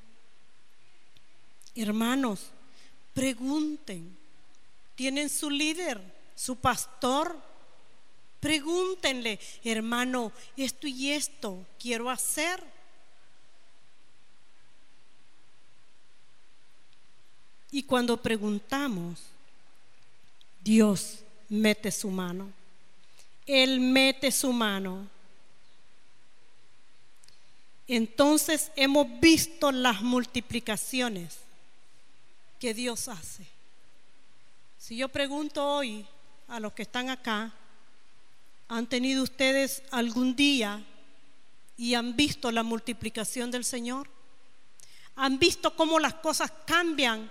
Hermanos, 1.75 2.47
pregunten. 3.13 4.17
¿Tienen 4.95 5.29
su 5.29 5.51
líder, 5.51 6.01
su 6.35 6.57
pastor? 6.57 7.39
Pregúntenle, 8.41 9.39
hermano, 9.65 10.33
esto 10.57 10.87
y 10.87 11.11
esto 11.11 11.67
quiero 11.79 12.09
hacer. 12.11 12.63
Y 17.71 17.83
cuando 17.83 18.17
preguntamos, 18.17 19.21
Dios 20.61 21.19
mete 21.49 21.91
su 21.91 22.11
mano. 22.11 22.51
Él 23.47 23.81
mete 23.81 24.31
su 24.31 24.53
mano 24.53 25.09
entonces 27.89 28.71
hemos 28.77 29.07
visto 29.19 29.73
las 29.73 30.03
multiplicaciones 30.03 31.39
que 32.61 32.75
Dios 32.75 33.09
hace. 33.09 33.47
Si 34.77 34.99
yo 34.99 35.09
pregunto 35.09 35.67
hoy 35.67 36.07
a 36.49 36.61
los 36.61 36.75
que 36.75 36.83
están 36.83 37.09
acá, 37.09 37.51
¿han 38.69 38.87
tenido 38.87 39.23
ustedes 39.23 39.83
algún 39.91 40.37
día 40.37 40.85
y 41.77 41.95
han 41.95 42.15
visto 42.17 42.51
la 42.53 42.63
multiplicación 42.63 43.51
del 43.51 43.65
Señor? 43.65 44.09
¿Han 45.17 45.39
visto 45.39 45.75
cómo 45.75 45.99
las 45.99 46.15
cosas 46.15 46.53
cambian 46.67 47.31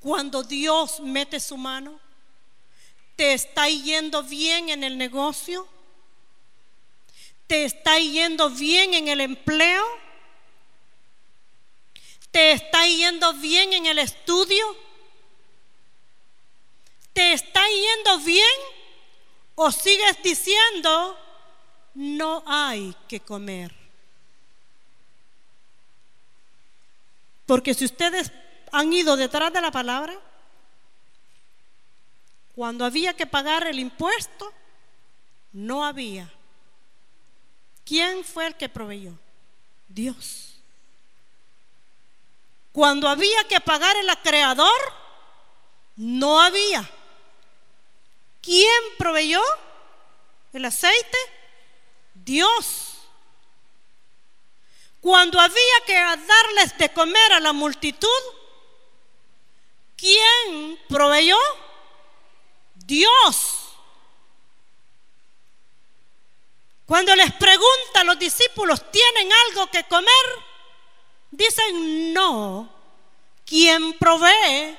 cuando 0.00 0.42
Dios 0.42 1.00
mete 1.00 1.38
su 1.38 1.56
mano? 1.56 2.00
¿Te 3.16 3.34
está 3.34 3.68
yendo 3.68 4.22
bien 4.22 4.70
en 4.70 4.82
el 4.82 4.96
negocio? 4.96 5.68
¿Te 7.46 7.64
está 7.64 7.98
yendo 7.98 8.50
bien 8.50 8.94
en 8.94 9.08
el 9.08 9.20
empleo? 9.20 9.84
¿Te 12.30 12.52
está 12.52 12.86
yendo 12.86 13.32
bien 13.34 13.72
en 13.72 13.86
el 13.86 13.98
estudio? 13.98 14.76
¿Te 17.12 17.32
está 17.32 17.64
yendo 17.68 18.18
bien? 18.24 18.77
¿O 19.60 19.72
sigues 19.72 20.22
diciendo, 20.22 21.18
no 21.94 22.44
hay 22.46 22.94
que 23.08 23.18
comer? 23.18 23.74
Porque 27.44 27.74
si 27.74 27.84
ustedes 27.84 28.30
han 28.70 28.92
ido 28.92 29.16
detrás 29.16 29.52
de 29.52 29.60
la 29.60 29.72
palabra, 29.72 30.16
cuando 32.54 32.84
había 32.84 33.14
que 33.14 33.26
pagar 33.26 33.66
el 33.66 33.80
impuesto, 33.80 34.52
no 35.50 35.84
había. 35.84 36.32
¿Quién 37.84 38.22
fue 38.22 38.46
el 38.46 38.54
que 38.54 38.68
proveyó? 38.68 39.18
Dios. 39.88 40.54
Cuando 42.70 43.08
había 43.08 43.42
que 43.48 43.58
pagar 43.58 43.96
el 43.96 44.18
creador, 44.18 44.80
no 45.96 46.40
había. 46.40 46.88
¿Quién 48.40 48.82
proveyó 48.98 49.42
el 50.52 50.64
aceite? 50.64 51.18
Dios. 52.14 52.94
Cuando 55.00 55.40
había 55.40 55.84
que 55.86 55.94
darles 55.94 56.76
de 56.76 56.92
comer 56.92 57.32
a 57.32 57.40
la 57.40 57.52
multitud, 57.52 58.08
¿quién 59.96 60.78
proveyó? 60.88 61.38
Dios. 62.74 63.68
Cuando 66.84 67.14
les 67.14 67.32
pregunta 67.34 68.00
a 68.00 68.04
los 68.04 68.18
discípulos, 68.18 68.90
¿tienen 68.90 69.30
algo 69.46 69.66
que 69.70 69.84
comer? 69.84 70.08
Dicen 71.30 72.14
no. 72.14 72.68
¿Quién 73.44 73.92
provee 73.98 74.76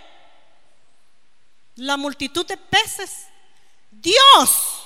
la 1.76 1.98
multitud 1.98 2.46
de 2.46 2.58
peces? 2.58 3.29
Dios. 4.02 4.80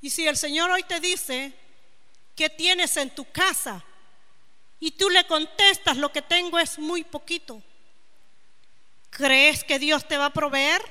Y 0.00 0.10
si 0.10 0.26
el 0.26 0.36
Señor 0.36 0.70
hoy 0.70 0.82
te 0.84 1.00
dice, 1.00 1.52
¿qué 2.34 2.48
tienes 2.48 2.96
en 2.96 3.14
tu 3.14 3.24
casa? 3.30 3.82
Y 4.78 4.92
tú 4.92 5.10
le 5.10 5.26
contestas, 5.26 5.96
lo 5.96 6.12
que 6.12 6.22
tengo 6.22 6.58
es 6.58 6.78
muy 6.78 7.02
poquito. 7.02 7.62
¿Crees 9.10 9.64
que 9.64 9.78
Dios 9.78 10.06
te 10.06 10.16
va 10.16 10.26
a 10.26 10.32
proveer? 10.32 10.82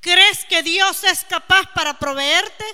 ¿Crees 0.00 0.44
que 0.44 0.62
Dios 0.62 1.04
es 1.04 1.24
capaz 1.24 1.72
para 1.72 1.98
proveerte? 1.98 2.64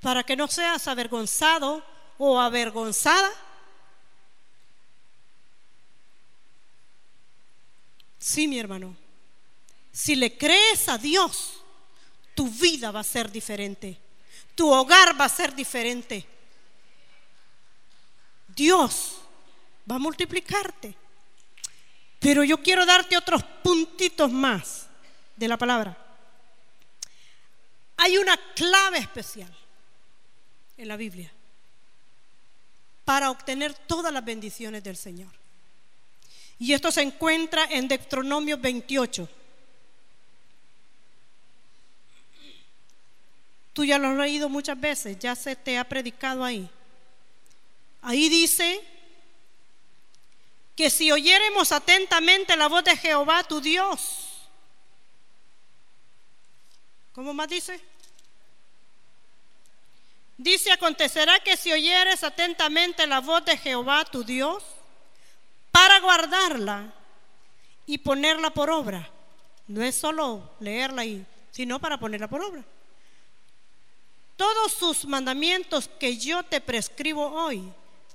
Para 0.00 0.24
que 0.24 0.34
no 0.34 0.48
seas 0.48 0.88
avergonzado 0.88 1.84
o 2.18 2.40
avergonzada. 2.40 3.30
Sí, 8.26 8.48
mi 8.48 8.58
hermano. 8.58 8.96
Si 9.92 10.16
le 10.16 10.36
crees 10.36 10.88
a 10.88 10.98
Dios, 10.98 11.60
tu 12.34 12.50
vida 12.50 12.90
va 12.90 12.98
a 12.98 13.04
ser 13.04 13.30
diferente. 13.30 13.96
Tu 14.56 14.68
hogar 14.68 15.18
va 15.18 15.26
a 15.26 15.28
ser 15.28 15.54
diferente. 15.54 16.26
Dios 18.48 19.18
va 19.88 19.94
a 19.94 20.00
multiplicarte. 20.00 20.92
Pero 22.18 22.42
yo 22.42 22.60
quiero 22.60 22.84
darte 22.84 23.16
otros 23.16 23.44
puntitos 23.62 24.32
más 24.32 24.88
de 25.36 25.46
la 25.46 25.56
palabra. 25.56 25.96
Hay 27.96 28.18
una 28.18 28.36
clave 28.56 28.98
especial 28.98 29.56
en 30.76 30.88
la 30.88 30.96
Biblia 30.96 31.32
para 33.04 33.30
obtener 33.30 33.72
todas 33.72 34.12
las 34.12 34.24
bendiciones 34.24 34.82
del 34.82 34.96
Señor. 34.96 35.45
Y 36.58 36.72
esto 36.72 36.90
se 36.90 37.02
encuentra 37.02 37.66
en 37.70 37.88
Deuteronomio 37.88 38.56
28. 38.56 39.28
Tú 43.72 43.84
ya 43.84 43.98
lo 43.98 44.08
has 44.08 44.16
leído 44.16 44.48
muchas 44.48 44.80
veces, 44.80 45.18
ya 45.18 45.36
se 45.36 45.54
te 45.54 45.76
ha 45.76 45.84
predicado 45.84 46.42
ahí. 46.42 46.68
Ahí 48.00 48.28
dice 48.30 48.82
que 50.74 50.88
si 50.88 51.12
oyéremos 51.12 51.72
atentamente 51.72 52.56
la 52.56 52.68
voz 52.68 52.84
de 52.84 52.96
Jehová, 52.96 53.44
tu 53.44 53.60
Dios, 53.60 54.46
¿cómo 57.12 57.34
más 57.34 57.48
dice? 57.48 57.78
Dice, 60.38 60.70
acontecerá 60.70 61.40
que 61.40 61.56
si 61.56 61.72
oyeres 61.72 62.22
atentamente 62.22 63.06
la 63.06 63.20
voz 63.20 63.44
de 63.44 63.56
Jehová, 63.56 64.04
tu 64.04 64.22
Dios, 64.22 64.62
para 65.76 66.00
guardarla 66.00 66.90
y 67.84 67.98
ponerla 67.98 68.48
por 68.48 68.70
obra. 68.70 69.10
No 69.66 69.82
es 69.82 69.94
solo 69.94 70.54
leerla 70.58 71.02
ahí, 71.02 71.26
sino 71.50 71.78
para 71.78 72.00
ponerla 72.00 72.28
por 72.28 72.40
obra 72.40 72.64
todos 74.36 74.72
sus 74.72 75.04
mandamientos 75.04 75.90
que 75.98 76.16
yo 76.16 76.42
te 76.44 76.62
prescribo 76.62 77.26
hoy. 77.26 77.62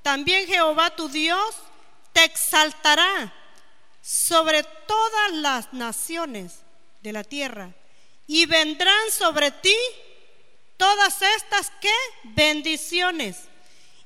También 0.02 0.48
Jehová 0.48 0.96
tu 0.96 1.08
Dios 1.08 1.56
te 2.14 2.24
exaltará 2.24 3.32
sobre 4.02 4.64
todas 4.64 5.32
las 5.34 5.72
naciones 5.72 6.62
de 7.04 7.14
la 7.14 7.24
tierra 7.24 7.72
y 8.26 8.48
vendrán 8.48 9.12
sobre 9.12 9.52
ti 9.52 9.78
todas 10.78 11.22
estas 11.22 11.72
que 11.80 11.94
bendiciones 12.24 13.44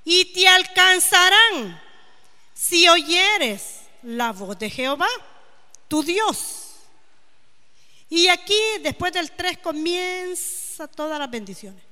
y 0.04 0.34
te 0.34 0.46
alcanzarán 0.48 1.85
si 2.56 2.90
oyeres 2.90 3.82
la 4.02 4.32
voz 4.32 4.58
de 4.58 4.72
Jehová, 4.72 5.10
tu 5.88 6.02
Dios. 6.02 6.78
Y 8.10 8.30
aquí 8.30 8.58
después 8.82 9.14
del 9.14 9.30
3 9.32 9.60
comienza 9.60 10.88
todas 10.88 11.20
las 11.20 11.30
bendiciones 11.30 11.84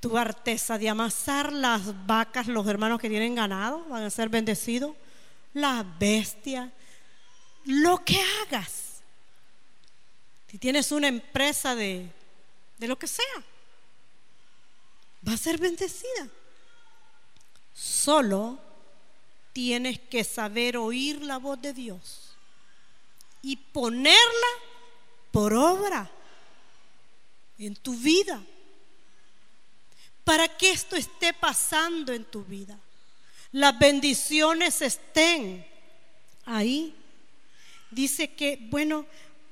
tu 0.00 0.16
artesa 0.16 0.78
de 0.78 0.88
amasar 0.88 1.52
las 1.52 2.06
vacas, 2.06 2.46
los 2.46 2.66
hermanos 2.68 3.00
que 3.00 3.08
tienen 3.08 3.34
ganado 3.34 3.84
van 3.86 4.04
a 4.04 4.10
ser 4.10 4.28
bendecidos, 4.28 4.94
las 5.52 5.84
bestias, 5.98 6.70
lo 7.64 8.04
que 8.04 8.20
hagas. 8.42 9.02
Si 10.48 10.58
tienes 10.58 10.92
una 10.92 11.08
empresa 11.08 11.74
de, 11.74 12.08
de 12.78 12.86
lo 12.86 12.96
que 12.96 13.08
sea, 13.08 13.24
va 15.26 15.32
a 15.32 15.36
ser 15.36 15.58
bendecida. 15.58 16.28
Solo 17.76 18.58
tienes 19.52 19.98
que 19.98 20.24
saber 20.24 20.78
oír 20.78 21.20
la 21.20 21.36
voz 21.36 21.60
de 21.60 21.74
Dios 21.74 22.34
y 23.42 23.56
ponerla 23.56 24.16
por 25.30 25.52
obra 25.52 26.10
en 27.58 27.76
tu 27.76 27.94
vida 27.94 28.42
para 30.24 30.48
que 30.48 30.70
esto 30.70 30.96
esté 30.96 31.34
pasando 31.34 32.14
en 32.14 32.24
tu 32.24 32.42
vida. 32.44 32.78
Las 33.52 33.78
bendiciones 33.78 34.80
estén 34.80 35.66
ahí. 36.46 36.94
Dice 37.90 38.32
que, 38.32 38.58
bueno, 38.70 39.04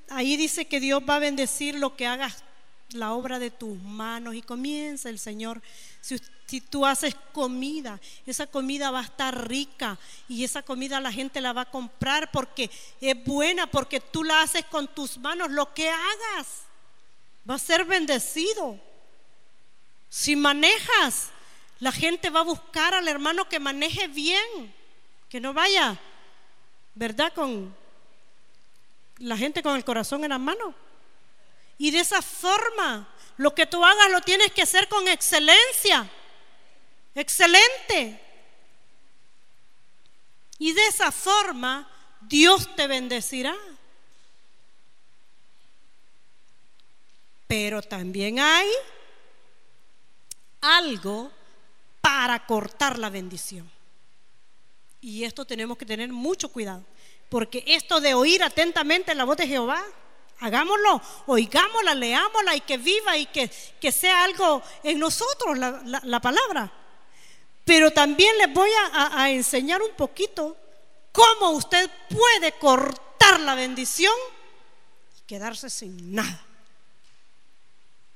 ahí 0.09 0.35
dice 0.35 0.65
que 0.65 0.79
Dios 0.79 1.03
va 1.07 1.17
a 1.17 1.19
bendecir 1.19 1.75
lo 1.75 1.95
que 1.95 2.07
hagas, 2.07 2.43
la 2.89 3.13
obra 3.13 3.37
de 3.37 3.51
tus 3.51 3.79
manos. 3.83 4.33
Y 4.33 4.41
comienza 4.41 5.09
el 5.09 5.19
Señor. 5.19 5.61
Si, 6.01 6.19
si 6.45 6.61
tú 6.61 6.85
haces 6.85 7.15
comida, 7.33 7.99
esa 8.25 8.45
comida 8.45 8.91
va 8.91 8.99
a 8.99 9.05
estar 9.05 9.47
rica 9.47 9.97
y 10.29 10.43
esa 10.43 10.61
comida 10.61 10.99
la 10.99 11.11
gente 11.11 11.41
la 11.41 11.53
va 11.53 11.61
a 11.61 11.71
comprar 11.71 12.29
porque 12.31 12.69
es 13.01 13.23
buena, 13.25 13.67
porque 13.67 13.99
tú 13.99 14.23
la 14.23 14.41
haces 14.41 14.63
con 14.65 14.87
tus 14.87 15.17
manos. 15.17 15.49
Lo 15.49 15.73
que 15.73 15.89
hagas 15.89 16.47
va 17.49 17.55
a 17.55 17.59
ser 17.59 17.85
bendecido. 17.85 18.79
Si 20.09 20.35
manejas, 20.35 21.29
la 21.79 21.91
gente 21.91 22.29
va 22.29 22.41
a 22.41 22.43
buscar 22.43 22.93
al 22.93 23.07
hermano 23.07 23.49
que 23.49 23.59
maneje 23.59 24.07
bien, 24.07 24.73
que 25.27 25.39
no 25.39 25.53
vaya, 25.53 25.99
¿verdad? 26.93 27.33
Con 27.33 27.75
la 29.17 29.35
gente 29.35 29.63
con 29.63 29.75
el 29.75 29.83
corazón 29.83 30.23
en 30.23 30.29
la 30.29 30.37
mano. 30.37 30.75
Y 31.77 31.91
de 31.91 31.99
esa 31.99 32.21
forma, 32.21 33.07
lo 33.37 33.53
que 33.53 33.65
tú 33.65 33.83
hagas 33.83 34.11
lo 34.11 34.21
tienes 34.21 34.51
que 34.51 34.61
hacer 34.61 34.87
con 34.87 35.07
excelencia. 35.07 36.09
Excelente. 37.15 38.21
Y 40.59 40.73
de 40.73 40.85
esa 40.87 41.11
forma, 41.11 41.89
Dios 42.21 42.75
te 42.75 42.87
bendecirá. 42.87 43.55
Pero 47.47 47.81
también 47.81 48.39
hay 48.39 48.69
algo 50.61 51.31
para 52.01 52.45
cortar 52.45 52.99
la 52.99 53.09
bendición. 53.09 53.69
Y 55.01 55.23
esto 55.23 55.45
tenemos 55.45 55.77
que 55.77 55.85
tener 55.85 56.11
mucho 56.11 56.49
cuidado, 56.49 56.83
porque 57.29 57.63
esto 57.67 58.01
de 58.01 58.15
oír 58.15 58.41
atentamente 58.43 59.13
la 59.13 59.23
voz 59.23 59.37
de 59.37 59.47
Jehová, 59.47 59.83
hagámoslo, 60.39 61.01
oigámosla, 61.27 61.93
leámosla 61.93 62.55
y 62.55 62.61
que 62.61 62.77
viva 62.77 63.15
y 63.17 63.27
que, 63.27 63.51
que 63.79 63.91
sea 63.91 64.23
algo 64.23 64.63
en 64.83 64.97
nosotros 64.97 65.57
la, 65.57 66.19
palabra. 66.21 66.71
Pero 67.65 67.89
también 67.91 68.37
les 68.37 68.53
voy 68.53 68.69
a, 68.93 69.29
enseñar 69.31 69.81
un 69.81 69.91
poquito 69.95 70.55
cómo 71.11 71.49
usted 71.49 71.89
puede 72.09 72.51
cortar 72.53 73.39
la 73.39 73.55
bendición 73.55 74.13
y 75.17 75.21
quedarse 75.25 75.71
sin 75.71 76.13
nada. 76.13 76.45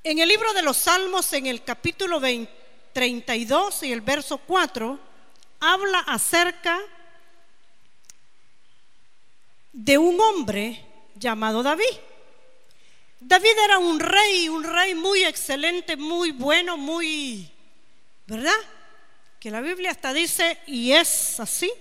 En 0.04 0.20
el 0.20 0.30
libro 0.30 0.54
de 0.54 0.62
los 0.62 0.78
Salmos, 0.78 1.34
en 1.34 1.48
el 1.48 1.64
capítulo 1.64 2.22
32 2.94 3.84
y 3.84 3.92
el 3.92 4.02
verso 4.02 4.38
4, 4.38 5.00
habla 5.60 6.00
acerca 6.00 6.80
de 9.74 9.98
un 9.98 10.22
hombre 10.22 10.86
llamado 11.16 11.64
David. 11.64 11.86
David 13.20 13.58
era 13.66 13.80
un 13.80 14.00
rey, 14.00 14.48
un 14.48 14.64
rey 14.64 14.94
muy 14.94 15.24
excelente, 15.24 15.98
muy 15.98 16.32
bueno, 16.32 16.78
muy, 16.78 17.52
¿verdad? 18.28 18.54
Que 19.40 19.52
la 19.52 19.62
Biblia 19.62 19.92
hasta 19.92 20.14
dice, 20.14 20.60
y 20.68 20.92
es 20.92 21.40
así, 21.40 21.72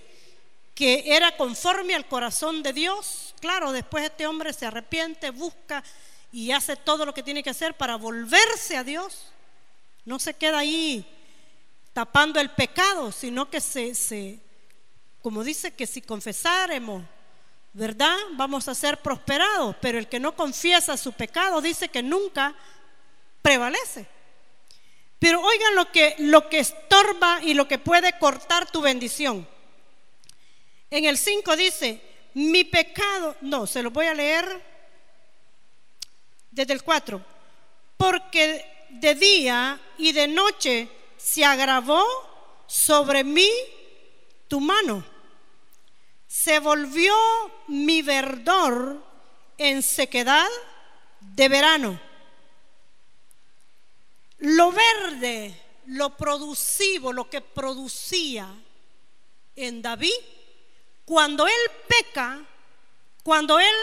que 0.73 1.03
era 1.05 1.35
conforme 1.35 1.93
al 1.93 2.07
corazón 2.07 2.63
de 2.63 2.71
Dios. 2.71 3.35
Claro, 3.41 3.73
después 3.73 4.05
este 4.05 4.25
hombre 4.25 4.53
se 4.53 4.65
arrepiente, 4.65 5.29
busca 5.31 5.83
y 6.31 6.51
hace 6.51 6.77
todo 6.77 7.05
lo 7.05 7.13
que 7.13 7.23
tiene 7.23 7.43
que 7.43 7.49
hacer 7.49 7.75
para 7.75 7.97
volverse 7.97 8.77
a 8.77 8.83
Dios. 8.83 9.33
No 10.05 10.19
se 10.19 10.35
queda 10.35 10.59
ahí 10.59 11.05
tapando 11.91 12.39
el 12.39 12.51
pecado, 12.51 13.11
sino 13.11 13.49
que 13.49 13.59
se, 13.59 13.93
se, 13.93 14.39
como 15.21 15.43
dice 15.43 15.73
que 15.73 15.85
si 15.85 16.01
confesáremos, 16.01 17.03
¿verdad? 17.73 18.17
Vamos 18.33 18.67
a 18.69 18.75
ser 18.75 19.01
prosperados, 19.01 19.75
pero 19.81 19.97
el 19.97 20.07
que 20.07 20.19
no 20.19 20.35
confiesa 20.35 20.95
su 20.95 21.11
pecado 21.11 21.59
dice 21.61 21.89
que 21.89 22.01
nunca 22.01 22.55
prevalece. 23.41 24.07
Pero 25.19 25.41
oigan 25.41 25.75
lo 25.75 25.91
que, 25.91 26.15
lo 26.19 26.47
que 26.49 26.59
estorba 26.59 27.39
y 27.43 27.53
lo 27.53 27.67
que 27.67 27.77
puede 27.77 28.17
cortar 28.17 28.71
tu 28.71 28.81
bendición. 28.81 29.47
En 30.89 31.05
el 31.05 31.17
5 31.17 31.55
dice, 31.57 32.01
mi 32.33 32.63
pecado, 32.63 33.35
no, 33.41 33.67
se 33.67 33.83
lo 33.83 33.91
voy 33.91 34.07
a 34.07 34.13
leer 34.13 34.63
desde 36.49 36.73
el 36.73 36.83
4, 36.83 37.23
porque 37.97 38.65
de 38.89 39.15
día 39.15 39.79
y 39.97 40.13
de 40.13 40.27
noche 40.27 40.87
se 41.17 41.43
agravó 41.43 42.03
sobre 42.65 43.23
mí 43.23 43.49
tu 44.47 44.59
mano. 44.59 45.03
Se 46.27 46.59
volvió 46.59 47.13
mi 47.67 48.01
verdor 48.01 49.03
en 49.57 49.83
sequedad 49.83 50.47
de 51.19 51.49
verano. 51.49 52.08
Lo 54.39 54.71
verde, 54.71 55.53
lo 55.87 56.15
producivo, 56.15 57.11
lo 57.11 57.29
que 57.29 57.41
producía 57.41 58.47
en 59.55 59.81
David, 59.81 60.13
cuando 61.03 61.47
él 61.47 61.71
peca, 61.87 62.39
cuando 63.23 63.59
él 63.59 63.75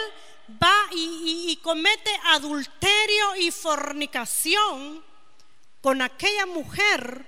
va 0.61 0.75
y, 0.91 1.59
comete 1.61 2.09
adulterio 2.25 3.35
y 3.35 3.51
fornicación 3.51 5.03
con 5.81 6.01
aquella 6.01 6.45
mujer, 6.45 7.25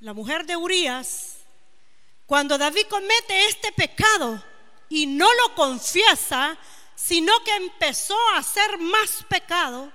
la 0.00 0.12
mujer 0.12 0.44
de 0.44 0.56
Urias, 0.56 1.38
cuando 2.26 2.58
David 2.58 2.86
comete 2.88 3.46
este 3.46 3.72
pecado 3.72 4.42
y 4.88 5.06
no 5.06 5.32
lo 5.34 5.54
confiesa, 5.54 6.58
sino 6.94 7.32
que 7.44 7.54
empezó 7.56 8.16
a 8.30 8.38
hacer 8.38 8.78
más 8.78 9.24
pecado, 9.28 9.92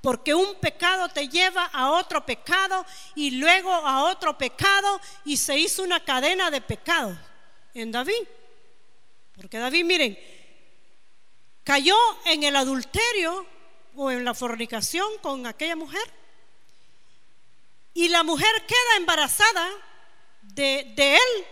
porque 0.00 0.34
un 0.34 0.54
pecado 0.56 1.08
te 1.08 1.28
lleva 1.28 1.64
a 1.66 1.90
otro 1.92 2.24
pecado 2.24 2.84
y 3.14 3.32
luego 3.32 3.72
a 3.72 4.04
otro 4.04 4.38
pecado 4.38 5.00
y 5.24 5.36
se 5.36 5.58
hizo 5.58 5.82
una 5.82 6.04
cadena 6.04 6.50
de 6.50 6.60
pecados 6.60 7.16
en 7.74 7.90
David. 7.90 8.26
Porque 9.36 9.58
David, 9.58 9.84
miren, 9.84 10.18
cayó 11.64 11.96
en 12.24 12.42
el 12.42 12.56
adulterio 12.56 13.46
o 13.94 14.10
en 14.10 14.24
la 14.24 14.34
fornicación 14.34 15.06
con 15.20 15.46
aquella 15.46 15.76
mujer. 15.76 16.02
Y 17.94 18.08
la 18.08 18.22
mujer 18.22 18.64
queda 18.66 18.96
embarazada 18.96 19.68
de, 20.42 20.94
él. 20.96 21.46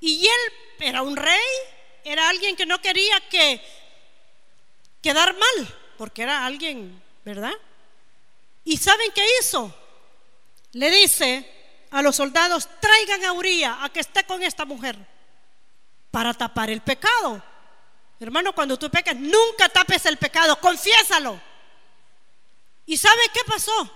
Y 0.00 0.26
él 0.26 0.52
era 0.80 1.02
un 1.02 1.16
rey, 1.16 1.40
era 2.04 2.28
alguien 2.28 2.56
que 2.56 2.66
no 2.66 2.80
quería 2.80 3.20
que 3.28 3.60
quedar 5.02 5.34
mal, 5.36 5.74
porque 5.96 6.22
era 6.22 6.44
alguien, 6.44 7.02
¿verdad? 7.24 7.54
¿Y 8.64 8.76
saben 8.76 9.10
qué 9.14 9.26
hizo? 9.40 9.74
Le 10.72 10.90
dice 10.90 11.86
a 11.90 12.02
los 12.02 12.16
soldados, 12.16 12.68
traigan 12.80 13.24
a 13.24 13.32
Uría 13.32 13.82
a 13.82 13.88
que 13.88 14.00
esté 14.00 14.24
con 14.24 14.42
esta 14.42 14.64
mujer 14.64 14.96
para 16.10 16.34
tapar 16.34 16.70
el 16.70 16.80
pecado. 16.80 17.42
Hermano, 18.20 18.54
cuando 18.54 18.78
tú 18.78 18.90
pecas, 18.90 19.16
nunca 19.16 19.68
tapes 19.68 20.06
el 20.06 20.16
pecado, 20.16 20.58
confiésalo. 20.60 21.40
¿Y 22.86 22.96
sabe 22.96 23.22
qué 23.32 23.40
pasó? 23.46 23.90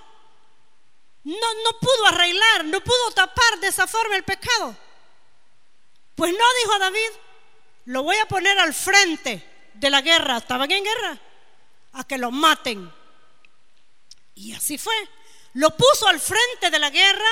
No, 1.24 1.54
no 1.64 1.78
pudo 1.80 2.06
arreglar, 2.06 2.64
no 2.64 2.80
pudo 2.80 3.10
tapar 3.14 3.58
de 3.60 3.68
esa 3.68 3.86
forma 3.86 4.16
el 4.16 4.24
pecado. 4.24 4.76
Pues 6.14 6.32
no, 6.32 6.44
dijo 6.62 6.78
David, 6.78 7.10
lo 7.86 8.02
voy 8.02 8.16
a 8.16 8.26
poner 8.26 8.58
al 8.58 8.74
frente 8.74 9.70
de 9.74 9.90
la 9.90 10.00
guerra. 10.00 10.38
Estaban 10.38 10.70
en 10.70 10.84
guerra. 10.84 11.18
A 11.92 12.04
que 12.04 12.18
lo 12.18 12.30
maten. 12.30 12.92
Y 14.38 14.52
así 14.52 14.78
fue. 14.78 14.94
Lo 15.54 15.76
puso 15.76 16.06
al 16.06 16.20
frente 16.20 16.70
de 16.70 16.78
la 16.78 16.90
guerra. 16.90 17.28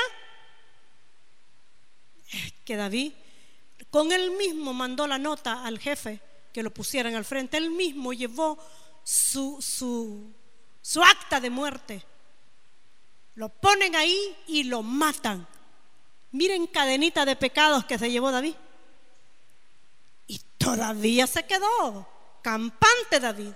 Es 2.29 2.53
que 2.65 2.75
David, 2.75 3.13
con 3.89 4.11
él 4.11 4.31
mismo 4.31 4.73
mandó 4.73 5.07
la 5.07 5.17
nota 5.17 5.63
al 5.63 5.79
jefe 5.79 6.19
que 6.51 6.61
lo 6.61 6.73
pusieran 6.73 7.15
al 7.15 7.23
frente. 7.23 7.55
Él 7.55 7.71
mismo 7.71 8.11
llevó 8.11 8.57
su, 9.05 9.57
su, 9.61 10.33
su 10.81 11.01
acta 11.01 11.39
de 11.39 11.49
muerte. 11.49 12.03
Lo 13.35 13.47
ponen 13.47 13.95
ahí 13.95 14.35
y 14.47 14.63
lo 14.63 14.83
matan. 14.83 15.47
Miren 16.31 16.67
cadenita 16.67 17.23
de 17.23 17.37
pecados 17.37 17.85
que 17.85 17.97
se 17.97 18.11
llevó 18.11 18.31
David. 18.31 18.55
Y 20.27 20.41
todavía 20.57 21.25
se 21.25 21.45
quedó 21.45 22.05
campante 22.41 23.21
David. 23.21 23.53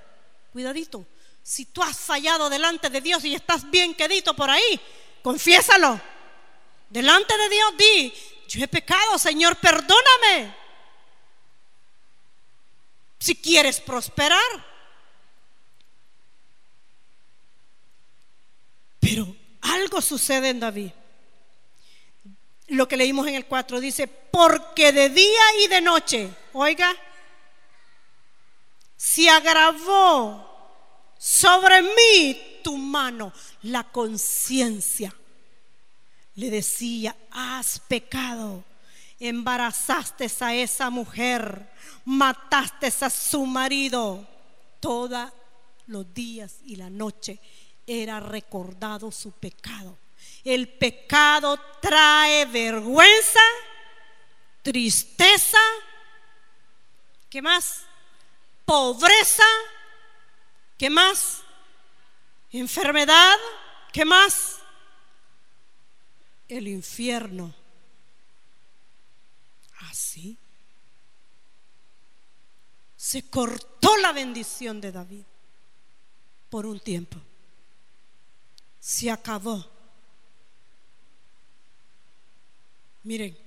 Cuidadito. 0.53 1.05
Si 1.43 1.65
tú 1.65 1.81
has 1.81 1.97
fallado 1.97 2.49
delante 2.49 2.89
de 2.89 3.01
Dios 3.01 3.25
y 3.25 3.33
estás 3.33 3.69
bien 3.69 3.93
quedito 3.95 4.35
por 4.35 4.49
ahí, 4.49 4.79
confiésalo. 5.21 5.99
Delante 6.89 7.37
de 7.37 7.49
Dios 7.49 7.77
di, 7.77 8.13
yo 8.47 8.63
he 8.63 8.67
pecado, 8.67 9.17
Señor, 9.17 9.55
perdóname 9.55 10.55
si 13.17 13.35
quieres 13.35 13.79
prosperar. 13.79 14.71
Pero 18.99 19.35
algo 19.61 20.01
sucede 20.01 20.49
en 20.49 20.59
David. 20.59 20.91
Lo 22.67 22.87
que 22.87 22.97
leímos 22.97 23.27
en 23.27 23.35
el 23.35 23.45
4 23.45 23.79
dice, 23.79 24.07
porque 24.07 24.91
de 24.91 25.09
día 25.09 25.43
y 25.63 25.67
de 25.67 25.81
noche, 25.81 26.29
oiga, 26.53 26.95
se 28.95 29.29
agravó 29.29 30.50
sobre 31.23 31.83
mí 31.83 32.59
tu 32.63 32.77
mano, 32.77 33.31
la 33.63 33.83
conciencia. 33.83 35.13
Le 36.35 36.49
decía, 36.49 37.15
has 37.29 37.79
pecado 37.79 38.63
embarazaste 39.21 40.27
a 40.39 40.55
esa 40.55 40.89
mujer, 40.89 41.69
mataste 42.05 42.91
a 43.01 43.09
su 43.09 43.45
marido. 43.45 44.27
Todos 44.79 45.31
los 45.85 46.11
días 46.11 46.55
y 46.65 46.75
la 46.75 46.89
noche 46.89 47.39
era 47.85 48.19
recordado 48.19 49.11
su 49.11 49.31
pecado. 49.31 49.95
El 50.43 50.67
pecado 50.67 51.59
trae 51.79 52.45
vergüenza, 52.45 53.39
tristeza, 54.63 55.59
¿qué 57.29 57.43
más? 57.43 57.81
Pobreza, 58.65 59.45
¿qué 60.81 60.89
más? 60.89 61.43
Enfermedad, 62.49 63.37
¿qué 63.93 64.03
más? 64.03 64.57
El 66.47 66.67
infierno 66.67 67.53
así. 69.91 70.35
Se 72.97 73.29
cortó 73.29 73.95
la 73.97 74.11
bendición 74.11 74.81
de 74.81 74.91
David 74.91 75.23
por 76.49 76.65
un 76.65 76.79
tiempo. 76.79 77.19
Se 78.79 79.11
acabó. 79.11 79.63
Miren, 83.03 83.37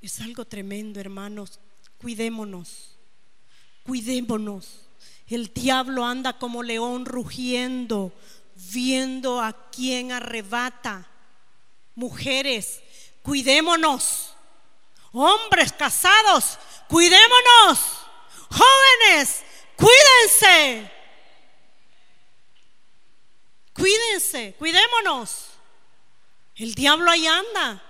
es 0.00 0.20
algo 0.20 0.44
tremendo, 0.44 1.00
hermanos. 1.00 1.58
Cuidémonos. 1.98 2.96
Cuidémonos. 3.82 4.89
El 5.26 5.52
diablo 5.52 6.04
anda 6.04 6.38
como 6.38 6.62
león 6.62 7.04
rugiendo, 7.06 8.12
viendo 8.72 9.40
a 9.40 9.70
quien 9.70 10.12
arrebata. 10.12 11.08
Mujeres, 11.94 12.80
cuidémonos. 13.22 14.34
Hombres 15.12 15.72
casados, 15.72 16.58
cuidémonos. 16.88 17.78
Jóvenes, 18.50 19.42
cuídense. 19.76 20.90
Cuídense, 23.72 24.54
cuidémonos. 24.58 25.46
El 26.56 26.74
diablo 26.74 27.10
ahí 27.10 27.26
anda. 27.26 27.82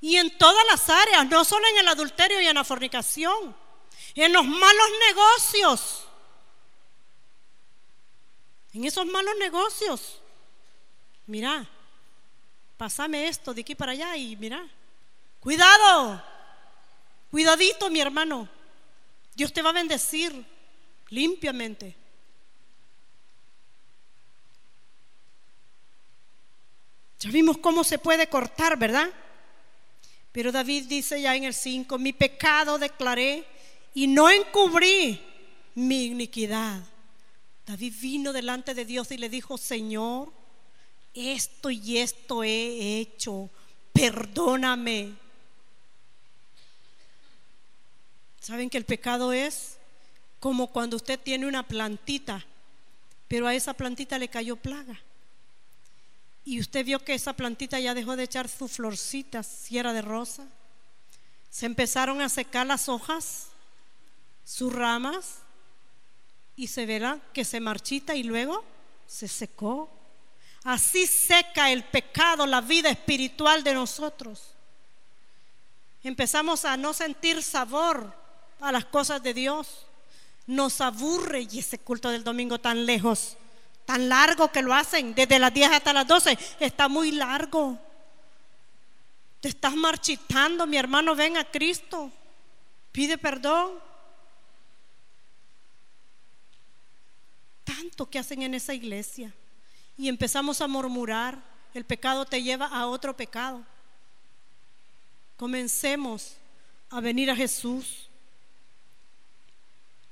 Y 0.00 0.18
en 0.18 0.36
todas 0.36 0.64
las 0.70 0.90
áreas, 0.90 1.26
no 1.28 1.44
solo 1.44 1.66
en 1.68 1.78
el 1.78 1.88
adulterio 1.88 2.40
y 2.40 2.46
en 2.46 2.56
la 2.56 2.64
fornicación, 2.64 3.56
en 4.22 4.32
los 4.32 4.44
malos 4.44 4.88
negocios. 5.08 6.04
En 8.72 8.84
esos 8.84 9.06
malos 9.06 9.34
negocios. 9.38 10.20
Mira, 11.26 11.68
pásame 12.76 13.28
esto 13.28 13.54
de 13.54 13.62
aquí 13.62 13.74
para 13.74 13.92
allá 13.92 14.16
y 14.16 14.36
mira, 14.36 14.68
Cuidado, 15.44 16.24
cuidadito 17.30 17.90
mi 17.90 18.00
hermano. 18.00 18.48
Dios 19.34 19.52
te 19.52 19.60
va 19.60 19.68
a 19.68 19.74
bendecir 19.74 20.42
limpiamente. 21.10 21.94
Ya 27.20 27.30
vimos 27.30 27.58
cómo 27.58 27.84
se 27.84 27.98
puede 27.98 28.26
cortar, 28.26 28.78
¿verdad? 28.78 29.10
Pero 30.32 30.50
David 30.50 30.86
dice 30.86 31.20
ya 31.20 31.36
en 31.36 31.44
el 31.44 31.52
5, 31.52 31.98
mi 31.98 32.14
pecado 32.14 32.78
declaré 32.78 33.46
y 33.94 34.08
no 34.08 34.28
encubrí 34.28 35.20
mi 35.76 36.06
iniquidad. 36.06 36.82
David 37.64 37.94
vino 38.00 38.32
delante 38.32 38.74
de 38.74 38.84
Dios 38.84 39.10
y 39.12 39.16
le 39.16 39.28
dijo, 39.28 39.56
Señor, 39.56 40.32
esto 41.14 41.70
y 41.70 41.98
esto 41.98 42.42
he 42.42 42.98
hecho, 42.98 43.48
perdóname. 43.92 45.14
¿Saben 48.40 48.68
que 48.68 48.76
el 48.76 48.84
pecado 48.84 49.32
es 49.32 49.78
como 50.40 50.66
cuando 50.66 50.96
usted 50.96 51.18
tiene 51.18 51.46
una 51.46 51.66
plantita, 51.66 52.44
pero 53.28 53.46
a 53.46 53.54
esa 53.54 53.72
plantita 53.72 54.18
le 54.18 54.28
cayó 54.28 54.56
plaga? 54.56 55.00
Y 56.44 56.60
usted 56.60 56.84
vio 56.84 56.98
que 56.98 57.14
esa 57.14 57.32
plantita 57.32 57.80
ya 57.80 57.94
dejó 57.94 58.16
de 58.16 58.24
echar 58.24 58.48
sus 58.50 58.72
florcitas, 58.72 59.46
si 59.46 59.78
era 59.78 59.94
de 59.94 60.02
rosa. 60.02 60.46
Se 61.48 61.64
empezaron 61.64 62.20
a 62.20 62.28
secar 62.28 62.66
las 62.66 62.90
hojas, 62.90 63.46
sus 64.44 64.72
ramas, 64.72 65.38
y 66.56 66.68
se 66.68 66.86
verá 66.86 67.18
que 67.32 67.44
se 67.44 67.60
marchita 67.60 68.14
y 68.14 68.22
luego 68.22 68.64
se 69.06 69.28
secó. 69.28 69.90
Así 70.62 71.06
seca 71.06 71.70
el 71.70 71.84
pecado, 71.84 72.46
la 72.46 72.60
vida 72.60 72.90
espiritual 72.90 73.62
de 73.62 73.74
nosotros. 73.74 74.54
Empezamos 76.02 76.64
a 76.64 76.76
no 76.76 76.92
sentir 76.92 77.42
sabor 77.42 78.14
a 78.60 78.72
las 78.72 78.84
cosas 78.84 79.22
de 79.22 79.34
Dios. 79.34 79.86
Nos 80.46 80.80
aburre 80.80 81.46
y 81.50 81.58
ese 81.58 81.78
culto 81.78 82.10
del 82.10 82.24
domingo 82.24 82.58
tan 82.60 82.86
lejos, 82.86 83.36
tan 83.84 84.08
largo 84.08 84.52
que 84.52 84.62
lo 84.62 84.74
hacen, 84.74 85.14
desde 85.14 85.38
las 85.38 85.52
10 85.52 85.72
hasta 85.72 85.92
las 85.92 86.06
12, 86.06 86.38
está 86.60 86.88
muy 86.88 87.10
largo. 87.12 87.78
Te 89.40 89.48
estás 89.48 89.74
marchitando, 89.74 90.66
mi 90.66 90.76
hermano, 90.76 91.14
ven 91.14 91.36
a 91.36 91.44
Cristo. 91.44 92.10
Pide 92.92 93.18
perdón. 93.18 93.72
Tanto 97.64 98.08
que 98.08 98.18
hacen 98.18 98.42
en 98.42 98.54
esa 98.54 98.74
iglesia 98.74 99.34
y 99.96 100.08
empezamos 100.08 100.60
a 100.60 100.68
murmurar, 100.68 101.42
el 101.72 101.84
pecado 101.84 102.24
te 102.24 102.42
lleva 102.42 102.66
a 102.66 102.86
otro 102.86 103.16
pecado. 103.16 103.64
Comencemos 105.36 106.36
a 106.90 107.00
venir 107.00 107.30
a 107.30 107.36
Jesús 107.36 108.08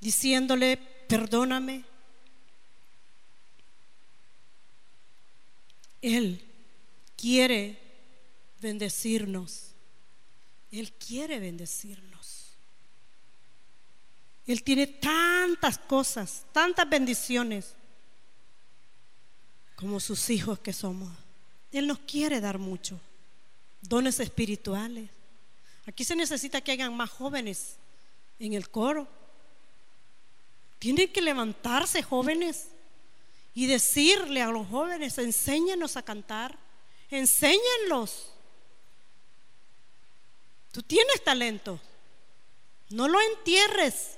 diciéndole, 0.01 0.77
perdóname. 1.07 1.85
Él 6.01 6.45
quiere 7.17 7.79
bendecirnos. 8.61 9.69
Él 10.73 10.93
quiere 10.93 11.39
bendecirnos. 11.39 12.22
Él 14.47 14.63
tiene 14.63 14.87
tantas 14.87 15.79
cosas, 15.79 16.45
tantas 16.53 16.89
bendiciones 16.89 17.75
como 19.77 20.01
sus 20.01 20.31
hijos 20.31 20.59
que 20.59 20.73
somos. 20.73 21.11
Él 21.71 21.87
nos 21.87 22.01
quiere 22.01 22.41
dar 22.41 22.59
mucho, 22.59 23.01
dones 23.81 24.21
espirituales. 24.21 25.11
Aquí 25.87 26.05
se 26.05 26.17
necesita 26.17 26.61
que 26.61 26.73
hayan 26.73 26.97
más 26.97 27.11
jóvenes 27.11 27.77
en 28.39 28.53
el 28.55 28.69
coro. 28.69 29.07
Tienen 30.79 31.13
que 31.13 31.23
levantarse 31.23 32.03
jóvenes 32.03 32.69
y 33.55 33.67
decirle 33.67 34.43
a 34.43 34.51
los 34.51 34.67
jóvenes, 34.69 35.19
enséñenos 35.19 35.97
a 35.97 36.03
cantar, 36.03 36.59
enséñenlos. 37.11 38.33
Tú 40.73 40.83
tienes 40.83 41.23
talento, 41.23 41.79
no 42.91 43.07
lo 43.07 43.21
entierres. 43.21 44.17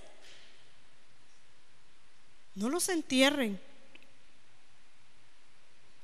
No 2.55 2.69
los 2.69 2.89
entierren. 2.89 3.61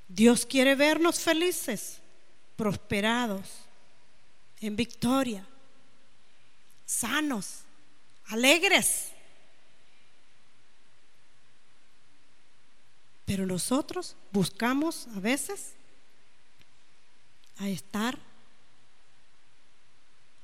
Dios 0.09 0.45
quiere 0.45 0.75
vernos 0.75 1.21
felices, 1.21 1.99
prosperados, 2.57 3.47
en 4.61 4.75
victoria, 4.75 5.47
sanos, 6.85 7.61
alegres. 8.27 9.13
Pero 13.25 13.47
nosotros 13.47 14.17
buscamos 14.33 15.07
a 15.15 15.21
veces 15.21 15.75
a 17.59 17.69
estar 17.69 18.19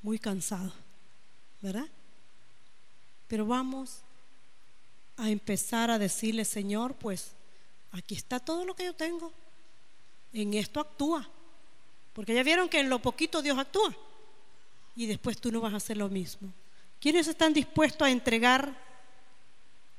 muy 0.03 0.21
cansados, 0.21 0.73
¿verdad? 1.61 1.89
Pero 3.27 3.45
vamos 3.45 4.03
a 5.17 5.31
empezar 5.31 5.91
a 5.91 5.99
decirle, 5.99 6.45
Señor, 6.45 6.95
pues 6.95 7.33
aquí 7.93 8.15
está 8.15 8.39
todo 8.39 8.65
lo 8.65 8.75
que 8.75 8.85
yo 8.85 8.95
tengo. 8.95 9.33
En 10.33 10.55
esto 10.55 10.81
actúa. 10.81 11.29
Porque 12.13 12.35
ya 12.35 12.43
vieron 12.43 12.69
que 12.69 12.81
en 12.81 12.89
lo 12.89 13.01
poquito 13.01 13.43
Dios 13.43 13.59
actúa. 13.59 13.95
Y 14.95 15.07
después 15.07 15.39
tú 15.39 15.53
no 15.53 15.61
vas 15.61 15.75
a 15.75 15.77
hacer 15.77 15.97
lo 15.97 16.09
mismo. 16.09 16.53
¿Quiénes 17.01 17.29
están 17.29 17.53
dispuestos 17.53 18.07
a 18.07 18.11
entregar 18.11 18.75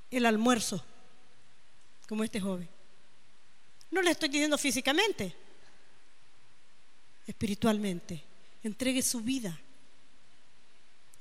el 0.10 0.26
almuerzo? 0.26 0.84
Como 2.08 2.24
este 2.24 2.40
joven. 2.40 2.68
No 3.92 4.02
le 4.02 4.12
estoy 4.12 4.30
diciendo 4.30 4.58
físicamente, 4.58 5.34
espiritualmente. 7.26 8.24
Entregue 8.64 9.02
su 9.02 9.22
vida. 9.22 9.58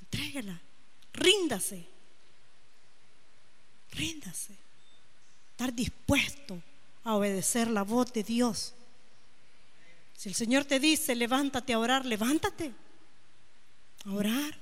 Entréguela. 0.00 0.60
Ríndase. 1.12 1.95
Ríndase. 3.96 4.54
Estar 5.52 5.72
dispuesto 5.72 6.62
a 7.04 7.14
obedecer 7.14 7.68
la 7.68 7.82
voz 7.82 8.12
de 8.12 8.22
Dios. 8.22 8.74
Si 10.16 10.28
el 10.28 10.34
Señor 10.34 10.64
te 10.64 10.78
dice, 10.78 11.14
levántate 11.14 11.72
a 11.72 11.78
orar, 11.78 12.04
levántate 12.04 12.72
a 14.04 14.12
orar. 14.12 14.58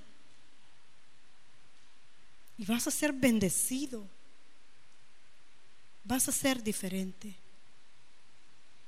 Y 2.59 2.65
vas 2.65 2.87
a 2.87 2.91
ser 2.91 3.13
bendecido. 3.13 4.07
Vas 6.05 6.29
a 6.29 6.33
ser 6.33 6.63
diferente. 6.63 7.35